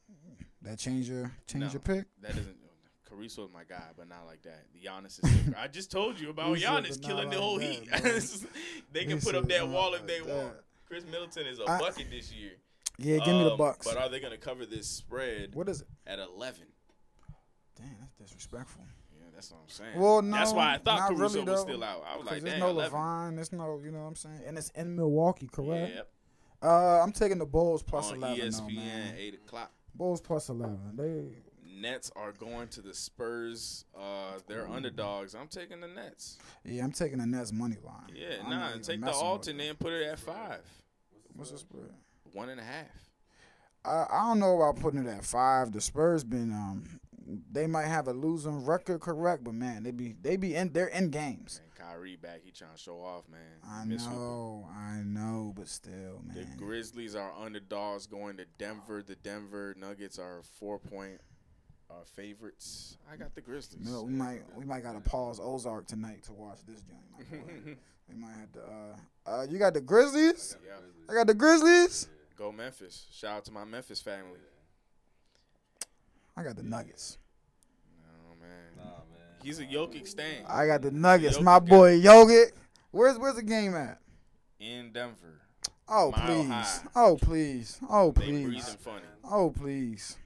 That 0.62 0.78
change 0.78 1.08
your 1.08 1.32
change 1.46 1.64
No. 1.64 1.70
your 1.72 1.80
pick. 1.80 2.06
that 2.22 2.36
doesn't. 2.36 2.56
Caruso 3.08 3.44
is 3.46 3.52
my 3.52 3.62
guy, 3.64 3.82
but 3.96 4.08
not 4.08 4.26
like 4.26 4.42
that. 4.42 4.66
The 4.74 4.80
Giannis 4.88 5.24
is. 5.24 5.54
I 5.56 5.68
just 5.68 5.90
told 5.90 6.18
you 6.20 6.30
about 6.30 6.56
He 6.56 6.64
Giannis 6.64 7.00
killing 7.02 7.30
the 7.30 7.38
whole 7.40 7.58
that, 7.58 7.64
Heat. 7.64 7.88
they 8.92 9.00
He 9.00 9.06
can 9.06 9.20
put 9.20 9.34
up 9.34 9.48
that 9.48 9.68
wall 9.68 9.94
if 9.94 10.00
like 10.00 10.08
they 10.08 10.20
that. 10.20 10.28
want. 10.28 10.52
Khris 10.88 11.04
Middleton 11.04 11.46
is 11.46 11.58
a 11.60 11.64
I- 11.64 11.78
bucket 11.78 12.08
this 12.10 12.32
year. 12.32 12.52
Yeah, 12.98 13.18
give 13.18 13.34
me 13.34 13.44
the 13.44 13.52
Um, 13.52 13.58
Bucks. 13.58 13.86
But 13.86 13.98
are 13.98 14.08
they 14.08 14.20
going 14.20 14.32
to 14.32 14.38
cover 14.38 14.64
this 14.64 14.88
spread 14.88 15.54
What 15.54 15.68
is 15.68 15.82
it? 15.82 15.88
at 16.06 16.18
11? 16.18 16.62
Damn, 17.76 17.86
that's 18.00 18.14
disrespectful. 18.14 18.82
That's 19.36 19.52
what 19.52 19.60
I'm 19.62 19.68
saying. 19.68 20.00
Well, 20.00 20.22
no, 20.22 20.36
that's 20.36 20.52
why 20.52 20.74
I 20.74 20.78
thought 20.78 21.08
Caruso 21.08 21.20
really, 21.22 21.50
was 21.50 21.64
though, 21.64 21.68
still 21.72 21.84
out. 21.84 22.04
I 22.10 22.16
was 22.16 22.26
like, 22.26 22.42
there's 22.42 22.58
no 22.58 22.70
11. 22.70 22.98
LaVine, 22.98 23.34
there's 23.36 23.52
no, 23.52 23.80
you 23.84 23.90
know 23.92 24.00
what 24.00 24.06
I'm 24.06 24.16
saying, 24.16 24.40
and 24.46 24.56
it's 24.56 24.70
in 24.70 24.96
Milwaukee, 24.96 25.46
correct? 25.46 25.94
Yep. 25.94 26.08
Uh, 26.62 27.02
I'm 27.02 27.12
taking 27.12 27.38
the 27.38 27.46
Bulls 27.46 27.82
plus 27.82 28.10
on 28.10 28.16
eleven. 28.16 28.48
ESPN, 28.48 29.10
though. 29.12 29.18
8 29.18 29.34
o'clock. 29.34 29.72
Bulls 29.94 30.20
plus 30.22 30.48
eleven. 30.48 30.96
They 30.96 31.36
Nets 31.80 32.10
are 32.16 32.32
going 32.32 32.68
to 32.68 32.80
the 32.80 32.94
Spurs. 32.94 33.84
Uh, 33.94 34.38
they're 34.46 34.66
underdogs. 34.68 35.34
I'm 35.34 35.48
taking 35.48 35.80
the 35.80 35.88
Nets. 35.88 36.38
yeah, 36.64 36.82
I'm 36.82 36.92
taking 36.92 37.18
the 37.18 37.26
Nets 37.26 37.52
money 37.52 37.76
line. 37.84 38.10
Yeah, 38.14 38.42
I'm 38.42 38.50
nah, 38.50 38.70
take 38.72 38.82
the 38.86 38.96
messing 38.96 39.00
with 39.06 39.14
alternate 39.16 39.64
it. 39.64 39.68
and 39.68 39.78
put 39.78 39.92
it 39.92 40.06
at 40.06 40.18
five. 40.18 40.62
What's 41.34 41.50
the 41.50 41.58
spread? 41.58 41.90
One 42.32 42.48
and 42.48 42.58
a 42.60 42.64
half. 42.64 42.86
I 43.84 44.06
I 44.10 44.28
don't 44.28 44.40
know 44.40 44.56
about 44.56 44.80
putting 44.80 45.04
it 45.04 45.08
at 45.08 45.24
five. 45.24 45.72
The 45.72 45.80
Spurs 45.80 46.24
been 46.24 46.50
um, 46.52 47.00
they 47.50 47.66
might 47.66 47.86
have 47.86 48.08
a 48.08 48.12
losing 48.12 48.64
record, 48.64 49.00
correct? 49.00 49.44
But 49.44 49.54
man, 49.54 49.82
they 49.82 49.90
be 49.90 50.14
they 50.20 50.36
be 50.36 50.54
in 50.54 50.72
they're 50.72 50.86
in 50.86 51.10
games. 51.10 51.60
Man, 51.60 51.88
Kyrie 51.88 52.16
back. 52.16 52.40
He 52.44 52.50
trying 52.50 52.72
to 52.74 52.78
show 52.78 53.00
off, 53.02 53.24
man. 53.30 53.40
I 53.68 53.84
Miss 53.84 54.04
Hooper. 54.04 54.16
know, 54.16 54.68
I 54.74 55.02
know, 55.04 55.52
but 55.56 55.68
still, 55.68 56.22
man. 56.24 56.36
The. 56.36 56.56
Grizzlies 56.56 57.14
are 57.14 57.32
underdogs 57.38 58.06
going 58.06 58.36
to 58.36 58.44
Denver. 58.58 59.02
The 59.02 59.16
Denver 59.16 59.74
Nuggets 59.78 60.18
are 60.18 60.42
four 60.58 60.78
point 60.78 61.20
uh, 61.90 61.94
favorites. 62.14 62.96
I 63.10 63.16
got 63.16 63.34
the 63.34 63.40
Grizzlies. 63.40 63.88
No, 63.88 64.02
we 64.02 64.12
might 64.12 64.42
we 64.56 64.64
might 64.64 64.82
gotta 64.82 65.00
pause 65.00 65.40
Ozark 65.42 65.86
tonight 65.86 66.22
to 66.24 66.32
watch 66.32 66.58
this 66.66 66.82
joint. 66.82 67.78
we 68.08 68.14
might 68.14 68.34
have 68.38 68.52
to. 68.52 68.60
Uh, 68.60 69.30
uh, 69.30 69.46
you 69.48 69.58
got 69.58 69.74
the 69.74 69.80
Grizzlies. 69.80 70.56
Yeah. 70.64 70.74
I 71.10 71.14
got 71.14 71.26
the 71.26 71.34
Grizzlies. 71.34 72.08
Go 72.36 72.52
Memphis. 72.52 73.06
Shout 73.12 73.38
out 73.38 73.44
to 73.46 73.52
my 73.52 73.64
Memphis 73.64 74.00
family. 74.00 74.38
I 76.36 76.42
got 76.42 76.56
the 76.56 76.62
Nuggets. 76.62 77.18
Oh 78.04 78.34
man. 78.40 78.48
Nah, 78.76 78.82
man. 78.84 79.20
He's 79.42 79.58
a 79.58 79.64
Jokic 79.64 80.06
stain. 80.06 80.44
I 80.48 80.66
got 80.66 80.82
the 80.82 80.90
Nuggets. 80.90 81.40
My 81.40 81.58
got- 81.58 81.66
boy 81.66 82.00
Jokic. 82.00 82.52
Where's 82.90 83.18
where's 83.18 83.36
the 83.36 83.42
game 83.42 83.74
at? 83.74 83.98
in 84.58 84.90
Denver. 84.92 85.40
Oh 85.88 86.10
Mile 86.16 86.26
please. 86.26 86.48
high. 86.48 86.78
Oh 86.94 87.16
please. 87.20 87.78
Oh 87.90 88.10
They 88.12 88.22
please. 88.22 88.44
breathing 88.46 88.76
funny. 88.80 89.02
Oh 89.30 89.50
please. 89.50 90.16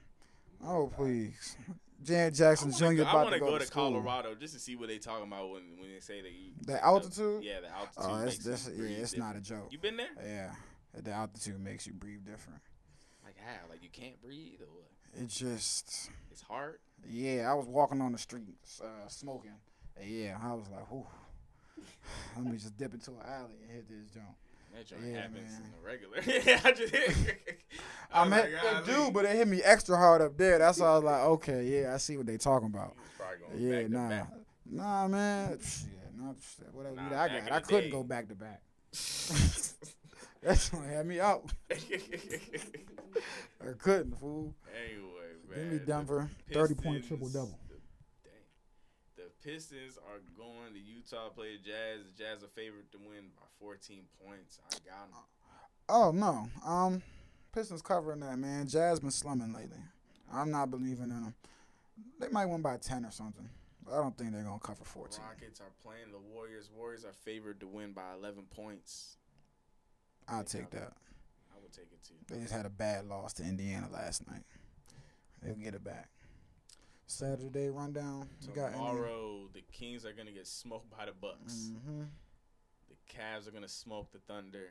Oh 0.65 0.91
please. 0.95 1.55
Janet 2.03 2.33
Jackson 2.33 2.71
I 2.73 2.77
Jr. 2.77 2.83
wanna 2.85 2.95
go, 2.95 3.03
I 3.03 3.09
about 3.11 3.23
wanna 3.25 3.35
to 3.35 3.39
go, 3.39 3.45
go 3.47 3.51
to, 3.53 3.59
to 3.59 3.65
school. 3.67 3.91
Colorado 3.91 4.35
just 4.35 4.53
to 4.55 4.59
see 4.59 4.75
what 4.75 4.87
they 4.87 4.97
talking 4.97 5.27
about 5.27 5.51
when, 5.51 5.61
when 5.79 5.91
they 5.93 5.99
say 5.99 6.21
they 6.21 6.33
The 6.65 6.83
altitude? 6.83 7.43
Yeah, 7.43 7.59
the 7.61 7.69
altitude. 7.69 7.93
Oh, 7.97 8.17
that's, 8.19 8.25
makes 8.25 8.43
that's 8.45 8.67
you 8.69 8.73
yeah, 8.73 8.79
breathe 8.79 8.99
it's 8.99 9.17
not 9.17 9.35
a 9.35 9.39
different. 9.39 9.63
joke. 9.65 9.71
You 9.71 9.77
been 9.79 9.97
there? 9.97 10.07
Yeah, 10.25 10.51
the 10.99 11.11
altitude 11.11 11.59
makes 11.59 11.85
you 11.85 11.93
breathe 11.93 12.25
different. 12.25 12.59
Like 13.23 13.35
how? 13.37 13.69
Like 13.69 13.83
you 13.83 13.89
can't 13.91 14.19
breathe 14.21 14.61
or 14.61 14.71
what? 14.73 14.87
It 15.19 15.27
just, 15.27 16.09
It's 16.31 16.41
hard. 16.41 16.79
yeah. 17.09 17.49
I 17.49 17.53
was 17.53 17.65
walking 17.67 18.01
on 18.01 18.11
the 18.11 18.17
street, 18.17 18.55
uh, 18.83 19.07
smoking. 19.07 19.51
And 19.99 20.09
yeah, 20.09 20.37
I 20.41 20.53
was 20.53 20.67
like, 20.71 20.89
whew. 20.89 21.05
Let 22.37 22.45
me 22.45 22.57
just 22.57 22.77
dip 22.77 22.93
into 22.93 23.11
an 23.11 23.17
alley 23.27 23.55
and 23.63 23.71
hit 23.71 23.87
this 23.89 24.11
jump. 24.13 24.25
That 24.73 24.87
joint 24.87 25.01
Yeah, 25.05 25.21
happens 25.23 25.51
man. 25.51 25.61
in 25.63 25.71
the 25.71 25.85
regular. 25.85 26.17
yeah, 26.45 26.61
I 26.63 26.71
just 26.71 26.95
hit 26.95 27.59
I 28.13 28.23
was 28.23 28.31
mean, 28.31 28.39
like, 28.39 28.51
it 28.77 28.85
do, 28.85 29.11
but 29.11 29.25
it 29.25 29.35
hit 29.35 29.47
me 29.47 29.61
extra 29.61 29.97
hard 29.97 30.21
up 30.21 30.37
there. 30.37 30.59
That's 30.59 30.79
why 30.79 30.87
I 30.87 30.95
was 30.95 31.03
like, 31.03 31.21
okay, 31.21 31.63
yeah, 31.81 31.93
I 31.93 31.97
see 31.97 32.15
what 32.17 32.25
they 32.25 32.37
talking 32.37 32.67
about. 32.67 32.93
He 32.95 32.99
was 33.01 33.39
probably 33.49 33.59
going 33.59 33.81
Yeah, 33.83 33.87
nah, 33.89 34.09
back. 34.09 34.27
nah, 34.69 35.07
man. 35.09 35.59
Shit, 35.61 35.89
nah, 36.17 36.33
whatever 36.71 36.95
Nah, 36.95 37.21
I 37.21 37.27
got, 37.27 37.51
I 37.51 37.59
couldn't 37.59 37.83
day. 37.85 37.89
go 37.91 38.03
back 38.03 38.29
to 38.29 38.35
back. 38.35 38.61
That's 40.41 40.69
gonna 40.69 40.87
have 40.87 41.05
me 41.05 41.19
out. 41.19 41.43
I 41.71 41.75
couldn't, 43.77 44.17
fool. 44.19 44.55
anyway, 44.73 45.35
man. 45.47 45.69
Give 45.69 45.71
me 45.81 45.85
Denver, 45.85 46.29
30 46.51 46.75
triple 47.01 47.29
double. 47.29 47.59
The, 47.69 47.75
dang. 48.23 48.33
the 49.17 49.29
Pistons 49.43 49.97
are 49.97 50.21
going 50.35 50.73
to 50.73 50.79
Utah 50.79 51.29
play 51.29 51.57
the 51.57 51.63
Jazz. 51.69 52.05
The 52.05 52.23
Jazz 52.23 52.43
are 52.43 52.47
favored 52.55 52.91
to 52.91 52.97
win 52.97 53.29
by 53.35 53.45
14 53.59 54.03
points. 54.25 54.59
I 54.67 54.73
got 54.89 55.11
them. 55.11 55.19
Oh 55.87 56.11
no, 56.11 56.49
um, 56.65 57.03
Pistons 57.53 57.81
covering 57.83 58.21
that 58.21 58.37
man. 58.39 58.67
Jazz 58.67 58.99
been 58.99 59.11
slumming 59.11 59.53
lately. 59.53 59.77
I'm 60.33 60.49
not 60.49 60.71
believing 60.71 61.11
in 61.11 61.23
them. 61.23 61.35
They 62.19 62.29
might 62.29 62.45
win 62.47 62.61
by 62.61 62.77
ten 62.77 63.05
or 63.05 63.11
something. 63.11 63.47
But 63.83 63.93
I 63.93 63.97
don't 63.97 64.17
think 64.17 64.31
they're 64.31 64.43
gonna 64.43 64.59
cover 64.59 64.83
fourteen. 64.83 65.23
Rockets 65.27 65.59
are 65.59 65.71
playing 65.83 66.11
the 66.11 66.19
Warriors. 66.33 66.69
Warriors 66.75 67.03
are 67.05 67.13
favored 67.13 67.59
to 67.59 67.67
win 67.67 67.91
by 67.91 68.13
11 68.17 68.43
points. 68.55 69.17
I'll 70.27 70.43
take 70.43 70.69
that. 70.71 70.93
I 71.53 71.59
would 71.61 71.71
take 71.71 71.91
it 71.91 71.99
too. 72.07 72.13
They 72.27 72.41
just 72.41 72.53
had 72.53 72.65
a 72.65 72.69
bad 72.69 73.07
loss 73.07 73.33
to 73.33 73.43
Indiana 73.43 73.87
last 73.91 74.27
night. 74.27 74.43
They'll 75.41 75.55
get 75.55 75.75
it 75.75 75.83
back. 75.83 76.09
Saturday 77.07 77.69
rundown. 77.69 78.29
Tomorrow, 78.41 79.49
the 79.53 79.61
Kings 79.71 80.05
are 80.05 80.13
gonna 80.13 80.31
get 80.31 80.47
smoked 80.47 80.89
by 80.89 81.05
the 81.05 81.11
Bucks. 81.11 81.71
Mm-hmm. 81.73 82.03
The 82.89 82.95
Cavs 83.13 83.47
are 83.47 83.51
gonna 83.51 83.67
smoke 83.67 84.11
the 84.11 84.19
Thunder, 84.19 84.69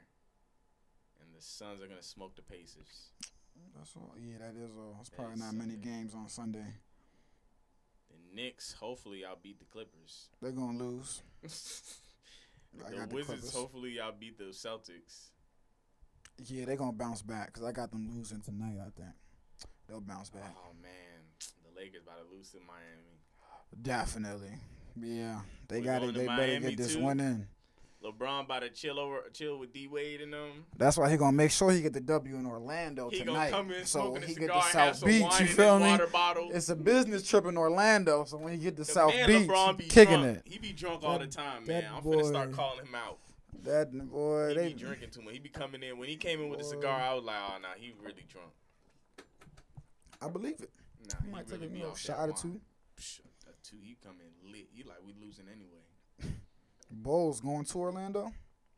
and 1.21 1.29
the 1.37 1.43
Suns 1.43 1.83
are 1.83 1.87
gonna 1.87 2.03
smoke 2.03 2.37
the 2.37 2.43
Pacers. 2.43 3.11
That's 3.77 3.93
all. 3.95 4.15
Yeah, 4.19 4.39
that 4.39 4.57
is 4.57 4.71
all. 4.79 4.97
It's 5.01 5.11
probably 5.11 5.37
not 5.39 5.55
many 5.55 5.77
games 5.77 6.15
on 6.15 6.29
Sunday. 6.29 6.65
The 8.11 8.35
Knicks, 8.35 8.73
hopefully, 8.73 9.25
I'll 9.25 9.39
beat 9.41 9.59
the 9.59 9.67
Clippers. 9.67 10.29
They're 10.41 10.53
gonna 10.53 10.79
lose. 10.79 11.23
The 12.73 12.85
got 12.85 13.11
the 13.11 13.17
Wizards, 13.17 13.53
hopefully, 13.53 13.99
I'll 13.99 14.13
beat 14.13 14.39
the 14.39 14.45
Celtics. 14.45 15.31
Yeah, 16.47 16.65
they're 16.65 16.77
gonna 16.77 16.93
bounce 16.93 17.23
back 17.23 17.49
because 17.49 17.65
I 17.65 17.73
got 17.73 17.91
them 17.91 18.09
losing 18.15 18.41
tonight. 18.41 18.79
I 18.81 18.91
think 18.97 19.13
they'll 19.89 20.01
bounce 20.01 20.31
back. 20.31 20.55
Oh 20.57 20.73
man, 20.81 20.91
the 21.65 21.79
Lakers 21.79 22.03
about 22.05 22.17
to 22.29 22.35
lose 22.35 22.51
to 22.51 22.59
Miami. 22.59 23.21
Definitely. 23.83 24.53
Yeah, 25.01 25.41
they 25.69 25.81
got 25.81 26.03
it. 26.03 26.15
They 26.15 26.27
better 26.27 26.61
get 26.61 26.77
this 26.77 26.95
too? 26.95 27.03
one 27.03 27.21
in. 27.21 27.47
LeBron 28.03 28.45
about 28.47 28.61
to 28.63 28.71
chill 28.71 28.99
over, 28.99 29.19
chill 29.35 29.59
with 29.59 29.75
D 29.75 29.87
Wade 29.87 30.23
and 30.23 30.33
them. 30.33 30.65
That's 30.79 30.97
why 30.97 31.11
he 31.11 31.19
gonna 31.19 31.37
make 31.37 31.51
sure 31.51 31.71
he 31.71 31.83
get 31.83 31.93
the 31.93 32.01
W 32.01 32.35
in 32.37 32.47
Orlando 32.47 33.11
He 33.11 33.19
tonight. 33.19 33.51
gonna 33.51 33.63
come 33.65 33.73
in 33.73 33.85
so 33.85 34.15
he 34.15 34.35
get 34.35 34.47
to 34.51 34.63
South 34.63 35.05
Beach. 35.05 35.41
You 35.41 35.47
feel 35.47 35.79
me? 35.79 35.99
It's 36.55 36.71
a 36.71 36.77
business 36.77 37.29
trip 37.29 37.45
in 37.45 37.59
Orlando, 37.59 38.25
so 38.25 38.39
when 38.39 38.55
he 38.55 38.59
get 38.59 38.77
to 38.79 38.85
The 38.85 38.85
South 38.87 39.13
Beach, 39.27 39.47
be 39.77 39.85
kicking 39.85 40.21
drunk. 40.23 40.39
it. 40.39 40.43
He 40.47 40.59
be 40.59 40.73
drunk 40.73 41.03
all 41.05 41.19
the 41.19 41.27
time, 41.27 41.67
man. 41.67 41.85
I'm 41.95 42.03
finna 42.03 42.27
start 42.27 42.53
calling 42.53 42.87
him 42.87 42.95
out. 42.95 43.19
That 43.65 43.93
boy, 44.11 44.49
He 44.49 44.55
they 44.55 44.69
be 44.69 44.75
drinking 44.75 45.11
too 45.11 45.23
much. 45.23 45.35
He 45.35 45.39
be 45.39 45.49
coming 45.49 45.83
in 45.83 45.99
when 45.99 46.09
he 46.09 46.17
came 46.17 46.41
in 46.41 46.49
with 46.49 46.61
a 46.61 46.65
cigar. 46.65 47.01
I 47.01 47.15
was 47.15 47.25
like, 47.25 47.37
oh, 47.39 47.59
nah, 47.61 47.69
he 47.77 47.93
really 48.01 48.25
drunk. 48.29 48.53
I 50.21 50.29
believe 50.29 50.61
it. 50.61 50.71
Nah, 51.09 51.15
He 51.21 51.27
he 51.27 51.33
might 51.33 51.47
really 51.49 51.61
take 51.61 51.69
a 51.69 51.73
be 51.73 51.79
little 51.79 51.93
off 51.93 51.99
shot 51.99 52.19
that 52.19 52.29
or 52.31 52.43
two. 52.43 52.61
Psh, 52.99 53.21
a 53.49 53.53
two, 53.67 53.77
he 53.83 53.97
come 54.03 54.17
in 54.21 54.53
lit. 54.53 54.69
He 54.73 54.83
like 54.83 54.99
we 55.05 55.15
losing 55.25 55.47
anyway. 55.49 56.35
Bulls 56.91 57.41
going 57.41 57.65
to 57.65 57.79
Orlando. 57.79 58.33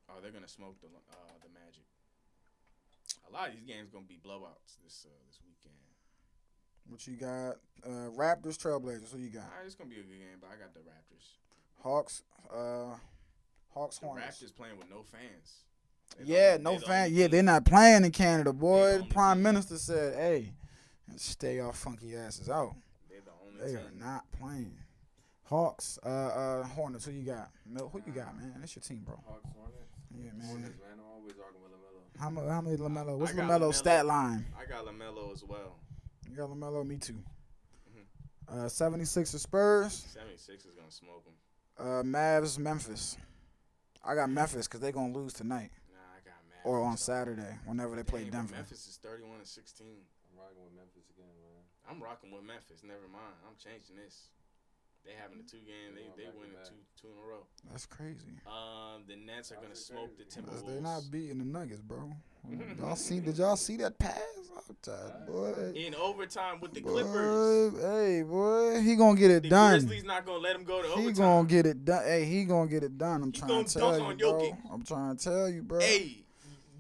Oh, 0.09 0.14
they're 0.23 0.31
gonna 0.31 0.49
smoke 0.49 0.81
the 0.81 0.87
uh, 0.88 1.33
the 1.42 1.49
Magic. 1.55 1.85
A 3.29 3.33
lot 3.33 3.49
of 3.49 3.55
these 3.55 3.64
games 3.64 3.90
gonna 3.90 4.05
be 4.05 4.21
blowouts 4.25 4.77
this 4.85 5.07
uh, 5.07 5.14
this 5.27 5.40
weekend. 5.47 5.75
What 6.88 7.07
you 7.07 7.16
got? 7.16 7.57
Uh, 7.85 8.11
Raptors, 8.11 8.59
Trailblazers. 8.59 9.12
Who 9.12 9.18
you 9.18 9.31
got? 9.31 9.45
Alright, 9.45 9.66
it's 9.66 9.75
gonna 9.75 9.90
be 9.90 9.97
a 9.97 10.03
good 10.03 10.18
game, 10.18 10.38
but 10.40 10.51
I 10.53 10.57
got 10.57 10.75
the 10.75 10.81
Raptors. 10.81 11.38
Hawks. 11.83 12.23
Uh, 12.53 12.97
Hawks, 13.75 13.99
The 13.99 14.07
Hornets. 14.07 14.43
Raptors 14.43 14.55
playing 14.55 14.79
with 14.79 14.91
no 14.91 15.03
fans. 15.03 15.65
They 16.19 16.25
Yeah, 16.35 16.57
no 16.59 16.73
they 16.73 16.79
the 16.79 16.87
fan. 16.87 17.15
Yeah, 17.15 17.27
they're 17.29 17.43
not 17.43 17.65
playing 17.65 18.05
in 18.05 18.11
Canada, 18.11 18.53
boy. 18.53 18.99
The 18.99 19.05
Prime 19.05 19.39
team. 19.39 19.43
Minister 19.45 19.79
said, 19.79 20.15
"Hey, 20.15 20.53
stay 21.17 21.57
your 21.57 21.73
funky 21.73 22.15
asses 22.17 22.49
out." 22.51 22.75
They're 23.09 23.21
the 23.23 23.31
only 23.47 23.73
They 23.73 23.79
are 23.79 23.91
not 23.99 24.31
playing. 24.33 24.77
Hawks, 25.45 25.99
uh, 26.05 26.09
uh, 26.09 26.65
Hornets. 26.65 27.05
Who 27.07 27.13
you 27.13 27.25
got? 27.25 27.51
Mil, 27.67 27.89
who 27.89 28.01
you 28.07 28.13
got, 28.13 28.37
man? 28.37 28.55
That's 28.59 28.75
your 28.77 28.83
team, 28.83 29.03
bro. 29.05 29.17
Hawks, 29.27 29.45
Hornets. 29.57 29.77
Yeah, 30.15 30.33
man. 30.33 30.47
Hornets, 30.47 30.79
man. 30.81 30.99
I'm 30.99 31.11
always 31.15 31.35
rocking 31.37 31.63
with 31.63 31.73
LaMelo. 31.73 32.21
How 32.21 32.31
many? 32.31 32.49
How 32.49 32.61
many 32.61 32.77
LaMelo? 32.77 33.19
What's 33.19 33.33
LaMelo's 33.33 33.61
LaMelo. 33.63 33.75
stat 33.75 34.07
line? 34.07 34.47
I 34.59 34.67
got 34.67 34.85
LaMelo 34.87 35.33
as 35.33 35.43
well. 35.45 35.77
You 36.31 36.37
got 36.37 36.51
LaMelo. 36.51 36.87
Me 36.87 36.97
too. 36.99 37.23
Mhm. 37.91 38.65
Uh, 38.65 38.69
76 38.69 39.31
Spurs. 39.31 39.95
76 40.13 40.65
is 40.67 40.73
gonna 40.75 40.91
smoke 40.91 41.25
them. 41.25 41.35
Uh, 41.79 42.03
Mavs, 42.03 42.59
Memphis. 42.59 43.17
I 44.05 44.15
got 44.15 44.31
Memphis 44.31 44.67
because 44.67 44.81
they're 44.81 44.93
gonna 44.93 45.12
lose 45.15 45.33
tonight 45.33 45.71
Nah, 45.91 45.99
I 46.15 46.21
got 46.25 46.41
Mavs. 46.51 46.67
or 46.67 46.83
on 46.83 46.97
Saturday 46.97 47.59
whenever 47.65 47.95
they 47.97 48.03
play 48.03 48.23
Dang, 48.23 48.31
but 48.31 48.37
Denver. 48.38 48.55
Memphis 48.57 48.87
is 48.88 48.97
31 49.03 49.38
and 49.38 49.47
16. 49.47 49.87
I'm 49.87 50.38
rocking 50.38 50.62
with 50.65 50.75
Memphis 50.75 51.07
again, 51.11 51.35
man. 51.38 51.62
I'm 51.88 52.03
rocking 52.03 52.31
with 52.33 52.43
Memphis. 52.43 52.83
Never 52.83 53.07
mind. 53.12 53.37
I'm 53.47 53.55
changing 53.62 53.97
this. 53.97 54.29
They 55.05 55.12
having 55.21 55.41
a 55.41 55.43
two 55.49 55.59
game. 55.59 55.95
They 55.95 56.03
Yeah, 56.03 56.09
they 56.17 56.25
rocking 56.27 56.41
winning 56.41 56.57
two 56.65 56.75
two 57.01 57.09
in 57.09 57.19
a 57.19 57.29
row. 57.29 57.47
That's 57.71 57.87
crazy. 57.87 58.38
Um, 58.47 59.03
the 59.09 59.17
Nets 59.17 59.51
are 59.53 59.57
gonna 59.57 59.75
smoke 59.75 60.17
the 60.17 60.25
crazy. 60.25 60.41
Timberwolves. 60.41 60.67
they're 60.67 60.81
not 60.81 61.03
beating 61.11 61.38
the 61.38 61.45
Nuggets, 61.45 61.81
bro. 61.81 62.12
y'all 62.79 62.97
see? 62.97 63.21
Did 63.21 63.38
y'all 63.38 63.57
see 63.57 63.77
that 63.79 63.99
pass? 63.99 64.21
Outside, 64.71 65.27
boy. 65.27 65.73
in 65.75 65.95
overtime 65.95 66.61
with 66.61 66.73
the 66.75 66.81
Boy, 66.81 66.91
Clippers. 67.03 67.83
hey, 67.83 68.23
boy, 68.23 68.81
he 68.81 68.95
gonna 68.97 69.19
get 69.19 69.31
it 69.31 69.43
The 69.45 69.49
done. 69.49 69.81
Grizzlies 69.81 70.05
not 70.05 70.25
gonna 70.27 70.38
let 70.38 70.55
him 70.57 70.65
go 70.65 70.83
to 70.83 70.88
He 70.88 70.95
overtime. 71.07 71.15
gonna 71.15 71.49
get 71.49 71.67
it 71.67 71.85
done. 71.85 72.05
Hey, 72.05 72.25
he 72.25 72.45
gonna 72.45 72.69
get 72.71 72.83
it 72.85 72.97
done. 72.99 73.23
I'm 73.23 73.33
He 73.33 73.38
trying 73.41 73.49
gonna 73.49 73.65
tell 73.65 73.91
dunk 73.99 74.01
you, 74.03 74.05
on 74.09 74.17
bro. 74.19 74.33
Jokic. 74.41 74.73
I'm 74.73 74.83
trying 74.85 75.17
to 75.17 75.25
tell 75.25 75.49
you, 75.49 75.62
bro. 75.62 75.81
Hey, 75.81 76.22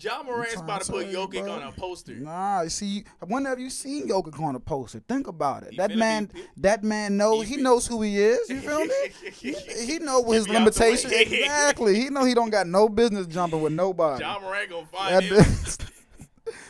Ja 0.02 0.22
Morant's 0.22 0.56
about 0.60 0.82
to 0.82 0.92
put 0.92 1.06
Jokic 1.08 1.48
on 1.50 1.62
a 1.62 1.72
poster. 1.72 2.14
Nah, 2.14 2.66
see, 2.68 3.04
whenever 3.26 3.60
you 3.60 3.70
seen 3.70 4.08
Jokic 4.08 4.40
on 4.40 4.54
a 4.56 4.60
poster, 4.60 5.00
think 5.08 5.26
about 5.28 5.62
it. 5.62 5.70
He 5.72 5.76
that 5.76 5.90
be 5.90 5.96
man, 5.96 6.30
that 6.58 6.82
man 6.82 7.16
knows. 7.16 7.46
He 7.46 7.56
He, 7.56 7.62
knows 7.62 7.86
who 7.86 8.02
he 8.02 8.18
is. 8.18 8.48
You 8.48 8.60
feel 8.60 8.84
me? 8.84 8.94
he, 9.34 9.52
he 9.86 9.98
know 9.98 10.20
what 10.20 10.36
his 10.36 10.46
He 10.46 10.52
be 10.52 10.56
out 10.56 10.72
the 10.72 10.80
way. 10.80 10.86
limitations. 10.90 11.12
Exactly. 11.12 11.94
He 12.00 12.10
know 12.10 12.24
he 12.24 12.34
don't 12.34 12.50
got 12.50 12.66
no 12.66 12.88
business 12.88 13.26
jumping 13.26 13.60
with 13.62 13.72
nobody. 13.72 14.22
Ja 14.24 14.38
Morant 14.40 14.70
gonna 14.70 14.86
find 14.86 15.14
That 15.14 15.22
him. 15.24 15.44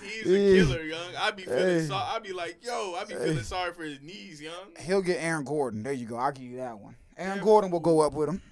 He's 0.03 0.23
a 0.27 0.64
killer, 0.75 0.83
young. 0.83 1.16
I 1.18 1.31
be 1.31 1.42
feeling 1.45 1.59
Hey. 1.81 1.87
so. 1.87 1.95
I 1.95 2.18
be 2.18 2.33
like, 2.33 2.59
yo, 2.62 2.95
I 2.99 3.05
be 3.05 3.14
Hey. 3.14 3.25
feeling 3.29 3.45
sorry 3.45 3.73
for 3.73 3.83
his 3.85 4.01
knees, 4.01 4.40
young. 4.42 4.73
He'll 4.79 5.01
get 5.03 5.18
Aaron 5.23 5.45
Gordon. 5.45 5.83
There 5.83 5.92
you 5.92 6.07
go. 6.07 6.16
I'll 6.16 6.33
give 6.33 6.45
you 6.45 6.57
that 6.59 6.79
one. 6.79 6.97
Aaron 7.16 7.38
Yeah. 7.38 7.45
Gordon 7.45 7.71
will 7.71 7.81
go 7.81 8.01
up 8.01 8.12
with 8.12 8.29
him. 8.29 8.42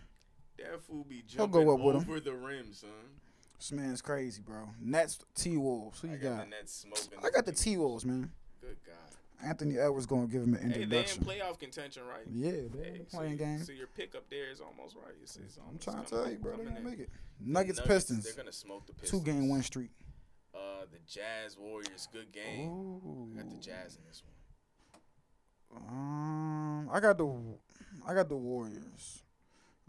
That 0.59 0.83
fool 0.83 1.05
be 1.05 1.17
He'll 1.29 1.47
jumping 1.47 1.65
go 1.65 1.75
up 1.75 1.81
with 1.81 1.97
him. 1.97 2.03
over 2.03 2.21
the 2.21 2.33
rim, 2.35 2.73
son. 2.73 2.91
This 3.61 3.73
man's 3.73 4.01
crazy, 4.01 4.41
bro. 4.41 4.71
Nets, 4.81 5.19
T 5.35 5.59
Wolves. 5.59 6.01
Who 6.01 6.09
you 6.09 6.15
I 6.15 6.17
got, 6.17 6.37
got? 6.39 6.45
the 6.45 6.51
Nets 6.51 6.73
smoking. 6.75 7.19
I 7.23 7.29
got 7.31 7.45
the 7.45 7.53
T 7.53 7.77
Wolves, 7.77 8.07
man. 8.07 8.31
Good 8.63 8.77
God. 8.87 9.47
Anthony 9.47 9.79
Edwards 9.79 10.07
gonna 10.07 10.27
give 10.27 10.43
him 10.43 10.55
an 10.55 10.61
introduction. 10.73 11.23
Hey, 11.25 11.39
they 11.39 11.41
in 11.41 11.41
playoff 11.47 11.59
contention, 11.59 12.03
right? 12.07 12.23
yeah, 12.33 12.51
they're 12.73 12.85
Hey, 12.85 13.03
so 13.09 13.19
playing 13.19 13.33
you- 13.33 13.39
game. 13.39 13.63
So 13.63 13.73
your 13.73 13.87
pick 13.89 14.15
up 14.15 14.29
there 14.31 14.51
is 14.51 14.61
almost 14.63 14.97
right. 14.97 15.15
It's, 15.23 15.37
it's 15.37 15.59
I'm 15.59 15.79
trying 15.79 16.05
to 16.05 16.11
tell 16.11 16.31
you, 16.31 16.39
bro. 16.39 16.53
They 16.53 16.65
coming 16.65 16.75
gonna 16.75 16.89
make 16.91 17.01
it. 17.01 17.11
Nuggets, 17.39 17.79
Nuggets, 17.79 17.81
Pistons. 17.87 18.25
They're 18.25 18.33
gonna 18.35 18.51
smoke 18.53 18.87
the 18.87 18.95
Pistons. 18.95 19.23
Two 19.23 19.31
game 19.31 19.49
win 19.51 19.63
streak. 19.63 19.91
Uh, 20.55 20.87
the 20.91 20.99
Jazz 21.07 21.57
Warriors, 21.59 22.09
good 22.13 22.33
game. 22.33 22.69
Ooh. 22.71 23.29
I 23.35 23.43
got 23.43 23.51
the 23.51 23.57
Jazz 23.61 23.97
in 23.97 24.03
this 24.09 24.23
one. 24.25 25.83
Um, 25.89 26.89
I 26.91 26.99
got 27.01 27.17
the, 27.19 27.31
I 28.07 28.15
got 28.15 28.29
the 28.29 28.37
Warriors. 28.37 29.23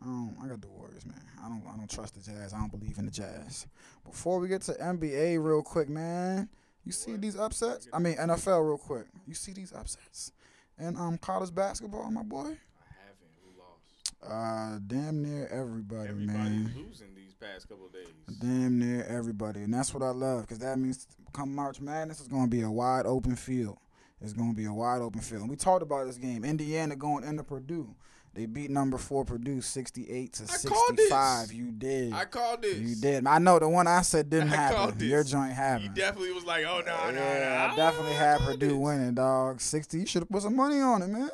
Um, 0.04 0.36
I 0.44 0.48
got 0.48 0.62
the 0.62 0.68
Warriors, 0.68 1.06
man. 1.06 1.22
I 1.44 1.48
don't, 1.48 1.64
I 1.72 1.78
don't 1.78 1.90
trust 1.90 2.16
the 2.16 2.22
Jazz. 2.32 2.54
I 2.54 2.58
don't 2.58 2.72
believe 2.72 2.98
in 2.98 3.06
the 3.06 3.12
Jazz. 3.12 3.68
Before 4.06 4.40
we 4.40 4.48
get 4.48 4.62
to 4.64 4.74
NBA, 4.74 5.44
real 5.44 5.62
quick, 5.62 5.90
man. 5.90 6.50
You 6.84 6.92
see 6.92 7.16
these 7.18 7.38
upsets? 7.38 7.88
I 7.94 8.00
mean 8.00 8.16
NFL, 8.16 8.68
real 8.68 8.78
quick. 8.80 9.06
You 9.28 9.36
see 9.36 9.52
these 9.54 9.72
upsets? 9.72 10.32
And 10.80 10.98
um, 10.98 11.18
college 11.20 11.54
basketball, 11.54 12.10
my 12.10 12.24
boy. 12.24 12.40
I 12.48 12.94
haven't. 13.06 13.32
Who 13.44 13.60
lost? 13.60 14.34
Uh, 14.76 14.80
damn 14.88 15.22
near 15.22 15.48
everybody, 15.50 16.10
Everybody's 16.10 16.36
man. 16.36 16.74
losing 16.76 17.14
these 17.16 17.36
past 17.40 17.70
couple 17.70 17.86
of 17.86 17.94
days. 17.94 18.08
Damn 18.40 18.80
near 18.80 19.04
everybody, 19.06 19.62
and 19.62 19.72
that's 19.72 19.94
what 19.94 20.02
I 20.02 20.10
love, 20.10 20.42
because 20.42 20.58
that 20.60 20.80
means 20.80 21.06
come 21.34 21.54
March 21.54 21.80
Madness, 21.80 22.20
it's 22.20 22.28
gonna 22.30 22.48
be 22.48 22.62
a 22.62 22.72
wide 22.72 23.06
open 23.06 23.36
field. 23.36 23.78
It's 24.20 24.34
gonna 24.34 24.54
be 24.54 24.66
a 24.66 24.74
wide 24.74 25.02
open 25.02 25.22
field. 25.22 25.42
And 25.42 25.50
we 25.52 25.56
talked 25.58 25.84
about 25.84 26.08
this 26.08 26.18
game. 26.18 26.44
Indiana 26.44 26.96
going 26.96 27.24
into 27.24 27.44
Purdue. 27.44 27.94
They 28.34 28.46
beat 28.46 28.72
number 28.72 28.98
four 28.98 29.26
Purdue 29.26 29.60
sixty-eight 29.60 30.32
to 30.34 30.44
I 30.44 30.46
called 30.70 30.96
this. 30.96 31.10
sixty-five. 31.10 31.52
You 31.52 31.72
did. 31.72 32.14
I 32.14 32.24
called 32.24 32.62
this. 32.62 32.78
You 32.78 32.96
did. 32.96 33.28
I 33.28 33.40
know 33.40 33.60
the 33.60 33.68
one 33.68 33.88
I 33.88 34.02
said 34.04 34.30
didn't 34.30 34.54
I 34.54 34.56
happen. 34.56 34.98
this. 34.98 35.08
Your 35.10 35.24
joint 35.26 35.52
happened. 35.52 35.96
definitely 35.96 36.32
was 36.32 36.46
like, 36.46 36.64
oh, 36.66 36.82
no, 36.86 36.96
no, 37.08 37.12
no. 37.12 37.20
yeah, 37.20 37.70
I 37.72 37.76
definitely 37.76 38.14
had 38.14 38.40
Purdue 38.40 38.70
this. 38.70 38.78
winning, 38.78 39.14
dog. 39.16 39.60
Sixty. 39.60 40.00
You 40.00 40.06
should 40.06 40.22
have 40.22 40.30
put 40.30 40.44
some 40.44 40.56
money 40.56 40.80
on 40.80 41.02
it, 41.02 41.08
man. 41.08 41.30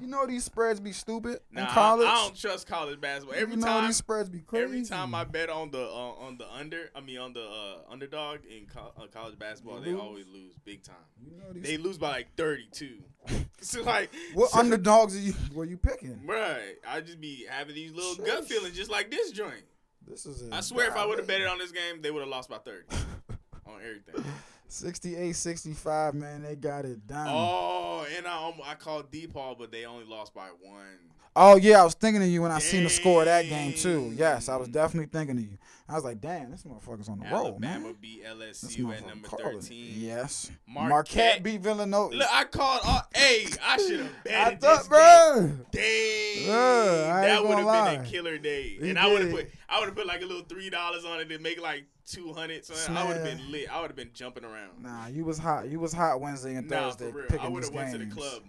You 0.00 0.06
know 0.06 0.26
these 0.26 0.44
spreads 0.44 0.80
be 0.80 0.92
stupid 0.92 1.40
Nah, 1.52 1.60
in 1.62 1.66
college. 1.68 2.06
I, 2.08 2.14
don't 2.14 2.36
trust 2.36 2.66
college 2.66 3.00
basketball. 3.00 3.38
Every 3.38 3.54
you 3.54 3.60
know 3.60 3.66
time, 3.66 3.86
these 3.86 3.96
spreads 3.96 4.28
be 4.30 4.40
crazy. 4.40 4.64
every 4.64 4.84
time 4.84 5.14
I 5.14 5.24
bet 5.24 5.50
on 5.50 5.70
the 5.70 5.82
uh, 5.82 5.92
on 6.26 6.38
the 6.38 6.50
under, 6.52 6.90
I 6.94 7.00
mean 7.00 7.18
on 7.18 7.32
the 7.32 7.42
uh, 7.44 7.90
underdog 7.92 8.38
in 8.46 8.66
co- 8.66 8.92
uh, 8.96 9.06
college 9.12 9.38
basketball, 9.38 9.80
they 9.80 9.94
always 9.94 10.26
lose 10.26 10.54
big 10.64 10.82
time. 10.82 10.96
You 11.22 11.36
know 11.36 11.52
these 11.52 11.62
They 11.62 11.76
lose 11.76 11.98
by 11.98 12.08
like 12.10 12.34
thirty 12.36 12.66
two. 12.72 13.02
so 13.60 13.82
like, 13.82 14.10
What 14.34 14.50
so- 14.50 14.58
underdogs 14.60 15.14
are 15.16 15.20
you 15.20 15.34
were 15.54 15.64
you 15.66 15.76
picking? 15.76 16.20
Right, 16.24 16.76
I 16.88 17.00
just 17.02 17.20
be 17.20 17.46
having 17.48 17.74
these 17.74 17.92
little 17.92 18.14
gut 18.24 18.46
feelings, 18.46 18.74
just 18.76 18.90
like 18.90 19.10
this 19.10 19.30
joint. 19.32 19.64
This 20.06 20.24
is. 20.26 20.50
I 20.50 20.60
swear, 20.60 20.88
if 20.88 20.96
I 20.96 21.04
would 21.04 21.18
have 21.18 21.26
betted 21.28 21.46
on 21.46 21.58
this 21.58 21.72
game, 21.72 22.00
they 22.00 22.10
would 22.10 22.20
have 22.20 22.28
lost 22.28 22.48
by 22.48 22.58
30 22.58 22.84
on 23.66 23.74
everything. 23.86 24.24
68 24.72 25.34
65, 25.34 26.14
man, 26.14 26.42
they 26.42 26.56
got 26.56 26.84
it 26.84 27.06
done. 27.06 27.26
Oh, 27.28 28.06
and 28.16 28.26
I 28.26 28.52
I 28.64 28.74
called 28.74 29.10
DePaul, 29.10 29.58
but 29.58 29.70
they 29.72 29.84
only 29.84 30.04
lost 30.04 30.34
by 30.34 30.48
one. 30.60 31.10
Oh 31.36 31.56
yeah, 31.56 31.80
I 31.80 31.84
was 31.84 31.94
thinking 31.94 32.22
of 32.22 32.28
you 32.28 32.42
when 32.42 32.50
I 32.50 32.58
seen 32.58 32.82
the 32.82 32.90
score 32.90 33.20
of 33.22 33.26
that 33.26 33.48
game 33.48 33.72
too. 33.72 34.12
Yes, 34.16 34.48
I 34.48 34.56
was 34.56 34.68
definitely 34.68 35.06
thinking 35.12 35.36
of 35.38 35.42
you. 35.44 35.58
I 35.88 35.94
was 35.94 36.04
like, 36.04 36.20
damn, 36.20 36.50
this 36.50 36.62
motherfucker's 36.64 37.08
on 37.08 37.18
the 37.18 37.26
roll, 37.26 37.46
Alabama 37.46 37.80
man. 37.86 37.96
beat 38.00 38.22
This 38.22 38.62
LSU 38.64 38.96
at 38.96 39.06
number 39.06 39.26
calling 39.28 39.60
13. 39.60 39.92
Yes. 39.96 40.50
Marquette- 40.68 40.88
Marquette, 40.88 41.42
beat 41.42 41.60
Villanova. 41.60 42.14
Look, 42.14 42.28
I 42.32 42.44
called. 42.44 42.80
All, 42.84 43.02
hey, 43.14 43.46
I 43.64 43.76
should 43.76 44.00
have 44.00 44.10
I 44.30 44.54
thought, 44.56 44.78
this 44.78 44.88
bro. 44.88 45.50
game. 45.72 46.46
Dang, 46.46 47.22
that 47.22 47.42
would 47.44 47.58
have 47.58 47.94
been 47.94 48.00
a 48.00 48.08
killer 48.08 48.38
day. 48.38 48.76
He 48.80 48.90
and 48.90 48.98
I 48.98 49.06
would 49.12 49.22
have 49.22 49.30
put, 49.32 49.50
I 49.68 49.78
would 49.80 49.86
have 49.86 49.96
put 49.96 50.06
like 50.06 50.22
a 50.22 50.26
little 50.26 50.44
three 50.44 50.70
dollars 50.70 51.04
on 51.04 51.20
it 51.20 51.30
and 51.30 51.42
make 51.42 51.60
like 51.60 51.84
two 52.06 52.32
hundred. 52.32 52.64
So 52.64 52.74
I 52.92 53.06
would 53.06 53.16
have 53.16 53.24
been 53.24 53.50
lit. 53.52 53.72
I 53.72 53.80
would 53.80 53.88
have 53.88 53.96
been 53.96 54.10
jumping 54.12 54.44
around. 54.44 54.82
Nah, 54.82 55.06
you 55.08 55.24
was 55.24 55.38
hot. 55.38 55.68
You 55.68 55.80
was 55.80 55.92
hot 55.92 56.20
Wednesday 56.20 56.54
and 56.56 56.68
Nah, 56.68 56.90
Thursday 56.90 57.12
picking 57.28 57.40
I 57.40 57.48
would 57.48 57.64
have 57.64 57.72
went 57.74 57.92
to 57.92 57.98
the 57.98 58.04
games. 58.04 58.14
club. 58.14 58.42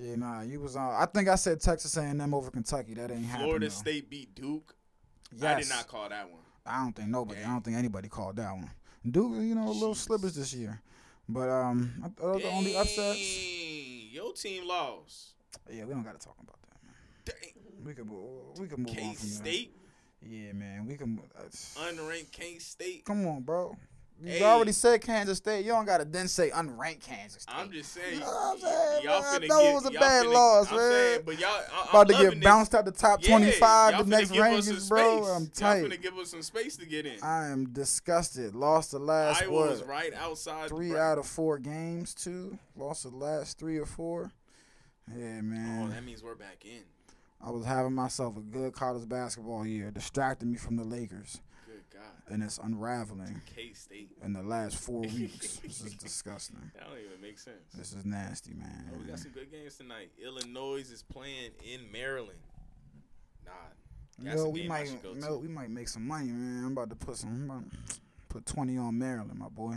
Yeah, 0.00 0.14
nah, 0.16 0.42
you 0.42 0.60
was 0.60 0.76
on. 0.76 0.94
I 0.94 1.06
think 1.06 1.28
I 1.28 1.34
said 1.34 1.60
Texas 1.60 1.96
A&M 1.96 2.32
over 2.32 2.50
Kentucky. 2.50 2.94
That 2.94 3.10
ain't 3.10 3.24
happening. 3.24 3.46
Florida 3.48 3.66
though. 3.66 3.70
State 3.74 4.08
beat 4.08 4.34
Duke. 4.34 4.74
Yes. 5.34 5.42
I 5.44 5.60
did 5.60 5.68
not 5.68 5.88
call 5.88 6.08
that 6.08 6.30
one. 6.30 6.40
I 6.64 6.82
don't 6.84 6.94
think 6.94 7.08
nobody. 7.08 7.40
I 7.42 7.46
don't 7.48 7.64
think 7.64 7.76
anybody 7.76 8.08
called 8.08 8.36
that 8.36 8.52
one. 8.52 8.70
Duke, 9.10 9.32
you 9.36 9.54
know, 9.54 9.68
a 9.68 9.70
little 9.70 9.94
Jeez. 9.94 9.98
slippers 9.98 10.34
this 10.34 10.54
year. 10.54 10.80
But 11.28 11.48
um, 11.48 12.12
the 12.16 12.48
only 12.50 12.76
upsets. 12.76 13.18
Dang, 13.18 14.08
Your 14.12 14.32
team 14.32 14.66
lost. 14.66 15.30
Yeah, 15.70 15.84
we 15.84 15.92
don't 15.94 16.02
got 16.02 16.18
to 16.18 16.24
talk 16.24 16.36
about 16.42 16.56
that, 16.62 16.82
man. 16.84 16.94
Dang. 17.24 17.84
We 17.84 17.94
can 17.94 18.06
move. 18.06 18.58
We 18.58 18.66
can 18.66 18.82
move 18.82 18.94
K 18.96 19.02
on 19.02 19.14
from 19.14 19.28
that. 19.28 19.34
State, 19.34 19.76
Yeah, 20.22 20.52
man. 20.52 20.86
We 20.86 20.96
can. 20.96 21.20
Uh, 21.38 21.42
unranked 21.44 22.32
K 22.32 22.58
State. 22.58 23.04
come 23.04 23.26
on, 23.26 23.42
bro. 23.42 23.76
You 24.20 24.32
Hey. 24.32 24.42
already 24.42 24.72
said 24.72 25.00
Kansas 25.00 25.38
State. 25.38 25.64
You 25.64 25.70
don't 25.70 25.84
gotta 25.84 26.04
then 26.04 26.26
say 26.26 26.50
unranked 26.50 27.02
Kansas 27.04 27.42
State. 27.44 27.54
I'm 27.54 27.70
just 27.70 27.92
saying, 27.92 28.14
You 28.14 28.20
know 28.20 28.50
I'm 28.52 28.58
saying, 28.58 29.04
y'all 29.04 29.22
man? 29.22 29.30
I 29.34 29.38
finna 29.46 29.70
it 29.70 29.74
was 29.74 29.86
a 29.86 29.92
y'all 29.92 30.00
bad 30.00 30.26
finna- 30.26 30.32
loss, 30.32 30.70
I'm 30.72 30.76
man. 30.76 30.90
saying, 30.90 31.22
but 31.24 31.38
y'all 31.38 31.50
I- 31.50 31.82
I'm 31.82 31.88
about 31.90 32.08
to 32.08 32.14
get 32.14 32.34
this. 32.34 32.42
bounced 32.44 32.74
out 32.74 32.84
the 32.84 32.90
top 32.90 33.22
Yeah, 33.22 33.28
25 33.30 33.92
y'all 33.94 34.02
the 34.02 34.10
next 34.10 34.32
give 34.32 34.42
us 34.42 34.66
some 34.66 34.74
rankings, 34.74 34.88
bro. 34.88 35.24
I'm 35.24 35.42
Y'all 35.44 35.50
tight. 35.54 35.84
finna 35.84 36.02
give 36.02 36.18
us 36.18 36.30
some 36.32 36.42
space 36.42 36.76
to 36.78 36.86
get 36.86 37.06
in. 37.06 37.22
I 37.22 37.46
am 37.46 37.72
disgusted. 37.72 38.56
Lost 38.56 38.90
the 38.90 38.98
last 38.98 39.42
Iowa 39.42 39.52
what? 39.52 39.70
was 39.70 39.84
right 39.84 40.12
outside. 40.14 40.68
Three 40.68 40.96
out 40.96 41.18
of 41.18 41.26
four 41.26 41.58
games, 41.60 42.12
too. 42.12 42.58
Lost 42.74 43.04
the 43.04 43.10
last 43.10 43.56
three 43.56 43.78
or 43.78 43.86
four. 43.86 44.32
Yeah, 45.16 45.38
Oh, 45.38 45.42
man. 45.42 45.90
that 45.90 46.04
means 46.04 46.24
we're 46.24 46.34
back 46.34 46.64
in. 46.64 46.82
I 47.40 47.50
was 47.50 47.64
having 47.64 47.92
myself 47.94 48.36
a 48.36 48.40
good 48.40 48.72
college 48.72 49.08
basketball 49.08 49.66
year, 49.66 49.90
distracting 49.90 50.50
me 50.50 50.56
from 50.56 50.76
the 50.76 50.84
Lakers, 50.84 51.40
Good 51.66 51.82
God. 51.92 52.32
and 52.34 52.42
it's 52.42 52.58
unraveling 52.58 53.40
K 53.54 53.72
State. 53.72 54.10
in 54.24 54.32
the 54.32 54.42
last 54.42 54.76
four 54.76 55.00
weeks. 55.02 55.56
this 55.56 55.80
is 55.82 55.94
disgusting. 55.94 56.58
That 56.74 56.88
don't 56.88 56.98
even 56.98 57.20
make 57.22 57.38
sense. 57.38 57.72
This 57.74 57.92
is 57.92 58.04
nasty, 58.04 58.54
man. 58.54 58.90
Oh, 58.92 58.98
we 58.98 59.04
got 59.08 59.20
some 59.20 59.30
good 59.30 59.50
games 59.52 59.76
tonight. 59.76 60.10
Illinois 60.22 60.80
is 60.90 61.02
playing 61.04 61.52
in 61.64 61.90
Maryland. 61.92 62.38
Nah. 63.46 64.34
Yo, 64.34 64.48
we 64.48 64.66
might. 64.66 64.90
Mel, 65.16 65.40
we 65.40 65.46
might 65.48 65.70
make 65.70 65.86
some 65.88 66.06
money, 66.06 66.26
man. 66.26 66.64
I'm 66.64 66.72
about 66.72 66.90
to 66.90 66.96
put 66.96 67.16
some, 67.16 67.48
to 67.70 67.78
put 68.28 68.46
twenty 68.46 68.76
on 68.76 68.98
Maryland, 68.98 69.38
my 69.38 69.48
boy. 69.48 69.76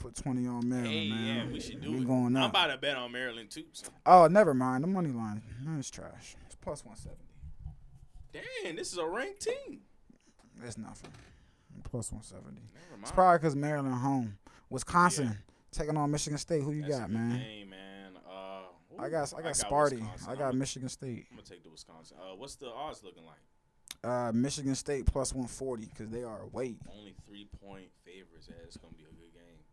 Put 0.00 0.16
twenty 0.16 0.46
on 0.48 0.66
Maryland, 0.68 0.92
Hey, 0.92 1.08
man. 1.10 1.36
yeah, 1.46 1.52
we 1.52 1.60
should 1.60 1.80
do 1.82 1.92
we 1.92 1.98
it. 1.98 2.06
going 2.06 2.34
I'm 2.36 2.44
about 2.50 2.68
to 2.68 2.78
bet 2.78 2.96
on 2.96 3.12
Maryland 3.12 3.50
too. 3.50 3.64
So. 3.72 3.88
oh, 4.06 4.26
never 4.28 4.54
mind. 4.54 4.82
The 4.82 4.88
money 4.88 5.10
line, 5.10 5.42
no, 5.62 5.78
it's 5.78 5.90
trash. 5.90 6.36
It's 6.46 6.54
plus 6.56 6.84
one 6.86 6.96
seventy. 6.96 7.20
Damn, 8.32 8.76
this 8.76 8.92
is 8.92 8.98
a 8.98 9.06
ranked 9.06 9.42
team. 9.42 9.80
It's 10.64 10.78
nothing. 10.78 11.10
Plus 11.84 12.10
one 12.12 12.22
seventy. 12.22 12.62
Never 12.74 12.92
mind. 12.92 13.02
It's 13.02 13.12
probably 13.12 13.38
because 13.38 13.54
Maryland 13.56 13.94
home. 13.94 14.38
Wisconsin 14.70 15.36
taking 15.72 15.96
on 15.96 16.10
Michigan 16.10 16.38
State. 16.38 16.62
Who 16.62 16.72
you 16.72 16.82
That's 16.82 16.98
got, 17.00 17.10
man? 17.10 17.38
Game, 17.38 17.70
man. 17.70 18.12
Uh, 18.26 18.62
I 18.98 19.06
ooh, 19.06 19.10
got 19.10 19.34
I 19.36 19.42
got 19.42 19.52
Sparty. 19.52 20.00
Wisconsin. 20.00 20.28
I 20.28 20.32
I'm 20.32 20.38
got 20.38 20.44
gonna- 20.46 20.54
Michigan 20.54 20.88
State. 20.88 21.26
I'm 21.30 21.36
gonna 21.36 21.46
take 21.48 21.62
the 21.62 21.70
Wisconsin. 21.70 22.16
Uh, 22.20 22.36
what's 22.36 22.54
the 22.54 22.68
odds 22.70 23.02
looking 23.04 23.24
like? 23.26 23.36
Uh, 24.02 24.32
Michigan 24.32 24.74
State 24.74 25.04
plus 25.04 25.34
one 25.34 25.46
forty 25.46 25.84
because 25.86 26.08
they 26.08 26.22
are 26.24 26.40
away. 26.42 26.76
Only 26.96 27.14
three 27.26 27.46
point 27.62 27.88
favorites. 28.02 28.46
Yeah, 28.48 28.56
it's 28.64 28.78
gonna 28.78 28.94
be 28.94 29.02
a 29.02 29.06
good 29.06 29.16
game. 29.18 29.29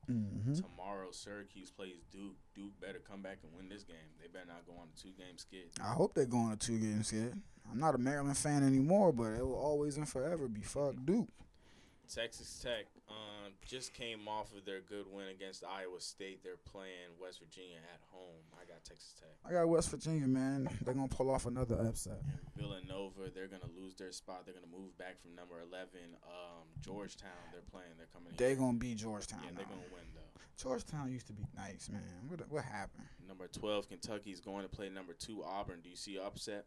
Mm-hmm. 0.10 0.54
Tomorrow, 0.54 1.12
Syracuse 1.12 1.70
plays 1.70 2.02
Duke. 2.12 2.36
Duke 2.56 2.80
better 2.80 3.00
come 3.00 3.22
back 3.22 3.40
and 3.44 3.52
win 3.56 3.68
this 3.70 3.84
game. 3.84 3.98
They 4.22 4.28
better 4.28 4.46
not 4.48 4.66
go 4.66 4.74
on 4.74 4.88
a 4.96 5.02
two 5.02 5.10
game 5.18 5.38
skid. 5.38 5.70
I 5.84 5.94
hope 5.94 6.14
they 6.14 6.26
go 6.26 6.38
on 6.38 6.54
a 6.54 6.56
two 6.56 6.80
game 6.80 7.04
skid. 7.04 7.34
I'm 7.70 7.80
not 7.80 7.96
a 7.96 7.98
Maryland 7.98 8.38
fan 8.38 8.64
anymore, 8.66 9.12
but 9.12 9.34
it 9.34 9.46
will 9.46 9.56
always 9.56 9.98
and 9.98 10.08
forever 10.08 10.48
be 10.48 10.62
fuck 10.62 10.96
Duke. 11.04 11.28
Texas 12.08 12.60
Tech 12.64 12.86
um, 13.10 13.52
just 13.68 13.94
came 13.94 14.28
off 14.28 14.54
of 14.56 14.66
their 14.66 14.80
good 14.82 15.06
win 15.12 15.28
against 15.28 15.64
Iowa 15.64 16.00
State. 16.00 16.44
They're 16.44 16.58
playing 16.66 17.14
West 17.22 17.40
Virginia 17.40 17.78
at 17.94 18.00
home. 18.12 18.44
I 18.54 18.66
got 18.66 18.84
Texas 18.84 19.14
Tech. 19.20 19.30
I 19.46 19.52
got 19.54 19.68
West 19.68 19.90
Virginia, 19.92 20.28
man. 20.28 20.70
They're 20.84 20.94
gonna 20.94 21.08
pull 21.08 21.30
off 21.30 21.46
another 21.46 21.76
upset. 21.76 22.22
Villanova, 22.56 23.30
they're 23.34 23.48
gonna 23.48 23.72
lose 23.76 23.94
their 23.96 24.12
spot. 24.12 24.44
They're 24.46 24.56
gonna 24.56 24.72
move 24.72 24.98
back 24.98 25.20
from 25.22 25.36
number 25.36 25.56
eleven. 25.60 26.16
Um, 26.26 26.64
Georgetown, 26.82 27.32
they're 27.52 27.62
playing. 27.72 27.92
They're 27.98 28.08
coming. 28.14 28.34
They 28.38 28.54
in. 28.54 28.58
gonna 28.60 28.78
beat 28.78 28.98
Georgetown. 28.98 29.42
yeah, 29.44 29.52
they're 29.56 29.66
gonna 29.66 29.92
win 29.92 30.08
though. 30.16 30.22
Georgetown 30.58 31.12
used 31.12 31.28
to 31.28 31.34
be 31.34 31.44
nice, 31.56 31.90
man. 31.90 32.02
What 32.28 32.40
what 32.50 32.64
happened? 32.64 33.06
Number 33.28 33.48
twelve, 33.48 33.88
Kentucky 33.90 34.32
is 34.32 34.40
going 34.40 34.64
to 34.64 34.70
play 34.70 34.90
number 34.90 35.14
two 35.14 35.44
Auburn. 35.44 35.82
Do 35.84 35.90
you 35.90 35.96
see 35.96 36.18
upset? 36.18 36.66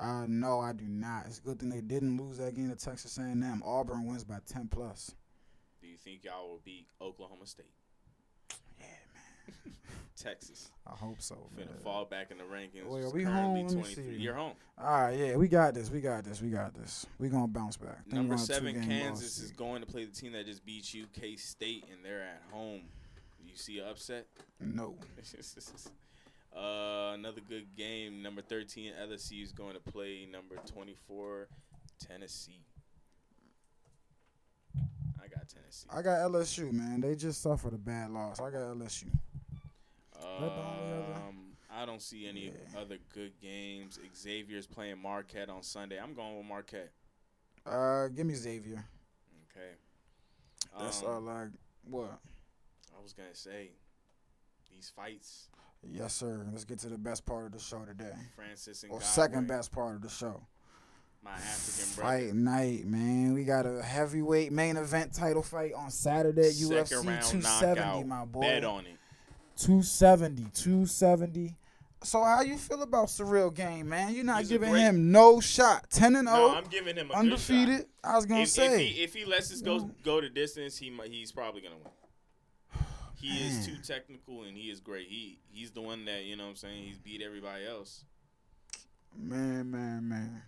Uh, 0.00 0.26
no, 0.28 0.60
I 0.60 0.72
do 0.72 0.84
not. 0.86 1.26
It's 1.26 1.38
a 1.38 1.42
good 1.42 1.58
thing 1.58 1.70
they 1.70 1.80
didn't 1.80 2.16
lose 2.16 2.38
that 2.38 2.54
game 2.54 2.70
to 2.70 2.76
Texas 2.76 3.18
A&M. 3.18 3.62
Auburn 3.64 4.06
wins 4.06 4.24
by 4.24 4.38
ten 4.46 4.68
plus. 4.68 5.14
Do 5.80 5.88
you 5.88 5.96
think 5.96 6.24
y'all 6.24 6.48
will 6.48 6.60
beat 6.64 6.86
Oklahoma 7.00 7.46
State? 7.46 7.66
Yeah, 8.78 8.86
man. 9.66 9.74
Texas 10.16 10.70
I 10.86 10.96
hope 10.96 11.20
so. 11.20 11.36
Man. 11.56 11.66
finna 11.66 11.82
fall 11.82 12.04
back 12.04 12.30
in 12.30 12.38
the 12.38 12.44
rankings. 12.44 12.86
Wait, 12.88 13.04
are 13.04 13.10
we 13.10 13.24
home? 13.24 13.66
Let 13.66 13.72
me 13.72 13.84
see. 13.84 14.02
You're 14.16 14.34
home. 14.34 14.52
All 14.76 15.02
right, 15.02 15.18
yeah, 15.18 15.36
we 15.36 15.48
got 15.48 15.74
this. 15.74 15.90
We 15.90 16.00
got 16.00 16.24
this. 16.24 16.40
We 16.40 16.50
got 16.50 16.74
this. 16.74 17.06
We 17.18 17.28
gonna 17.28 17.48
bounce 17.48 17.76
back. 17.76 18.02
Think 18.04 18.14
Number 18.14 18.38
seven, 18.38 18.84
Kansas 18.84 19.38
is 19.38 19.50
going 19.50 19.80
to 19.80 19.86
play 19.86 20.04
the 20.04 20.12
team 20.12 20.32
that 20.32 20.46
just 20.46 20.64
beat 20.64 20.94
you, 20.94 21.06
K 21.12 21.36
State, 21.36 21.84
and 21.92 22.04
they're 22.04 22.22
at 22.22 22.42
home. 22.52 22.82
You 23.44 23.56
see 23.56 23.78
an 23.80 23.88
upset? 23.88 24.26
No. 24.60 24.96
uh, 26.56 27.12
another 27.14 27.40
good 27.46 27.74
game. 27.76 28.22
Number 28.22 28.42
13, 28.42 28.92
LSU 29.08 29.42
is 29.42 29.52
going 29.52 29.74
to 29.74 29.80
play 29.80 30.26
number 30.30 30.56
24, 30.66 31.48
Tennessee. 31.98 32.64
I 35.22 35.26
got 35.28 35.48
Tennessee. 35.48 35.88
I 35.90 36.02
got 36.02 36.18
LSU, 36.30 36.72
man. 36.72 37.00
They 37.00 37.14
just 37.14 37.42
suffered 37.42 37.74
a 37.74 37.78
bad 37.78 38.10
loss. 38.10 38.40
I 38.40 38.50
got 38.50 38.60
LSU. 38.76 39.04
that 40.14 40.20
the 40.20 40.44
only 40.44 40.92
other? 40.92 41.14
Um, 41.28 41.52
I 41.70 41.84
don't 41.86 42.02
see 42.02 42.26
any 42.26 42.46
Yeah. 42.46 42.80
other 42.80 42.98
good 43.14 43.38
games. 43.40 43.98
Xavier's 44.16 44.66
playing 44.66 44.98
Marquette 44.98 45.48
on 45.48 45.62
Sunday. 45.62 45.98
I'm 46.00 46.14
going 46.14 46.36
with 46.38 46.46
Marquette. 46.46 46.92
Uh, 47.66 48.08
give 48.08 48.26
me 48.26 48.34
Xavier. 48.34 48.84
Okay. 49.50 49.72
That's 50.78 51.02
Um, 51.02 51.08
uh 51.08 51.20
like 51.20 51.48
what? 51.84 52.18
I 52.96 53.02
was 53.02 53.12
gonna 53.12 53.34
say 53.34 53.70
these 54.70 54.90
fights, 54.90 55.48
Yes, 55.86 56.14
sir. 56.14 56.44
Let's 56.50 56.64
get 56.64 56.78
to 56.80 56.88
the 56.88 56.98
best 56.98 57.24
part 57.24 57.46
of 57.46 57.52
the 57.52 57.58
show 57.58 57.84
today, 57.84 58.12
Francis 58.36 58.82
and 58.82 58.92
or 58.92 58.98
Godwin, 58.98 59.12
second 59.12 59.48
best 59.48 59.72
part 59.72 59.94
of 59.96 60.02
the 60.02 60.08
show. 60.08 60.42
my 61.22 61.32
African 61.32 61.94
brother. 62.02 62.18
Fight 62.26 62.34
night, 62.34 62.84
man. 62.86 63.34
We 63.34 63.44
got 63.44 63.64
a 63.66 63.82
heavyweight 63.82 64.52
main 64.52 64.76
event 64.76 65.14
title 65.14 65.42
fight 65.42 65.72
on 65.74 65.90
Saturday. 65.90 66.50
Second 66.50 66.76
UFC 66.86 67.06
round 67.06 67.22
270, 67.22 67.80
knockout. 67.80 68.06
my 68.06 68.24
boy. 68.24 68.40
Bet 68.40 68.64
on 68.64 68.86
it. 68.86 68.96
270, 69.56 70.42
270. 70.54 71.56
So 72.04 72.22
how 72.22 72.42
you 72.42 72.56
feel 72.56 72.82
about 72.82 73.06
Ciryl 73.08 73.52
Gane, 73.52 73.88
man? 73.88 74.14
You're 74.14 74.24
not 74.24 74.38
He's 74.40 74.48
giving 74.50 74.70
great- 74.70 74.82
him 74.82 75.10
no 75.10 75.40
shot. 75.40 75.90
10 75.90 76.14
and 76.16 76.28
0, 76.28 76.36
No, 76.38 76.54
I'm 76.54 76.64
giving 76.64 76.94
him 76.96 77.06
a 77.10 77.14
Good 77.14 77.18
undefeated. 77.18 77.86
I 78.04 78.14
was 78.14 78.24
gonna 78.24 78.42
If, 78.42 78.50
say. 78.50 78.74
if 78.88 78.96
he 78.96 79.02
if 79.02 79.14
he 79.14 79.24
lets 79.24 79.50
us 79.52 79.60
go 79.60 79.80
go 80.04 80.20
to 80.20 80.28
distance, 80.28 80.76
he 80.76 80.90
might, 80.90 81.10
he's 81.10 81.32
probably 81.32 81.60
gonna 81.60 81.74
win. 81.76 81.88
He 83.20 83.46
is 83.46 83.66
too 83.66 83.76
technical 83.82 84.44
and 84.44 84.56
he 84.56 84.70
is 84.70 84.80
great. 84.80 85.08
He 85.08 85.38
he's 85.50 85.70
the 85.72 85.80
one 85.80 86.04
that 86.04 86.24
you 86.24 86.36
know 86.36 86.44
what 86.44 86.50
I'm 86.50 86.56
saying. 86.56 86.84
He's 86.84 86.98
beat 86.98 87.20
everybody 87.22 87.66
else. 87.66 88.04
Man, 89.16 89.70
man, 89.70 90.08
man. 90.08 90.42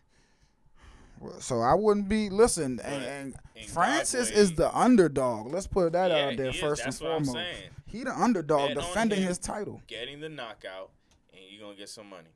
Well, 1.18 1.40
So 1.40 1.60
I 1.60 1.74
wouldn't 1.74 2.08
be 2.08 2.30
listen, 2.30 2.80
and, 2.82 3.02
But 3.02 3.08
and 3.08 3.34
in 3.56 3.68
Francis 3.68 4.30
way- 4.30 4.36
is 4.36 4.54
the 4.54 4.74
underdog. 4.76 5.52
Let's 5.52 5.66
put 5.66 5.92
that 5.92 6.10
Yeah, 6.10 6.26
out 6.28 6.36
there 6.36 6.52
first 6.52 6.84
That's 6.84 7.00
and 7.00 7.08
what 7.08 7.16
I'm 7.16 7.24
foremost. 7.24 7.46
saying. 7.52 7.70
He 7.86 8.04
the 8.04 8.18
underdog 8.18 8.68
Bet 8.68 8.76
defending 8.76 9.20
him. 9.22 9.28
his 9.28 9.38
title. 9.38 9.82
Getting 9.88 10.20
the 10.20 10.28
knockout 10.28 10.90
and 11.32 11.42
you're 11.50 11.60
gonna 11.62 11.76
get 11.76 11.88
some 11.88 12.08
money. 12.08 12.30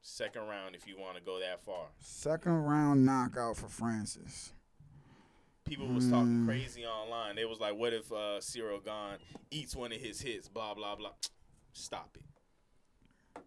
Second 0.00 0.42
round 0.48 0.74
if 0.74 0.86
you 0.88 0.98
want 0.98 1.16
to 1.16 1.22
go 1.22 1.38
that 1.38 1.62
far. 1.64 1.86
Second 2.00 2.64
round 2.64 3.04
knockout 3.04 3.56
for 3.58 3.68
Francis. 3.68 4.52
People 5.64 5.86
was 5.88 6.08
talking 6.10 6.42
Mm. 6.42 6.46
crazy 6.46 6.84
online. 6.84 7.36
They 7.36 7.44
was 7.44 7.60
like, 7.60 7.74
"What 7.76 7.92
if 7.92 8.10
uh, 8.12 8.40
Ciryl 8.40 8.84
Gane 8.84 9.18
eats 9.50 9.74
one 9.76 9.92
of 9.92 10.00
his 10.00 10.20
hits?" 10.20 10.48
Blah 10.48 10.74
blah 10.74 10.96
blah. 10.96 11.12
Stop 11.72 12.16
it. 12.16 13.42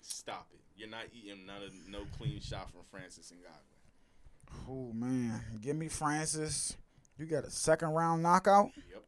Stop 0.00 0.48
it. 0.52 0.60
You're 0.76 0.88
not 0.88 1.04
eating 1.12 1.46
none 1.46 1.62
of 1.62 1.72
no 1.88 2.00
clean 2.16 2.40
shot 2.40 2.70
from 2.70 2.80
Francis 2.90 3.30
and 3.30 3.40
Godwin. 3.42 4.68
Oh 4.68 4.92
man, 4.94 5.40
give 5.60 5.76
me 5.76 5.88
Francis. 5.88 6.76
You 7.18 7.26
got 7.26 7.44
a 7.44 7.50
second 7.50 7.90
round 7.90 8.22
knockout. 8.22 8.70
Yep. 8.76 9.04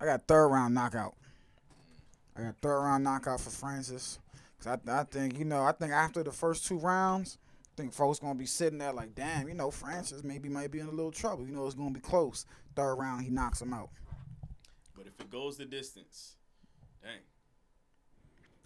I 0.00 0.04
got 0.06 0.26
third 0.28 0.48
round 0.48 0.74
knockout. 0.74 1.14
I 2.36 2.42
got 2.42 2.54
third 2.62 2.80
round 2.80 3.04
knockout 3.04 3.40
for 3.40 3.50
Francis. 3.50 4.18
Cause 4.62 4.78
I, 4.88 5.00
I 5.00 5.04
think 5.04 5.38
you 5.38 5.44
know 5.44 5.62
I 5.64 5.72
think 5.72 5.92
after 5.92 6.22
the 6.22 6.32
first 6.32 6.66
two 6.66 6.78
rounds, 6.78 7.38
think 7.76 7.92
folks 7.92 8.18
gonna 8.18 8.34
be 8.34 8.46
sitting 8.46 8.78
there 8.78 8.92
like, 8.92 9.14
damn, 9.14 9.48
you 9.48 9.54
know 9.54 9.70
Francis 9.70 10.22
maybe 10.22 10.48
might 10.48 10.70
be 10.70 10.80
in 10.80 10.86
a 10.88 10.92
little 10.92 11.10
trouble. 11.10 11.46
You 11.46 11.52
know 11.52 11.66
it's 11.66 11.74
gonna 11.74 11.90
be 11.90 12.00
close. 12.00 12.46
Third 12.74 12.94
round 12.96 13.22
he 13.22 13.30
knocks 13.30 13.60
him 13.60 13.72
out. 13.72 13.90
But 14.96 15.06
if 15.06 15.18
it 15.20 15.30
goes 15.30 15.56
the 15.56 15.64
distance, 15.64 16.36
dang. 17.02 17.20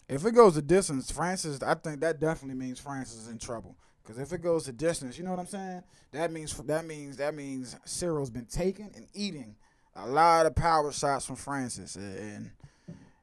If 0.09 0.25
it 0.25 0.33
goes 0.33 0.55
the 0.55 0.63
distance, 0.63 1.11
Francis, 1.11 1.63
I 1.63 1.75
think 1.75 2.01
that 2.01 2.21
definitely 2.21 2.59
means 2.59 2.79
Francis 2.79 3.23
is 3.23 3.29
in 3.29 3.39
trouble. 3.39 3.77
Cause 4.05 4.19
if 4.19 4.33
it 4.33 4.41
goes 4.41 4.67
the 4.67 4.73
distance, 4.73 5.19
you 5.19 5.25
know 5.25 5.31
what 5.31 5.41
I'm 5.41 5.47
saying? 5.47 5.83
That 6.13 6.31
means 6.31 6.55
that 6.55 6.85
means 6.85 7.17
that 7.17 7.35
means 7.35 7.77
Ciryl's 7.85 8.31
been 8.31 8.47
taking 8.47 8.93
and 8.95 9.09
eating 9.13 9.57
a 9.97 10.07
lot 10.07 10.47
of 10.47 10.55
power 10.55 10.93
shots 10.93 11.27
from 11.27 11.35
Francis, 11.37 11.97
and 11.97 12.53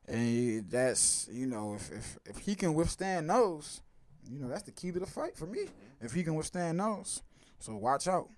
and 0.08 0.70
that's 0.70 1.30
you 1.32 1.46
know 1.46 1.76
if 1.76 1.92
if 1.92 2.18
if 2.26 2.38
he 2.40 2.56
can 2.56 2.74
withstand 2.74 3.30
those, 3.30 3.82
you 4.32 4.40
know 4.40 4.48
that's 4.48 4.64
the 4.64 4.72
key 4.72 4.92
to 4.92 5.00
the 5.00 5.06
fight 5.06 5.36
for 5.38 5.46
me. 5.46 5.68
If 6.02 6.14
he 6.14 6.24
can 6.24 6.36
withstand 6.36 6.80
those, 6.80 7.22
so 7.60 7.76
watch 7.76 8.08
out. 8.08 8.30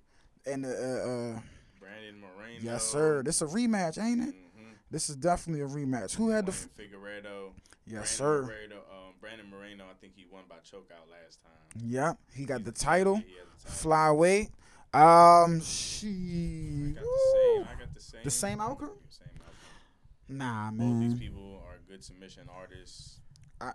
And 0.46 0.66
uh, 0.66 0.70
uh 0.70 1.40
Brandon 1.80 2.20
Moreno. 2.22 2.60
yes 2.62 2.84
sir, 2.84 3.24
this 3.24 3.38
is 3.38 3.42
a 3.42 3.46
rematch, 3.56 4.02
ain't 4.02 4.22
it? 4.22 4.36
Mm-hmm. 4.36 4.70
This 4.92 5.10
is 5.10 5.16
definitely 5.16 5.62
a 5.64 5.68
rematch. 5.68 6.16
Who 6.16 6.30
had 6.30 6.46
the? 6.46 6.52
F- 6.52 6.70
Figueiredo. 6.78 7.52
yes 7.88 7.92
Brandon 7.92 8.06
sir. 8.18 8.42
Moreno, 8.44 8.76
um, 8.76 9.14
Brandon 9.20 9.50
Moreno, 9.50 9.86
I 9.90 9.94
think 10.00 10.14
he 10.16 10.26
won 10.32 10.44
by 10.48 10.56
chokeout 10.58 11.10
last 11.12 11.40
time. 11.42 11.84
Yep, 11.88 12.18
he 12.34 12.46
got 12.46 12.64
the 12.64 12.72
title. 12.72 13.16
Yeah, 13.16 13.22
he 13.24 13.34
the 13.64 13.70
title. 13.72 13.92
flyweight. 13.92 14.50
Um, 14.94 15.58
I 15.58 15.64
she 15.64 16.94
got 16.96 17.04
the 17.04 17.34
same. 17.34 17.68
I 17.76 17.80
got 17.80 17.94
the 17.94 18.00
same. 18.02 18.22
The 18.24 18.32
same 18.32 18.62
outcome? 18.62 18.92
Same 19.10 19.28
outcome. 19.42 20.38
nah, 20.38 20.72
man. 20.72 20.78
Both 20.78 21.10
these 21.20 21.20
people 21.20 21.62
are 21.68 21.76
good 21.90 22.04
submission 22.04 22.48
artists. 22.56 23.20
I- 23.60 23.66
You're 23.66 23.74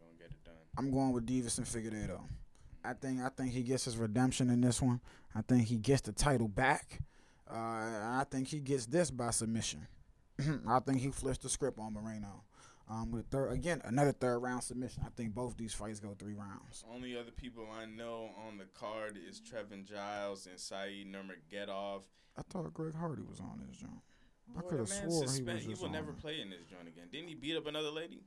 gonna 0.00 0.18
get 0.18 0.30
it 0.30 0.42
done. 0.44 0.54
I'm 0.76 0.90
going 0.90 1.12
with 1.12 1.26
Deiveson 1.26 1.66
Figueiredo. 1.66 2.20
I 2.84 2.94
think 2.94 3.20
I 3.20 3.28
think 3.28 3.52
he 3.52 3.62
gets 3.62 3.84
his 3.84 3.96
redemption 3.96 4.48
in 4.50 4.60
this 4.60 4.80
one. 4.80 5.00
I 5.34 5.42
think 5.42 5.66
he 5.66 5.76
gets 5.76 6.00
the 6.02 6.12
title 6.12 6.48
back. 6.48 7.00
Uh, 7.50 7.54
I 7.56 8.24
think 8.30 8.48
he 8.48 8.60
gets 8.60 8.86
this 8.86 9.10
by 9.10 9.30
submission. 9.30 9.86
I 10.68 10.78
think 10.80 11.00
he 11.00 11.08
flips 11.10 11.38
the 11.38 11.48
script 11.48 11.78
on 11.78 11.92
Moreno. 11.92 12.44
Um, 12.88 13.12
with 13.12 13.26
third 13.26 13.52
again 13.52 13.80
another 13.84 14.10
third 14.12 14.38
round 14.40 14.64
submission. 14.64 15.02
I 15.06 15.10
think 15.16 15.34
both 15.34 15.56
these 15.56 15.74
fights 15.74 16.00
go 16.00 16.16
three 16.18 16.34
rounds. 16.34 16.84
Only 16.92 17.16
other 17.16 17.30
people 17.30 17.64
I 17.70 17.84
know 17.86 18.30
on 18.48 18.58
the 18.58 18.64
card 18.74 19.16
is 19.28 19.40
Trevin 19.40 19.84
Giles 19.84 20.46
and 20.46 20.58
Said 20.58 20.88
Nurmagomedov. 21.06 22.02
I 22.36 22.42
thought 22.48 22.72
Greg 22.74 22.94
Hardy 22.94 23.22
was 23.22 23.38
on 23.40 23.60
this 23.68 23.76
joint. 23.76 23.92
I 24.56 24.60
coulda 24.62 24.78
that 24.84 24.90
man 24.90 25.10
swore 25.10 25.22
he 25.32 25.42
was 25.42 25.62
He 25.64 25.74
will 25.74 25.90
never 25.90 26.10
it. 26.10 26.18
play 26.18 26.40
in 26.40 26.50
this 26.50 26.64
joint 26.68 26.88
again. 26.88 27.06
Didn't 27.12 27.28
he 27.28 27.34
beat 27.36 27.56
up 27.56 27.66
another 27.66 27.90
lady? 27.90 28.22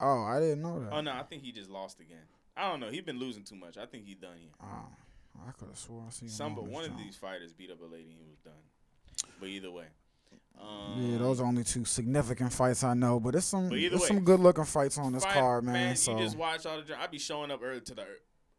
Oh, 0.00 0.24
I 0.24 0.40
didn't 0.40 0.62
know 0.62 0.80
that. 0.80 0.92
Oh 0.92 1.00
no, 1.00 1.12
I 1.12 1.22
think 1.22 1.42
he 1.42 1.52
just 1.52 1.70
lost 1.70 2.00
again. 2.00 2.22
I 2.56 2.70
don't 2.70 2.80
know. 2.80 2.90
He's 2.90 3.02
been 3.02 3.18
losing 3.18 3.44
too 3.44 3.56
much. 3.56 3.76
I 3.76 3.86
think 3.86 4.04
he's 4.04 4.16
done 4.16 4.36
here. 4.38 4.50
Oh, 4.62 5.46
I 5.46 5.52
could 5.52 5.68
have 5.68 5.78
swore 5.78 6.04
I 6.06 6.10
seen 6.10 6.28
Some, 6.28 6.54
but 6.54 6.64
one 6.66 6.84
of 6.84 6.96
these 6.96 7.16
fighters 7.16 7.52
beat 7.52 7.70
up 7.70 7.80
a 7.80 7.84
lady 7.84 8.10
and 8.10 8.18
he 8.18 8.26
was 8.28 8.38
done. 8.38 9.28
But 9.40 9.48
either 9.48 9.70
way, 9.70 9.86
um, 10.60 10.94
Yeah, 11.02 11.18
those 11.18 11.40
are 11.40 11.44
only 11.46 11.64
two 11.64 11.84
significant 11.84 12.52
fights 12.52 12.82
I 12.84 12.94
know, 12.94 13.20
but 13.20 13.32
there's 13.32 13.44
some 13.44 13.68
But 13.68 13.78
way, 13.78 13.90
some 13.98 14.20
good 14.24 14.40
looking 14.40 14.64
fights 14.64 14.96
on 14.98 15.12
this 15.12 15.24
fight- 15.24 15.34
card, 15.34 15.64
man. 15.64 15.96
so 15.96 16.12
you 16.16 16.24
just 16.24 16.36
watch 16.36 16.64
all 16.66 16.80
the. 16.82 16.98
I 17.00 17.06
be 17.06 17.18
showing 17.18 17.50
up 17.50 17.60
early 17.62 17.80
to 17.82 17.94
the 17.94 18.06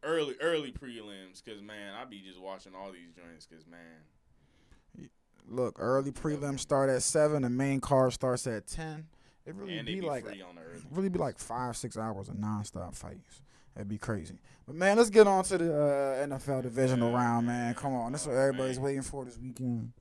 early 0.03 0.35
early 0.41 0.71
prelims 0.71 1.43
because 1.43 1.61
man, 1.61 1.93
I 1.95 2.05
be 2.05 2.21
just 2.21 2.39
watching 2.39 2.73
all 2.75 2.91
these 2.91 3.11
joints 3.15 3.47
because 3.47 3.65
man, 3.65 5.09
look, 5.47 5.75
early 5.79 6.11
prelims 6.11 6.59
start 6.59 6.89
at 6.89 7.01
seven, 7.03 7.41
the 7.43 7.49
main 7.49 7.79
card 7.81 8.13
starts 8.13 8.45
at 8.47 8.67
ten. 8.67 9.07
It 9.47 9.55
really 9.55 9.81
be, 9.81 9.95
be 9.95 10.01
like 10.01 10.25
free 10.25 10.41
on 10.41 10.57
early. 10.59 10.81
really 10.91 11.09
be 11.09 11.17
like 11.19 11.39
five 11.39 11.75
six 11.77 11.97
hours 11.97 12.27
of 12.29 12.35
nonstop 12.35 12.93
fights. 12.95 13.41
That'd 13.73 13.87
be 13.89 13.97
crazy. 13.97 14.39
But 14.65 14.75
man, 14.75 14.97
let's 14.97 15.09
get 15.09 15.25
on 15.27 15.43
to 15.45 15.57
the 15.57 15.73
uh, 15.73 16.27
NFL 16.27 16.63
divisional 16.63 17.11
Yeah, 17.11 17.17
round, 17.17 17.47
man. 17.47 17.73
Come 17.75 17.93
on, 17.93 18.11
this 18.11 18.21
is 18.21 18.27
what 18.27 18.35
everybody's 18.37 18.77
man. 18.77 18.85
waiting 18.85 19.01
for 19.03 19.23
this 19.23 19.37
weekend. 19.37 19.93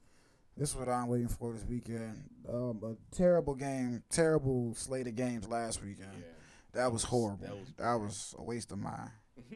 This 0.57 0.71
is 0.71 0.77
what 0.77 0.89
I'm 0.89 1.07
waiting 1.09 1.29
for 1.29 1.53
this 1.53 1.65
weekend. 1.65 2.25
Um, 2.53 2.81
a 2.83 3.15
terrible 3.15 3.55
game, 3.55 4.03
terrible 4.11 4.75
slate 4.75 5.07
of 5.07 5.15
games 5.15 5.47
last 5.47 5.83
weekend. 5.83 6.09
Yeah, 6.19 6.25
That 6.73 6.93
was 6.93 7.05
horrible. 7.05 7.47
that 7.47 7.55
was 7.57 7.69
That 7.77 7.95
was 7.95 8.35
a 8.39 8.43
waste 8.43 8.73
of 8.73 8.79
my. 8.79 9.09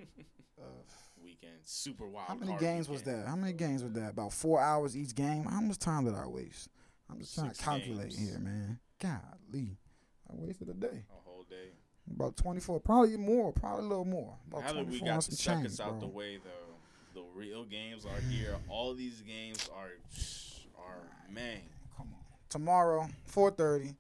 Uh, 0.61 0.65
weekend 1.25 1.55
super 1.65 2.07
wild. 2.07 2.29
How 2.29 2.35
many 2.35 2.55
games 2.59 2.87
was 2.87 3.01
that? 3.05 3.27
How 3.27 3.35
many 3.35 3.55
games 3.55 3.83
was 3.83 3.93
that? 3.95 4.11
About 4.11 4.31
four 4.35 4.61
hours 4.61 4.95
each 4.95 5.15
game. 5.15 5.45
How 5.45 5.61
much 5.63 5.79
time 5.79 6.05
did 6.05 6.15
I 6.15 6.27
waste? 6.27 6.69
I'm 7.11 7.19
just 7.19 7.35
trying 7.35 7.47
Six 7.49 7.59
to 7.59 7.65
calculate 7.65 8.11
games. 8.11 8.29
here, 8.31 8.39
man. 8.39 8.79
Golly, 9.01 9.79
I 10.31 10.35
wasted 10.37 10.69
a 10.69 10.75
day. 10.75 11.05
A 11.11 11.29
whole 11.29 11.45
day. 11.49 11.71
About 12.13 12.37
24, 12.37 12.81
probably 12.81 13.17
more, 13.17 13.53
probably 13.53 13.85
a 13.85 13.89
little 13.89 14.05
more. 14.05 14.35
About 14.49 14.63
that 14.67 14.73
24 14.73 14.93
we 14.93 15.01
got 15.01 15.23
some 15.23 15.31
the 15.31 15.37
suckers 15.37 15.79
change, 15.79 15.81
out 15.81 16.01
the 16.01 16.07
bro. 16.07 16.17
way, 16.17 16.39
though, 16.39 17.21
the 17.21 17.27
real 17.35 17.65
games 17.65 18.05
are 18.05 18.21
here. 18.31 18.57
All 18.69 18.95
these 18.95 19.21
games 19.23 19.69
are 19.77 19.91
are 20.79 21.33
man. 21.33 21.61
Come 21.97 22.09
on. 22.13 22.21
Tomorrow, 22.49 23.09
4:30. 23.33 23.95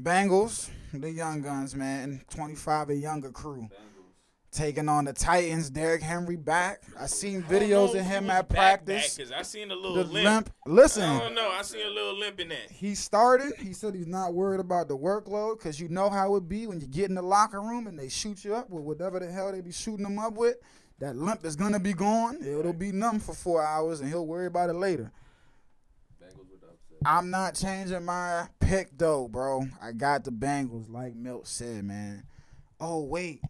Bengals, 0.00 0.70
the 0.92 1.10
young 1.10 1.40
guns, 1.40 1.74
man, 1.76 2.20
25 2.28 2.90
and 2.90 3.00
younger 3.00 3.30
crew, 3.30 3.68
taking 4.54 4.88
on 4.88 5.04
the 5.04 5.12
Titans. 5.12 5.68
Derrick 5.70 6.02
Henry 6.02 6.36
back. 6.36 6.82
I 6.98 7.06
seen 7.06 7.42
videos 7.42 7.98
of 7.98 8.04
him 8.06 8.30
at 8.30 8.48
practice. 8.48 9.14
because 9.16 9.32
I 9.32 9.42
seen 9.42 9.70
a 9.70 9.74
little 9.74 9.94
The 9.96 10.04
limp. 10.04 10.24
limp. 10.24 10.50
Listen, 10.66 11.02
I 11.04 11.18
don't 11.18 11.34
know. 11.34 11.50
I 11.50 11.62
seen 11.62 11.84
a 11.86 11.90
little 11.90 12.18
limp 12.18 12.40
in 12.40 12.48
that. 12.48 12.70
he 12.70 12.94
started. 12.94 13.52
He 13.58 13.72
said 13.72 13.94
he's 13.94 14.06
not 14.06 14.32
worried 14.34 14.60
about 14.60 14.88
the 14.88 14.96
workload 14.96 15.58
because 15.58 15.78
you 15.78 15.88
know 15.88 16.08
how 16.08 16.36
it 16.36 16.48
be 16.48 16.66
when 16.66 16.80
you 16.80 16.86
get 16.86 17.08
in 17.08 17.14
the 17.14 17.22
locker 17.22 17.60
room 17.60 17.86
and 17.86 17.98
they 17.98 18.08
shoot 18.08 18.44
you 18.44 18.54
up 18.54 18.70
with 18.70 18.84
whatever 18.84 19.18
the 19.20 19.30
hell 19.30 19.52
they 19.52 19.60
be 19.60 19.72
shooting 19.72 20.04
them 20.04 20.18
up 20.18 20.34
with. 20.34 20.56
That 21.00 21.16
limp 21.16 21.44
is 21.44 21.56
gonna 21.56 21.80
be 21.80 21.92
gone. 21.92 22.38
It'll 22.42 22.72
be 22.72 22.92
numb 22.92 23.18
for 23.18 23.34
four 23.34 23.62
hours, 23.64 24.00
and 24.00 24.08
he'll 24.08 24.26
worry 24.26 24.46
about 24.46 24.70
it 24.70 24.74
later. 24.74 25.10
Bengals 26.22 26.48
with 26.50 26.60
the. 26.60 26.68
I'm 27.04 27.30
not 27.30 27.56
changing 27.56 28.04
my 28.04 28.46
pick 28.60 28.96
though, 28.96 29.26
bro. 29.26 29.64
I 29.82 29.90
got 29.92 30.22
the 30.24 30.30
Bengals, 30.30 30.88
like 30.88 31.16
Milt 31.16 31.48
said, 31.48 31.84
man. 31.84 32.22
Oh 32.80 33.02
wait, 33.02 33.40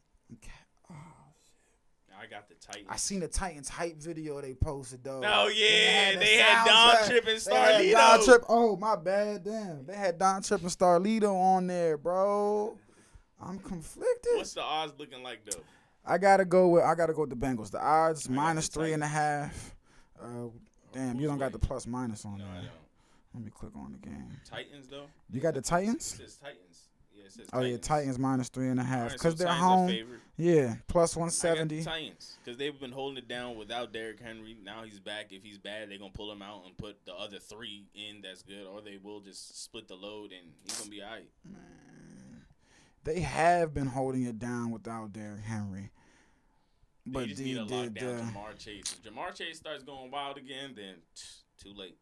I 2.25 2.31
got 2.31 2.49
the 2.49 2.55
Titans. 2.55 2.87
I 2.89 2.97
seen 2.97 3.21
the 3.21 3.29
Titans 3.29 3.69
hype 3.69 3.97
video 3.97 4.41
they 4.41 4.55
posted 4.55 5.05
though. 5.05 5.21
Oh, 5.25 5.49
yeah, 5.49 6.13
the 6.13 6.19
they 6.19 6.37
had 6.37 6.65
Don 6.65 6.97
track. 6.97 7.07
Tripp 7.09 7.27
and 7.29 7.41
They 7.41 7.55
had 7.55 7.83
Starlito. 7.85 7.93
Don 7.93 8.25
Trip. 8.25 8.43
Oh 8.49 8.77
my 8.77 8.97
bad, 8.97 9.45
damn. 9.45 9.85
They 9.87 9.95
had 9.97 10.19
Don 10.19 10.43
Trip 10.43 10.61
and 10.63 10.71
Starlito 10.71 11.35
on 11.35 11.67
there, 11.67 11.97
bro. 11.99 12.77
I'm 13.41 13.59
conflicted. 13.59 14.33
What's 14.37 14.55
the 14.55 14.63
odds 14.63 14.95
looking 14.99 15.23
like 15.23 15.45
though? 15.45 15.61
I 16.07 16.19
gotta 16.19 16.45
go 16.45 16.69
with 16.69 16.85
I 16.85 16.95
gotta 16.95 17.13
go 17.13 17.23
with 17.23 17.31
the 17.31 17.37
Bengals. 17.37 17.71
The 17.71 17.83
odds 17.83 18.29
I 18.29 18.33
minus 18.33 18.69
the 18.69 18.81
three 18.81 18.93
and 18.93 19.03
a 19.03 19.07
half. 19.09 19.75
Uh, 20.23 20.49
damn, 20.93 21.19
you 21.21 21.27
don't 21.27 21.39
got 21.39 21.53
the 21.53 21.59
plus 21.59 21.87
minus 21.87 22.25
on 22.25 22.39
No, 22.39 22.45
there. 22.45 22.71
Let 23.35 23.43
me 23.45 23.51
click 23.51 23.73
on 23.77 23.93
the 23.93 23.99
game. 24.07 24.29
Titans 24.49 24.87
though. 24.87 25.07
You 25.31 25.41
got 25.41 25.55
the 25.55 25.59
It 25.61 25.65
Titans? 25.65 26.05
says 26.05 26.37
Titans. 26.37 26.89
Yeah, 27.15 27.25
it 27.25 27.33
says 27.33 27.47
Oh 27.53 27.61
yeah, 27.61 27.77
Titans 27.79 28.19
minus 28.19 28.49
three 28.49 28.69
and 28.69 28.79
a 28.81 28.85
half 28.85 29.13
because 29.13 29.37
so 29.37 29.45
they're 29.45 29.53
home. 29.53 29.89
Favored. 30.37 30.53
Yeah, 30.55 30.75
plus 30.89 31.17
one 31.17 31.25
I 31.25 31.27
got 31.27 31.33
the 31.33 31.37
seventy. 31.37 31.85
Titans 31.85 32.39
because 32.45 32.59
they've 32.59 32.79
been 32.79 32.93
holding 32.93 33.19
it 33.19 33.29
down 33.29 33.57
without 33.57 33.93
Derrick 33.93 34.21
Henry. 34.21 34.57
Now 34.65 34.83
he's 34.85 34.99
back. 35.01 35.27
If 35.31 35.43
he's 35.43 35.59
bad, 35.59 35.91
they're 35.91 35.99
gonna 35.99 36.11
pull 36.13 36.31
him 36.33 36.43
out 36.43 36.63
and 36.67 36.77
put 36.77 37.05
the 37.05 37.15
other 37.15 37.39
three 37.39 37.87
in. 37.95 38.23
That's 38.23 38.43
good, 38.43 38.67
or 38.67 38.81
they 38.81 38.99
will 39.03 39.21
just 39.21 39.63
split 39.63 39.87
the 39.89 39.95
load 39.95 40.33
and 40.33 40.51
he's 40.65 40.79
gonna 40.79 40.91
be 40.91 41.03
alright. 41.03 41.29
They 43.05 43.21
have 43.21 43.75
been 43.75 43.87
holding 43.87 44.23
it 44.25 44.39
down 44.39 44.71
without 44.71 45.13
Derrick 45.13 45.43
Henry. 45.45 45.91
They 47.07 47.13
But 47.13 47.27
just 47.27 47.39
the, 47.39 47.45
need 47.45 47.55
to 47.57 47.65
lock 47.65 47.93
down 47.93 48.17
the, 48.17 48.23
Ja'Marr 48.23 48.59
Chase. 48.59 48.97
If 49.05 49.13
Ja'Marr 49.13 49.35
Chase 49.35 49.59
starts 49.59 49.83
going 49.85 50.11
wild 50.11 50.39
again, 50.39 50.73
then 50.75 50.95
too 51.63 51.75
late. 51.75 51.99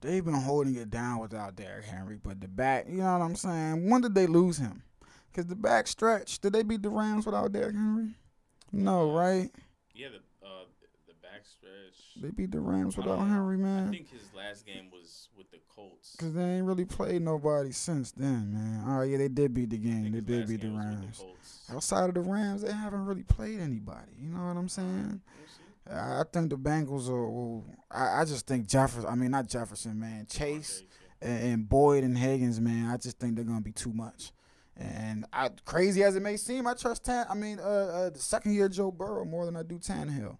they've 0.00 0.24
been 0.24 0.32
holding 0.32 0.74
it 0.76 0.90
down 0.90 1.18
without 1.20 1.54
Derrick 1.54 1.84
Henry. 1.84 2.16
But 2.16 2.40
the 2.40 2.48
back, 2.48 2.86
you 2.88 2.98
know 2.98 3.12
what 3.18 3.22
I'm 3.24 3.36
saying? 3.36 3.90
When 3.90 4.00
did 4.00 4.14
they 4.14 4.26
lose 4.26 4.56
him? 4.56 4.82
Because 5.30 5.46
the 5.46 5.56
back 5.56 5.86
stretch, 5.86 6.40
did 6.40 6.52
they 6.52 6.62
beat 6.62 6.82
the 6.82 6.90
Rams 6.90 7.26
without 7.26 7.52
Derrick 7.52 7.74
Henry? 7.74 8.14
No, 8.72 9.12
right? 9.12 9.50
Yeah, 9.94 10.08
the 10.08 10.46
uh, 10.46 10.64
the 11.06 11.12
backstretch. 11.14 12.22
They 12.22 12.30
beat 12.30 12.52
the 12.52 12.60
Rams 12.60 12.96
without. 12.96 13.18
Henry, 13.18 13.56
I 13.56 13.58
man. 13.58 13.90
think 13.90 14.10
his 14.10 14.22
last 14.36 14.66
game 14.66 14.90
was 14.92 15.28
with 15.36 15.50
the 15.50 15.58
Colts. 15.74 16.12
Because 16.12 16.34
they 16.34 16.42
ain't 16.42 16.66
really 16.66 16.84
played 16.84 17.22
nobody 17.22 17.72
since 17.72 18.12
then, 18.12 18.52
man. 18.52 18.84
All 18.88 19.00
right, 19.00 19.10
yeah, 19.10 19.18
they 19.18 19.28
did 19.28 19.54
beat 19.54 19.70
the 19.70 19.78
game. 19.78 20.12
They 20.12 20.20
did 20.20 20.46
beat 20.48 20.60
the 20.60 20.68
game 20.68 20.76
was 20.76 20.84
with 20.84 20.94
Rams. 20.94 21.18
Colts. 21.18 21.70
Outside 21.72 22.08
of 22.08 22.14
the 22.14 22.20
Rams, 22.20 22.62
they 22.62 22.72
haven't 22.72 23.04
really 23.04 23.22
played 23.24 23.60
anybody. 23.60 24.12
You 24.20 24.28
know 24.30 24.46
what 24.46 24.56
I'm 24.56 24.68
saying? 24.68 25.20
I 25.90 26.20
I 26.20 26.22
think 26.32 26.50
the 26.50 26.56
Bengals 26.56 27.08
are. 27.08 27.62
I, 27.90 28.22
I 28.22 28.24
just 28.24 28.46
think 28.46 28.66
Jefferson. 28.66 29.08
I 29.08 29.14
mean, 29.14 29.32
not 29.32 29.48
Jefferson, 29.48 29.98
man. 29.98 30.26
Chase 30.26 30.84
and, 31.20 31.42
and 31.42 31.68
Boyd 31.68 32.04
and 32.04 32.16
Higgins, 32.16 32.60
man. 32.60 32.88
I 32.88 32.96
just 32.96 33.18
think 33.18 33.34
they're 33.34 33.44
gonna 33.44 33.60
be 33.60 33.72
too 33.72 33.92
much. 33.92 34.32
And 34.76 35.26
I, 35.32 35.50
crazy 35.64 36.02
as 36.02 36.16
it 36.16 36.20
may 36.20 36.36
seem, 36.36 36.66
I 36.66 36.74
trust 36.74 37.04
Tan. 37.04 37.26
I 37.28 37.34
mean, 37.34 37.58
uh, 37.58 37.62
uh, 37.62 38.10
the 38.10 38.18
second 38.18 38.54
year 38.54 38.68
Joe 38.68 38.90
Burrow 38.90 39.24
more 39.24 39.44
than 39.44 39.56
I 39.56 39.62
do 39.62 39.78
Tannehill, 39.78 40.38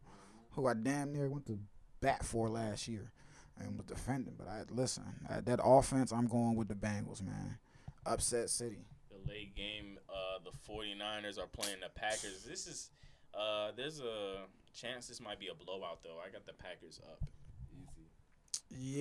who 0.52 0.66
I 0.66 0.74
damn 0.74 1.12
near 1.12 1.28
went 1.28 1.46
to 1.46 1.58
bat 2.00 2.24
for 2.24 2.48
last 2.48 2.88
year 2.88 3.12
and 3.58 3.76
was 3.76 3.86
defending. 3.86 4.34
But 4.38 4.48
I 4.48 4.62
listen, 4.70 5.04
uh, 5.28 5.40
that 5.44 5.60
offense, 5.62 6.12
I'm 6.12 6.26
going 6.26 6.56
with 6.56 6.68
the 6.68 6.74
Bengals, 6.74 7.22
man. 7.22 7.58
Upset 8.06 8.48
City. 8.48 8.86
The 9.10 9.30
late 9.30 9.54
game, 9.54 9.98
uh, 10.08 10.38
the 10.42 10.50
49ers 10.50 11.38
are 11.38 11.46
playing 11.46 11.80
the 11.82 11.90
Packers. 11.94 12.44
This 12.48 12.66
is, 12.66 12.90
uh, 13.34 13.72
there's 13.76 14.00
a 14.00 14.46
chance 14.74 15.08
this 15.08 15.20
might 15.20 15.38
be 15.38 15.48
a 15.48 15.54
blowout 15.54 16.02
though. 16.02 16.16
I 16.26 16.30
got 16.30 16.46
the 16.46 16.54
Packers 16.54 17.00
up. 17.10 17.22
Easy. 17.70 18.08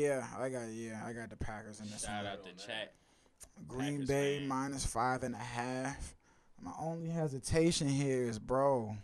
Yeah, 0.02 0.26
I 0.38 0.50
got 0.50 0.68
yeah, 0.70 1.02
I 1.06 1.14
got 1.14 1.30
the 1.30 1.38
Packers 1.38 1.80
in 1.80 1.90
this 1.90 2.04
Shout 2.04 2.26
out 2.26 2.44
to 2.44 2.66
chat. 2.66 2.94
Green 3.68 3.94
Packers 3.94 4.08
Bay 4.08 4.40
fan. 4.40 4.48
minus 4.48 4.86
five 4.86 5.24
and 5.24 5.36
a 5.36 5.40
half. 5.40 6.16
My 6.62 6.72
only 6.80 7.10
hesitation 7.10 7.88
here 7.88 8.24
is, 8.24 8.38
bro, 8.38 8.98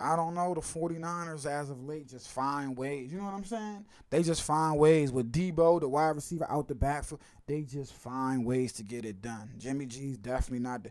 I 0.00 0.16
don't 0.16 0.34
know. 0.34 0.54
The 0.54 0.60
49ers, 0.60 1.46
as 1.46 1.70
of 1.70 1.84
late, 1.84 2.08
just 2.08 2.28
find 2.28 2.76
ways. 2.76 3.12
You 3.12 3.18
know 3.18 3.24
what 3.24 3.34
I'm 3.34 3.44
saying? 3.44 3.84
They 4.10 4.22
just 4.22 4.42
find 4.42 4.78
ways 4.78 5.12
with 5.12 5.30
Deebo, 5.30 5.80
the 5.80 5.88
wide 5.88 6.16
receiver, 6.16 6.46
out 6.50 6.68
the 6.68 6.74
backfield. 6.74 7.20
They 7.46 7.62
just 7.62 7.92
find 7.92 8.44
ways 8.44 8.72
to 8.74 8.82
get 8.82 9.04
it 9.04 9.20
done. 9.20 9.50
Jimmy 9.58 9.86
G's 9.86 10.18
definitely 10.18 10.60
not 10.60 10.84
the. 10.84 10.90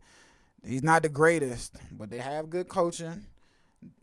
He's 0.65 0.83
not 0.83 1.03
the 1.03 1.09
greatest, 1.09 1.75
but 1.91 2.09
they 2.09 2.19
have 2.19 2.49
good 2.49 2.69
coaching. 2.69 3.25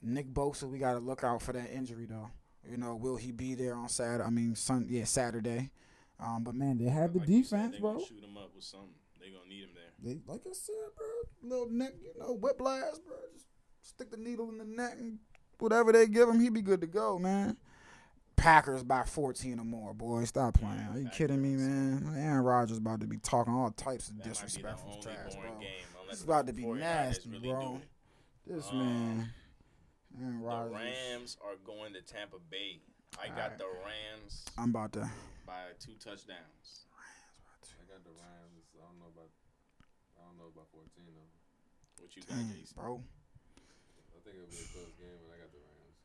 Nick 0.03 0.27
Bosa, 0.35 0.65
we 0.65 0.79
got 0.79 0.93
to 0.93 0.99
look 0.99 1.25
out 1.25 1.41
for 1.41 1.53
that 1.53 1.73
injury 1.73 2.05
though. 2.05 2.29
You 2.71 2.77
know, 2.77 2.95
will 2.97 3.17
he 3.17 3.33
be 3.33 3.55
there 3.55 3.75
on 3.75 3.89
Saturday? 3.89 4.25
I 4.25 4.29
mean, 4.29 4.55
Sun, 4.55 4.87
yeah, 4.91 5.05
Saturday. 5.05 5.71
Um, 6.23 6.45
but 6.45 6.55
man, 6.55 6.79
they 6.79 6.85
have 6.91 7.13
the 7.13 7.19
Like 7.21 7.29
said, 7.29 7.35
defense, 7.43 7.73
they 7.77 7.81
bro. 7.81 7.93
Gonna 7.95 8.07
shoot 8.07 8.23
him 8.25 8.37
up 8.37 8.51
with 8.55 8.65
something. 8.65 8.89
They 9.21 9.31
gonna 9.31 9.49
need 9.49 9.65
him 9.65 9.71
there. 9.75 9.93
They, 10.15 10.21
like 10.27 10.43
I 10.49 10.53
said, 10.53 10.75
bro, 10.97 11.07
little 11.43 11.71
neck, 11.71 11.93
you 12.03 12.13
know, 12.19 12.35
whiplash, 12.35 12.99
bro. 13.07 13.17
Just 13.33 13.47
stick 13.83 14.11
the 14.11 14.17
needle 14.17 14.49
in 14.51 14.59
the 14.59 14.65
neck 14.65 14.95
and 14.99 15.19
whatever 15.59 15.93
they 15.93 16.07
give 16.07 16.29
him, 16.29 16.41
he 16.41 16.49
be 16.51 16.63
good 16.63 16.81
to 16.81 16.87
go, 16.87 17.19
man. 17.19 17.57
Packers 18.37 18.83
by 18.83 19.03
14 19.03 19.59
or 19.61 19.65
more, 19.65 19.93
boy. 19.93 20.25
Stop 20.25 20.55
playing. 20.55 20.87
Are 20.93 20.99
you 20.99 21.11
kidding 21.11 21.43
me, 21.43 21.57
man? 21.57 22.15
Aaron 22.17 22.43
Rodgers 22.43 22.79
about 22.79 23.01
to 23.03 23.07
be 23.07 23.19
talking 23.19 23.53
all 23.53 23.71
types 23.71 24.09
of 24.09 24.17
That 24.17 24.19
might 24.19 24.25
be 24.25 24.29
the 24.31 24.35
disrespectful 24.35 25.03
trash, 25.03 25.35
bro. 25.35 25.59
game. 25.61 25.69
This 26.11 26.25
about 26.25 26.47
to 26.47 26.53
be 26.55 26.65
nasty, 26.65 27.29
really 27.29 27.49
bro. 27.51 27.81
This 28.47 28.69
Um, 28.73 28.79
man, 28.79 29.33
Aaron 30.19 30.41
The 30.41 30.75
Rams 30.75 31.37
are 31.45 31.57
going 31.65 31.93
to 31.93 32.01
Tampa 32.01 32.37
Bay. 32.51 32.81
I 33.19 33.29
got 33.29 33.37
Alright. 33.37 33.59
the 33.59 33.67
Rams 33.85 34.45
I'm 34.59 34.71
about 34.71 34.93
to. 34.95 35.09
by 35.47 35.75
two 35.81 35.93
touchdowns. 35.99 36.87
I 37.67 37.85
got 37.91 38.05
the 38.05 38.15
Rams. 38.15 38.65
I 38.77 38.85
don't 38.87 38.99
know 39.01 39.11
about. 39.13 39.31
I 40.17 40.23
don't 40.29 40.39
know 40.39 40.49
about 40.53 40.69
14 40.73 40.89
though. 41.11 41.31
What 42.01 42.15
you 42.17 42.23
got, 42.23 42.39
Jason? 42.55 42.77
bro. 42.77 43.01
I 43.01 44.19
think 44.25 44.37
it'll 44.37 44.49
be 44.53 44.63
a 44.63 44.69
close 44.73 44.95
game, 45.01 45.19
but 45.27 45.35
I 45.35 45.39
got 45.43 45.51
the 45.53 45.61
Rams. 45.61 45.99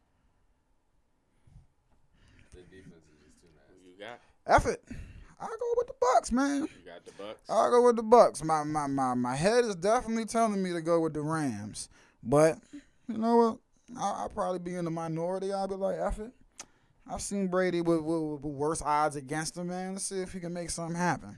Their 2.53 2.63
defense 2.71 3.05
is 3.11 3.19
just 3.21 3.37
too 3.41 3.51
Who 3.69 3.91
you 3.91 3.95
got? 3.99 4.19
F 4.47 4.65
it. 4.65 4.81
I 5.39 5.45
go 5.47 5.69
with 5.77 5.87
the 5.87 5.99
Bucks, 5.99 6.31
man. 6.31 6.61
You 6.63 6.89
got 6.89 7.05
the 7.05 7.11
Bucks. 7.21 7.49
I'll 7.49 7.69
go 7.71 7.81
with 7.85 7.95
the 7.97 8.03
Bucks. 8.03 8.43
My 8.43 8.63
my 8.63 8.87
my 8.87 9.13
my 9.13 9.35
head 9.35 9.63
is 9.65 9.75
definitely 9.75 10.25
telling 10.25 10.61
me 10.63 10.71
to 10.73 10.81
go 10.81 10.99
with 11.01 11.13
the 11.13 11.21
Rams, 11.21 11.89
but 12.23 12.57
you 13.07 13.17
know 13.17 13.35
what? 13.35 13.57
I'll, 14.01 14.13
I'll 14.23 14.29
probably 14.29 14.59
be 14.59 14.75
in 14.75 14.85
the 14.85 14.91
minority. 14.91 15.53
I'll 15.53 15.67
be 15.67 15.75
like, 15.75 15.97
F 15.99 16.19
it. 16.19 16.31
I've 17.07 17.21
seen 17.21 17.47
Brady 17.47 17.81
with, 17.81 18.01
with, 18.01 18.41
with 18.41 18.43
worse 18.43 18.81
odds 18.81 19.15
against 19.15 19.57
him, 19.57 19.67
man. 19.67 19.93
Let's 19.93 20.05
see 20.05 20.19
if 20.21 20.33
he 20.33 20.39
can 20.39 20.53
make 20.53 20.69
something 20.69 20.95
happen. 20.97 21.37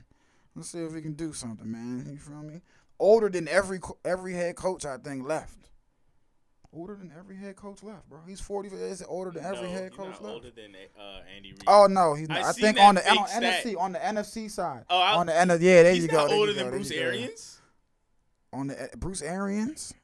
Let's 0.54 0.70
see 0.70 0.78
if 0.78 0.94
he 0.94 1.02
can 1.02 1.12
do 1.12 1.32
something, 1.32 1.70
man. 1.70 2.06
You 2.10 2.18
feel 2.18 2.42
me? 2.42 2.60
Older 2.98 3.28
than 3.28 3.46
every 3.48 3.78
every 4.04 4.34
head 4.34 4.56
coach 4.56 4.84
I 4.84 4.96
think 4.96 5.26
left. 5.26 5.68
Older 6.72 6.96
than 6.96 7.12
every 7.16 7.36
head 7.36 7.54
coach 7.56 7.82
left, 7.82 8.08
bro. 8.08 8.18
He's 8.26 8.40
forty. 8.40 8.68
Is 8.68 9.00
it 9.00 9.06
older 9.08 9.30
than 9.30 9.44
every 9.44 9.68
no, 9.68 9.72
head 9.72 9.90
he's 9.90 9.96
coach 9.96 10.12
not 10.14 10.22
left? 10.22 10.34
older 10.34 10.50
than 10.50 10.74
uh, 10.98 11.20
Andy 11.34 11.52
Reid. 11.52 11.62
Oh 11.68 11.86
no, 11.88 12.14
he's 12.14 12.28
not. 12.28 12.42
I 12.42 12.48
I, 12.48 12.52
think 12.52 12.78
on 12.80 12.96
the 12.96 13.08
on. 13.08 13.16
NFC 13.28 13.78
on 13.78 13.92
the 13.92 13.98
NFC 14.00 14.50
side. 14.50 14.84
Oh, 14.90 14.98
I- 14.98 15.14
on 15.14 15.26
the 15.26 15.36
N 15.38 15.48
yeah, 15.48 15.56
there 15.84 15.92
you 15.94 16.08
go. 16.08 16.26
there 16.26 16.36
older 16.36 16.52
you 16.52 16.58
go, 16.58 16.64
than 16.64 16.70
Bruce. 16.72 16.90
Arians. 16.90 17.60
On 18.52 18.66
the 18.66 18.90
Bruce 18.96 19.22
Arians? 19.22 19.94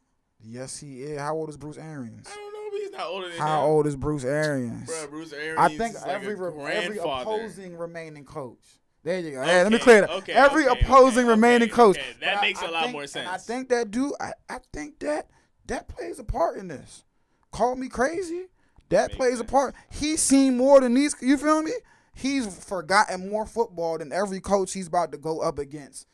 Yes, 0.40 0.78
he 0.78 1.02
is. 1.02 1.18
How 1.18 1.34
old 1.34 1.48
is 1.48 1.56
Bruce 1.56 1.78
Arians? 1.78 2.28
I 2.30 2.36
don't 2.36 2.53
he's 2.80 2.90
not 2.90 3.06
older 3.06 3.28
than 3.28 3.38
How 3.38 3.60
him. 3.64 3.70
old 3.70 3.86
is 3.86 3.96
Bruce 3.96 4.24
Arians? 4.24 4.86
Bro, 4.86 5.06
Bruce 5.08 5.32
Arians. 5.32 5.58
I 5.58 5.68
think 5.68 5.94
is 5.96 6.02
like 6.02 6.10
every 6.10 6.32
every 6.34 6.98
opposing 6.98 7.76
remaining 7.76 8.24
coach. 8.24 8.58
There 9.02 9.18
you 9.20 9.32
go. 9.32 9.42
Hey, 9.42 9.62
let 9.62 9.70
me 9.70 9.78
clear 9.78 10.00
that. 10.02 10.10
okay, 10.10 10.32
every 10.32 10.66
okay, 10.66 10.80
opposing 10.80 11.20
okay, 11.24 11.28
remaining 11.28 11.68
okay, 11.68 11.76
coach. 11.76 11.98
okay. 11.98 12.06
But 12.18 12.20
That 12.24 12.38
I- 12.38 12.40
makes 12.40 12.62
I 12.62 12.66
a 12.66 12.70
lot 12.70 12.82
think- 12.84 12.92
more 12.94 13.06
And 13.14 13.28
I 13.28 13.36
think 13.36 13.68
that 13.68 13.90
dude. 13.90 14.12
I, 14.20 14.32
I 14.48 14.58
think 14.72 14.98
that 15.00 15.28
that 15.66 15.88
plays 15.88 16.18
a 16.18 16.24
part 16.24 16.56
in 16.58 16.68
this. 16.68 17.04
Call 17.52 17.76
me 17.76 17.88
crazy. 17.88 18.46
That 18.90 19.08
Makes 19.08 19.16
plays 19.16 19.40
a 19.40 19.44
part. 19.44 19.74
He's 19.90 20.20
seen 20.22 20.56
more 20.56 20.80
than 20.80 20.94
these. 20.94 21.14
You 21.20 21.36
feel 21.36 21.62
me? 21.62 21.72
He's 22.14 22.46
forgotten 22.64 23.28
more 23.30 23.44
football 23.46 23.98
than 23.98 24.12
every 24.12 24.40
coach 24.40 24.72
he's 24.72 24.86
about 24.86 25.12
to 25.12 25.18
go 25.18 25.40
up 25.40 25.58
against. 25.58 26.06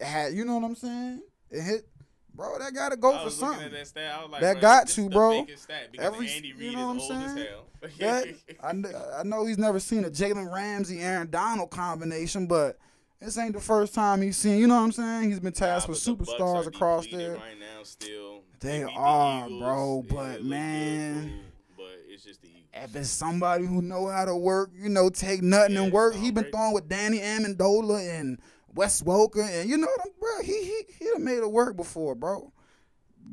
Had 0.00 0.34
you 0.34 0.44
know 0.44 0.56
what 0.58 0.64
I'm 0.66 0.74
saying? 0.74 1.22
It 1.50 1.62
hit, 1.62 1.88
bro. 2.34 2.58
That 2.58 2.74
got 2.74 2.90
to 2.90 2.96
go 2.96 3.16
for 3.24 3.30
something. 3.30 3.64
at 3.66 3.72
that 3.72 3.86
stat. 3.86 4.22
Was 4.22 4.30
like, 4.32 4.40
That 4.40 4.52
bro, 4.54 4.60
got 4.60 4.88
to, 4.88 5.02
the 5.02 5.08
bro. 5.10 5.46
Every- 5.98 6.30
Andy 6.30 6.48
you 6.48 6.54
Reid 6.56 6.72
know 6.74 6.88
what 6.88 6.96
is 6.96 7.10
I'm 7.10 7.16
old 7.16 7.24
as 7.24 7.32
saying? 7.34 7.46
hell. 7.46 7.60
That 7.98 8.26
I, 8.62 9.20
I 9.20 9.22
know 9.24 9.44
he's 9.44 9.58
never 9.58 9.78
seen 9.78 10.04
a 10.04 10.10
Jalen 10.10 10.52
Ramsey 10.52 11.00
Aaron 11.00 11.28
Donald 11.30 11.70
combination, 11.70 12.46
but 12.46 12.78
this 13.20 13.36
ain't 13.36 13.52
the 13.54 13.60
first 13.60 13.94
time 13.94 14.22
he's 14.22 14.36
seen. 14.38 14.58
You 14.58 14.66
know 14.66 14.76
what 14.76 14.82
I'm 14.84 14.92
saying? 14.92 15.30
He's 15.30 15.40
been 15.40 15.52
tasked 15.52 15.88
Nah, 15.88 15.92
with 15.92 16.02
the 16.04 16.10
superstars 16.14 16.66
across 16.66 17.06
there. 17.08 17.34
Right 17.34 17.58
now, 17.60 17.82
still 17.82 18.40
They 18.60 18.80
the 18.80 18.88
are, 18.90 19.46
Eagles. 19.46 19.60
bro, 19.60 20.04
but 20.08 20.32
good, 20.38 20.44
man. 20.46 21.40
but 21.76 21.86
it's 22.08 22.24
just 22.24 22.40
the 22.40 22.48
Eagles. 22.48 22.60
If 22.72 22.96
it's 22.96 23.10
somebody 23.10 23.66
who 23.66 23.82
know 23.82 24.06
how 24.08 24.24
to 24.24 24.34
work, 24.34 24.70
you 24.74 24.88
know, 24.88 25.10
take 25.10 25.42
nothing 25.42 25.74
Yeah, 25.74 25.82
and 25.82 25.92
work. 25.92 26.14
He 26.14 26.30
been 26.30 26.50
throwing 26.50 26.72
with 26.72 26.88
Danny 26.88 27.18
Amendola 27.20 28.18
and 28.18 28.38
Wes 28.74 29.02
Welker, 29.02 29.48
and 29.48 29.68
you 29.68 29.76
know 29.76 29.86
what 29.86 30.00
I'm, 30.06 30.12
bro. 30.20 30.42
He 30.42 30.64
he 30.64 30.82
he 30.98 31.04
done 31.10 31.24
made 31.24 31.38
it 31.38 31.50
work 31.50 31.76
before, 31.76 32.14
bro. 32.14 32.52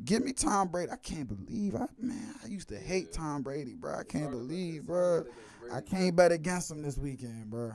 Give 0.04 0.24
me 0.24 0.32
Tom 0.32 0.68
Brady. 0.68 0.90
I 0.92 0.96
can't 0.96 1.28
believe 1.28 1.74
I 1.74 1.86
man. 2.00 2.34
I 2.42 2.46
used 2.48 2.68
to 2.68 2.78
hate 2.78 3.12
Tom 3.12 3.42
Brady, 3.42 3.74
bro. 3.74 3.94
I 3.98 4.04
can't 4.04 4.30
believe, 4.30 4.86
bro. 4.86 5.24
I 5.72 5.80
can't 5.80 6.14
bet 6.16 6.32
against 6.32 6.70
him 6.70 6.82
this 6.82 6.96
weekend, 6.98 7.50
bro. 7.50 7.72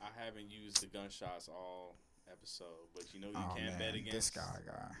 I 0.00 0.06
haven't 0.24 0.50
used 0.50 0.80
the 0.82 0.86
gunshots 0.86 1.48
all 1.48 1.96
episode, 2.30 2.66
but 2.94 3.04
you 3.12 3.20
know 3.20 3.28
you 3.28 3.34
Oh 3.36 3.54
can't 3.56 3.78
bet 3.78 3.92
man, 3.94 4.00
against 4.00 4.12
this 4.12 4.30
guy, 4.30 4.58
guy. 4.66 4.94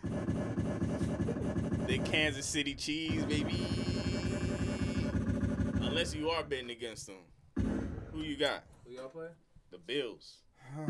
the 1.86 1.98
Kansas 1.98 2.46
City 2.46 2.74
Chiefs, 2.74 3.24
baby. 3.24 3.66
Unless 5.82 6.14
you 6.14 6.30
are 6.30 6.42
betting 6.42 6.70
against 6.70 7.06
them. 7.06 7.16
Who 8.12 8.20
you 8.22 8.36
got? 8.36 8.64
Who 8.86 8.92
y'all 8.94 9.08
play? 9.08 9.28
The 9.70 9.78
Bills. 9.78 10.38
Oh, 10.78 10.84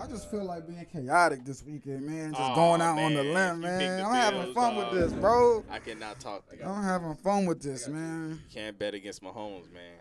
I 0.00 0.06
just 0.06 0.30
feel 0.30 0.44
like 0.44 0.66
being 0.66 0.84
chaotic 0.92 1.44
this 1.44 1.62
weekend, 1.62 2.02
man. 2.06 2.30
Just 2.30 2.40
Aw, 2.40 2.54
going 2.54 2.80
out 2.80 2.98
on 2.98 3.14
the 3.14 3.22
limb, 3.22 3.60
man. 3.60 3.78
the 3.98 4.04
I'm 4.04 4.14
having 4.14 4.42
Bills, 4.42 4.54
fun 4.54 4.76
with 4.76 4.92
this, 4.92 5.12
bro. 5.12 5.64
I 5.70 5.78
cannot 5.78 6.20
talk 6.20 6.48
to 6.50 6.56
you. 6.56 6.64
I'm 6.64 6.82
having 6.82 7.14
fun 7.16 7.46
with 7.46 7.62
this, 7.62 7.88
man. 7.88 8.40
You 8.48 8.54
can't 8.54 8.78
bet 8.78 8.94
against 8.94 9.22
Mahomes, 9.22 9.72
man. 9.72 9.98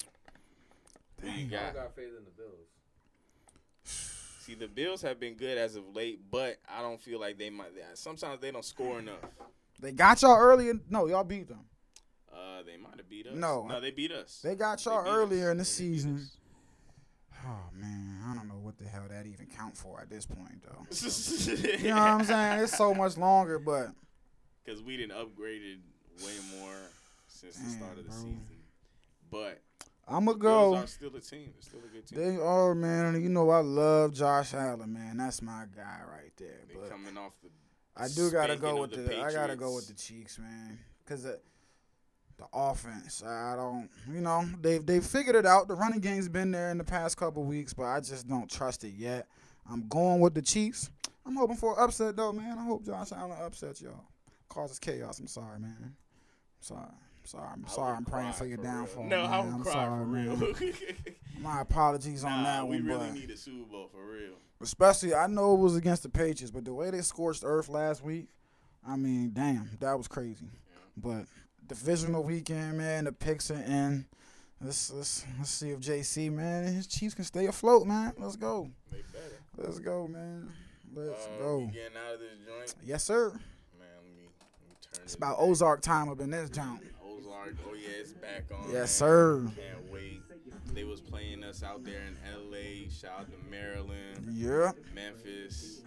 Who 1.21 1.29
you 1.29 1.47
got? 1.47 1.59
I 1.61 1.65
got? 1.65 1.75
got 1.75 1.95
faith 1.95 2.09
in 2.17 2.25
the 2.25 2.31
Bills. 2.31 2.67
See, 4.39 4.55
the 4.55 4.67
Bills 4.67 5.01
have 5.03 5.19
been 5.19 5.35
good 5.35 5.57
as 5.57 5.75
of 5.75 5.83
late, 5.95 6.19
but 6.29 6.57
I 6.67 6.81
don't 6.81 7.01
feel 7.01 7.19
like 7.19 7.37
they 7.37 7.49
might. 7.49 7.71
Sometimes 7.93 8.41
they 8.41 8.51
don't 8.51 8.65
score 8.65 8.99
enough. 8.99 9.15
They 9.79 9.91
got 9.91 10.21
y'all 10.21 10.37
earlier. 10.37 10.73
No, 10.89 11.07
y'all 11.07 11.23
beat 11.23 11.47
them. 11.47 11.59
Uh, 12.33 12.63
they 12.65 12.77
might 12.77 12.97
have 12.97 13.09
beat 13.09 13.27
us. 13.27 13.35
No. 13.35 13.65
no, 13.67 13.79
they 13.79 13.91
beat 13.91 14.11
us. 14.11 14.41
They 14.43 14.55
got 14.55 14.83
y'all 14.85 15.03
beat 15.03 15.09
us. 15.09 15.15
earlier 15.15 15.51
in 15.51 15.57
the 15.57 15.63
They 15.63 15.67
beat 15.69 15.95
season. 15.95 16.27
Oh 17.45 17.69
man, 17.73 18.21
I 18.29 18.33
don't 18.35 18.47
know 18.47 18.59
what 18.61 18.77
the 18.77 18.85
hell 18.85 19.03
that 19.09 19.25
even 19.25 19.47
count 19.47 19.75
for 19.75 19.99
at 19.99 20.09
this 20.09 20.25
point, 20.25 20.63
though. 20.63 20.85
you 20.89 21.77
You 21.79 21.89
know 21.89 21.95
what 21.95 22.01
I'm 22.01 22.23
saying? 22.23 22.63
It's 22.63 22.77
so 22.77 22.93
much 22.93 23.17
longer, 23.17 23.59
but 23.59 23.89
Because 24.63 24.81
we 24.81 24.95
didn't 24.97 25.11
upgraded 25.17 25.79
way 26.23 26.33
more 26.57 26.75
since 27.27 27.57
the 27.57 27.69
start 27.69 27.91
of 27.97 28.05
the 28.05 28.09
bro. 28.09 28.17
season. 28.17 28.47
But 29.29 29.61
I'm 30.07 30.25
gonna 30.25 30.37
Bills 30.37 30.75
go. 30.75 30.75
are 30.83 30.87
still 30.87 31.15
a 31.15 31.19
team. 31.21 31.51
They're 31.53 31.61
still 31.61 31.79
a 31.79 31.93
good 31.93 32.07
team. 32.07 32.19
They 32.19 32.41
are 32.41 32.75
man. 32.75 33.21
You 33.21 33.29
know 33.29 33.49
I 33.49 33.59
love 33.59 34.13
Josh 34.13 34.53
Allen, 34.53 34.93
man. 34.93 35.17
That's 35.17 35.41
my 35.41 35.65
guy 35.75 35.99
right 36.09 36.31
there. 36.37 36.61
They 36.67 36.75
But 36.75 36.89
coming 36.89 37.17
off 37.17 37.33
the. 37.41 37.49
I 37.95 38.07
do 38.07 38.31
gotta 38.31 38.55
go 38.55 38.81
with 38.81 38.91
the. 38.91 39.21
I 39.21 39.31
gotta 39.33 39.55
go 39.55 39.75
with 39.75 39.87
the 39.87 39.93
Chiefs, 39.93 40.39
man. 40.39 40.79
Cause 41.05 41.23
the, 41.23 41.39
the 42.37 42.45
offense, 42.53 43.23
I 43.23 43.55
don't. 43.55 43.89
You 44.11 44.21
know, 44.21 44.45
they 44.61 44.79
they 44.79 44.99
figured 44.99 45.35
it 45.35 45.45
out. 45.45 45.67
The 45.67 45.75
running 45.75 45.99
game's 45.99 46.29
been 46.29 46.51
there 46.51 46.71
in 46.71 46.77
the 46.77 46.83
past 46.83 47.17
couple 47.17 47.43
weeks, 47.43 47.73
but 47.73 47.85
I 47.85 47.99
just 47.99 48.27
don't 48.27 48.49
trust 48.49 48.83
it 48.83 48.93
yet. 48.97 49.27
I'm 49.69 49.87
going 49.87 50.19
with 50.19 50.33
the 50.33 50.41
Chiefs. 50.41 50.89
I'm 51.25 51.35
hoping 51.35 51.55
for 51.55 51.73
an 51.73 51.83
upset 51.83 52.15
though, 52.15 52.33
man. 52.33 52.57
I 52.57 52.63
hope 52.63 52.85
Josh 52.85 53.11
Allen 53.11 53.37
upsets 53.41 53.81
y'all, 53.81 54.03
causes 54.49 54.79
chaos. 54.79 55.19
I'm 55.19 55.27
sorry, 55.27 55.59
man. 55.59 55.75
I'm 55.81 55.95
sorry. 56.59 56.89
Sorry, 57.25 57.47
I'm 57.53 57.65
sorry. 57.67 57.95
I'm 57.95 58.03
praying 58.03 58.33
for 58.33 58.45
your 58.45 58.57
for 58.57 58.63
downfall. 58.63 59.03
No, 59.05 59.23
man. 59.23 59.31
I 59.31 59.39
would 59.39 59.53
I'm 59.53 59.63
cry 59.63 59.73
sorry, 59.73 60.03
for 60.03 60.05
man. 60.05 60.39
real. 60.39 60.73
My 61.39 61.61
apologies 61.61 62.23
on 62.25 62.31
nah, 62.31 62.43
that 62.43 62.67
we 62.67 62.77
one, 62.77 62.85
really 62.85 63.07
but 63.07 63.13
need 63.13 63.29
a 63.29 63.37
Super 63.37 63.65
Bowl 63.71 63.89
for 63.91 64.05
real. 64.05 64.33
especially 64.61 65.15
I 65.15 65.27
know 65.27 65.53
it 65.53 65.59
was 65.59 65.77
against 65.77 66.03
the 66.03 66.09
Patriots, 66.09 66.51
but 66.51 66.65
the 66.65 66.73
way 66.73 66.91
they 66.91 67.01
scorched 67.01 67.43
Earth 67.45 67.69
last 67.69 68.03
week, 68.03 68.27
I 68.85 68.97
mean, 68.97 69.31
damn, 69.33 69.69
that 69.79 69.97
was 69.97 70.09
crazy. 70.09 70.47
But 70.97 71.25
divisional 71.67 72.23
weekend, 72.23 72.77
man, 72.77 73.05
the 73.05 73.11
picks 73.11 73.49
are 73.51 73.55
in. 73.55 74.05
Let's 74.61 74.91
let's 74.91 75.25
let's 75.37 75.49
see 75.49 75.71
if 75.71 75.79
JC 75.79 76.31
man 76.31 76.63
and 76.63 76.75
his 76.75 76.87
Chiefs 76.87 77.13
can 77.15 77.25
stay 77.25 77.47
afloat, 77.47 77.85
man. 77.85 78.13
Let's 78.17 78.35
go. 78.37 78.69
They 78.91 79.01
better. 79.11 79.41
Let's 79.57 79.79
go, 79.79 80.07
man. 80.07 80.49
Let's 80.93 81.25
Uh, 81.25 81.37
go. 81.39 81.59
Getting 81.73 81.97
out 81.97 82.13
of 82.13 82.19
this 82.19 82.29
joint, 82.47 82.75
Yes, 82.85 83.03
sir. 83.03 83.31
man. 83.31 83.39
Let 83.79 84.05
me, 84.05 84.11
let 84.21 84.69
me 84.69 84.75
turn. 84.81 85.01
It's 85.03 85.15
about 85.15 85.37
back. 85.37 85.47
Ozark 85.47 85.81
time 85.81 86.07
up 86.09 86.21
in 86.21 86.29
this 86.29 86.49
joint. 86.49 86.81
Ozark. 87.05 87.55
Oh 87.69 87.73
yeah, 87.73 87.89
it's 87.99 88.13
back 88.13 88.43
on. 88.53 88.63
Yes, 88.67 88.73
man. 88.73 88.87
sir. 88.87 89.51
Can't 89.55 89.91
wait. 89.91 90.21
They 90.73 90.85
was 90.85 91.01
playing 91.01 91.43
us 91.43 91.61
out 91.61 91.83
there 91.83 92.01
in 92.07 92.17
L.A. 92.33 92.87
Shout 92.89 93.19
out 93.21 93.27
to 93.31 93.49
Maryland, 93.51 94.27
Yeah. 94.31 94.71
Memphis. 94.95 95.81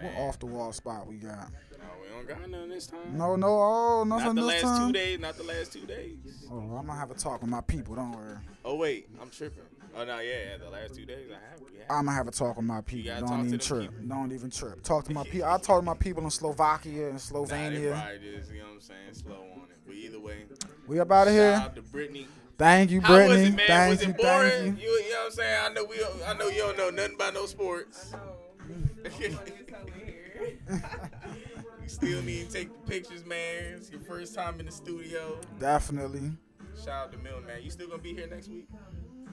What 0.00 0.14
off 0.16 0.38
the 0.38 0.46
wall 0.46 0.72
spot 0.72 1.06
we 1.06 1.16
got? 1.16 1.50
No, 1.82 1.88
we 2.02 2.08
don't 2.26 2.28
got 2.40 2.50
none 2.50 2.68
this 2.68 2.86
time. 2.86 2.98
No, 3.18 3.36
no, 3.36 3.48
oh, 3.48 4.04
nothing 4.04 4.08
not 4.08 4.18
nothing 4.18 4.34
the 4.36 4.40
this 4.42 4.62
last 4.62 4.78
time. 4.78 4.86
two 4.88 4.92
days. 4.92 5.18
Not 5.20 5.36
the 5.36 5.42
last 5.44 5.72
two 5.72 5.86
days. 5.86 6.46
Oh, 6.50 6.58
I'm 6.76 6.86
gonna 6.86 6.94
have 6.98 7.10
a 7.10 7.14
talk 7.14 7.40
with 7.40 7.50
my 7.50 7.60
people. 7.62 7.94
Don't 7.96 8.12
worry. 8.12 8.36
Oh 8.64 8.76
wait, 8.76 9.08
I'm 9.20 9.30
tripping. 9.30 9.62
Oh 9.94 10.04
no, 10.04 10.20
yeah, 10.20 10.52
yeah, 10.52 10.56
the 10.58 10.70
last 10.70 10.94
two 10.94 11.04
days 11.04 11.28
I 11.30 11.34
have. 11.50 11.60
We 11.60 11.78
have. 11.78 11.86
I'm 11.90 12.04
gonna 12.06 12.16
have 12.16 12.28
a 12.28 12.30
talk 12.30 12.56
with 12.56 12.64
my 12.64 12.80
people. 12.80 13.12
gotta 13.12 13.26
Don't 13.26 13.40
to 13.40 13.46
even 13.48 13.58
trip. 13.58 13.80
people. 13.90 14.06
Don't 14.08 14.32
even 14.32 14.50
trip. 14.50 14.82
Talk 14.82 15.04
to 15.06 15.12
my 15.12 15.24
people. 15.24 15.48
I 15.48 15.58
talk 15.58 15.80
to 15.80 15.84
my 15.84 15.94
people 15.94 16.22
in 16.24 16.30
Slovakia 16.30 17.08
and 17.10 17.18
Slovenia. 17.18 17.92
probably 17.92 18.18
just, 18.38 18.50
you 18.52 18.58
know 18.60 18.64
what 18.66 18.72
I'm 18.74 18.80
saying, 18.80 19.12
slow 19.12 19.34
on 19.34 19.68
it. 19.70 19.78
But 19.86 19.94
either 19.96 20.20
way, 20.20 20.44
We 20.86 20.98
up 21.00 21.10
out 21.10 21.26
of 21.28 21.34
shout 21.34 21.34
here. 21.34 21.52
out 21.52 21.74
to 21.76 21.82
Brittany. 21.82 22.26
Thank 22.56 22.90
you, 22.90 23.00
How 23.00 23.16
was 23.18 23.26
Brittany. 23.28 23.46
it, 23.48 23.54
man? 23.56 23.66
Thank 23.66 23.90
was 23.90 24.02
you, 24.06 24.10
it 24.10 24.16
boring? 24.18 24.50
thank 24.50 24.80
You, 24.82 24.88
you 24.88 25.10
know 25.10 25.16
what 25.18 25.24
I'm 25.26 25.30
saying? 25.32 25.58
I 25.64 25.68
know 25.74 25.84
we, 25.84 25.96
I 26.26 26.34
know 26.34 26.48
you 26.48 26.58
don't 26.58 26.76
know 26.78 26.90
nothing 26.90 27.14
about 27.16 27.34
no 27.34 27.46
sports. 27.46 28.14
you 29.18 29.36
still 32.02 32.22
need 32.22 32.46
to 32.48 32.52
take 32.52 32.68
the 32.72 32.90
pictures, 32.90 33.24
man. 33.24 33.74
It's 33.76 33.90
your 33.90 34.00
first 34.00 34.34
time 34.34 34.58
in 34.60 34.66
the 34.66 34.72
studio. 34.72 35.38
Definitely. 35.58 36.32
Shout 36.76 36.88
out 36.88 37.12
to 37.12 37.18
Mill, 37.18 37.40
man. 37.42 37.62
You 37.62 37.70
still 37.70 37.88
gonna 37.88 38.02
be 38.02 38.14
here 38.14 38.26
next 38.26 38.48
week? 38.48 38.66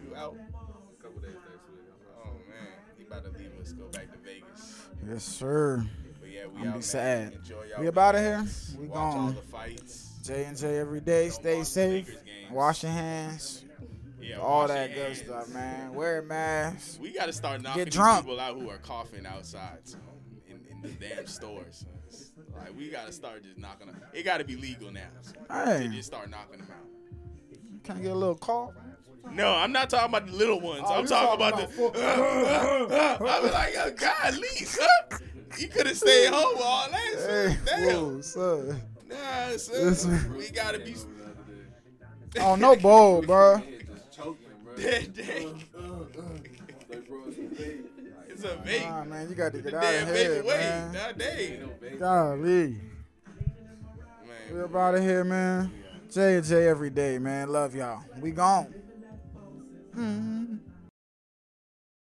You 0.08 0.16
out? 0.16 0.36
A 0.36 1.04
couple 1.04 1.22
days 1.22 1.34
next 1.34 1.68
week. 1.70 1.80
Oh 2.24 2.32
man, 2.50 2.68
he 2.98 3.06
about 3.06 3.24
to 3.26 3.32
leave 3.32 3.52
us, 3.62 3.74
go 3.74 3.86
back 3.88 4.12
to 4.12 4.18
Vegas. 4.20 4.88
Yes, 5.08 5.24
sir. 5.24 5.84
But 6.20 6.30
yeah, 6.30 6.46
we 6.48 6.58
I'ma 6.62 6.62
out. 6.62 6.66
be 6.66 6.70
man. 6.74 6.82
sad. 6.82 7.34
Enjoy 7.34 7.64
y'all 7.72 7.80
We 7.82 7.88
about 7.88 8.16
outta 8.16 8.28
weekends. 8.40 8.72
here? 8.72 8.82
We 8.82 8.88
Watch 8.88 8.98
all 9.00 9.12
gone. 9.14 9.36
the 9.36 9.42
fights. 9.42 10.06
J 10.24 10.46
and 10.46 10.58
J 10.58 10.78
every 10.80 11.02
day. 11.02 11.30
Don't 11.30 11.34
Stay 11.40 11.64
safe. 11.64 12.18
Wash 12.52 12.84
your 12.84 12.92
hands. 12.92 13.66
Yeah, 14.22 14.40
All 14.40 14.68
that 14.68 14.94
good 14.94 15.06
hands. 15.06 15.20
stuff, 15.20 15.50
man. 15.54 15.94
Wear 15.94 16.20
a 16.20 16.24
mask. 16.24 17.00
We 17.02 17.14
got 17.14 17.28
to 17.28 17.34
start 17.34 17.62
knocking 17.62 17.86
these 17.86 17.94
drunk. 17.94 18.26
people 18.26 18.40
out 18.40 18.60
who 18.60 18.70
are 18.70 18.78
coughing 18.78 19.26
outside 19.26 19.80
so, 19.86 19.98
in, 20.48 20.60
in 20.70 20.82
the 20.82 20.90
damn 20.90 21.26
stores. 21.26 21.86
It's 22.50 22.58
Like 22.58 22.78
we 22.78 22.90
got 22.90 23.08
to 23.08 23.12
start 23.14 23.44
just 23.44 23.58
knocking 23.58 23.88
them. 23.88 24.02
It 24.14 24.24
got 24.24 24.38
to 24.40 24.44
be 24.44 24.56
legal 24.56 24.92
now. 24.92 25.08
So 25.22 25.34
Hey. 25.52 25.84
to 25.84 25.90
just 25.90 26.08
start 26.08 26.30
knocking 26.30 26.60
them 26.60 26.68
out. 26.72 26.86
Can 27.84 27.98
I 27.98 28.02
get 28.02 28.12
a 28.12 28.16
little 28.16 28.36
cough? 28.36 28.74
No, 29.32 29.54
I'm 29.54 29.72
not 29.72 29.90
talking 29.90 30.10
about 30.10 30.26
the 30.28 30.34
little 30.34 30.60
ones. 30.60 30.84
Oh, 30.86 30.96
I'm 30.96 31.06
talking 31.06 31.40
talking 31.40 31.68
about, 31.68 31.70
the. 31.70 32.86
about 32.86 33.22
I 33.22 33.40
was 33.42 33.52
like, 33.52 33.74
oh, 33.78 33.92
God, 33.92 34.38
Lisa, 34.38 34.88
you 35.58 35.68
could 35.68 35.88
have 35.88 35.98
stayed 35.98 36.32
home 36.32 36.58
all 36.62 36.90
that. 36.90 37.16
Hey, 37.16 37.50
shit. 37.52 37.66
Damn. 37.66 37.96
whoa, 37.96 38.22
son. 38.22 38.82
Nah, 39.08 39.58
son, 39.58 39.86
Listen. 39.86 40.36
we 40.38 40.50
gotta 40.50 40.80
be. 40.80 40.94
the 40.94 41.00
other 41.02 41.36
day. 42.32 42.40
Oh, 42.42 42.56
no 42.56 42.76
bowl, 42.76 43.22
bro. 43.22 43.58
Man, 43.58 43.66
just 43.94 44.12
choking, 44.18 44.46
bro. 44.64 44.76
it's 48.44 48.54
a 48.54 48.58
vape. 48.58 48.66
Like, 48.66 48.66
It's 48.66 48.70
a 48.70 48.70
vape. 48.70 48.90
Nah, 48.90 49.04
man, 49.06 49.30
you 49.30 49.36
got 49.36 49.52
to 49.54 49.62
get 49.62 49.74
out 49.74 49.84
of 49.84 50.16
here, 50.16 50.44
man. 50.44 50.94
That 50.94 51.18
day, 51.18 51.50
ain't 51.54 51.62
no 51.62 51.68
vape. 51.82 52.00
Golly. 52.00 52.82
We 54.50 54.56
man. 54.56 54.64
up 54.64 54.76
out 54.76 54.96
of 54.96 55.02
here, 55.02 55.24
man. 55.24 55.72
J 56.12 56.38
and 56.38 56.46
J 56.46 56.68
every 56.68 56.90
day, 56.90 57.20
man. 57.20 57.50
Love 57.50 57.76
y'all. 57.76 58.04
We 58.20 58.32
gone. 58.32 58.74
Mhm. 59.96 60.60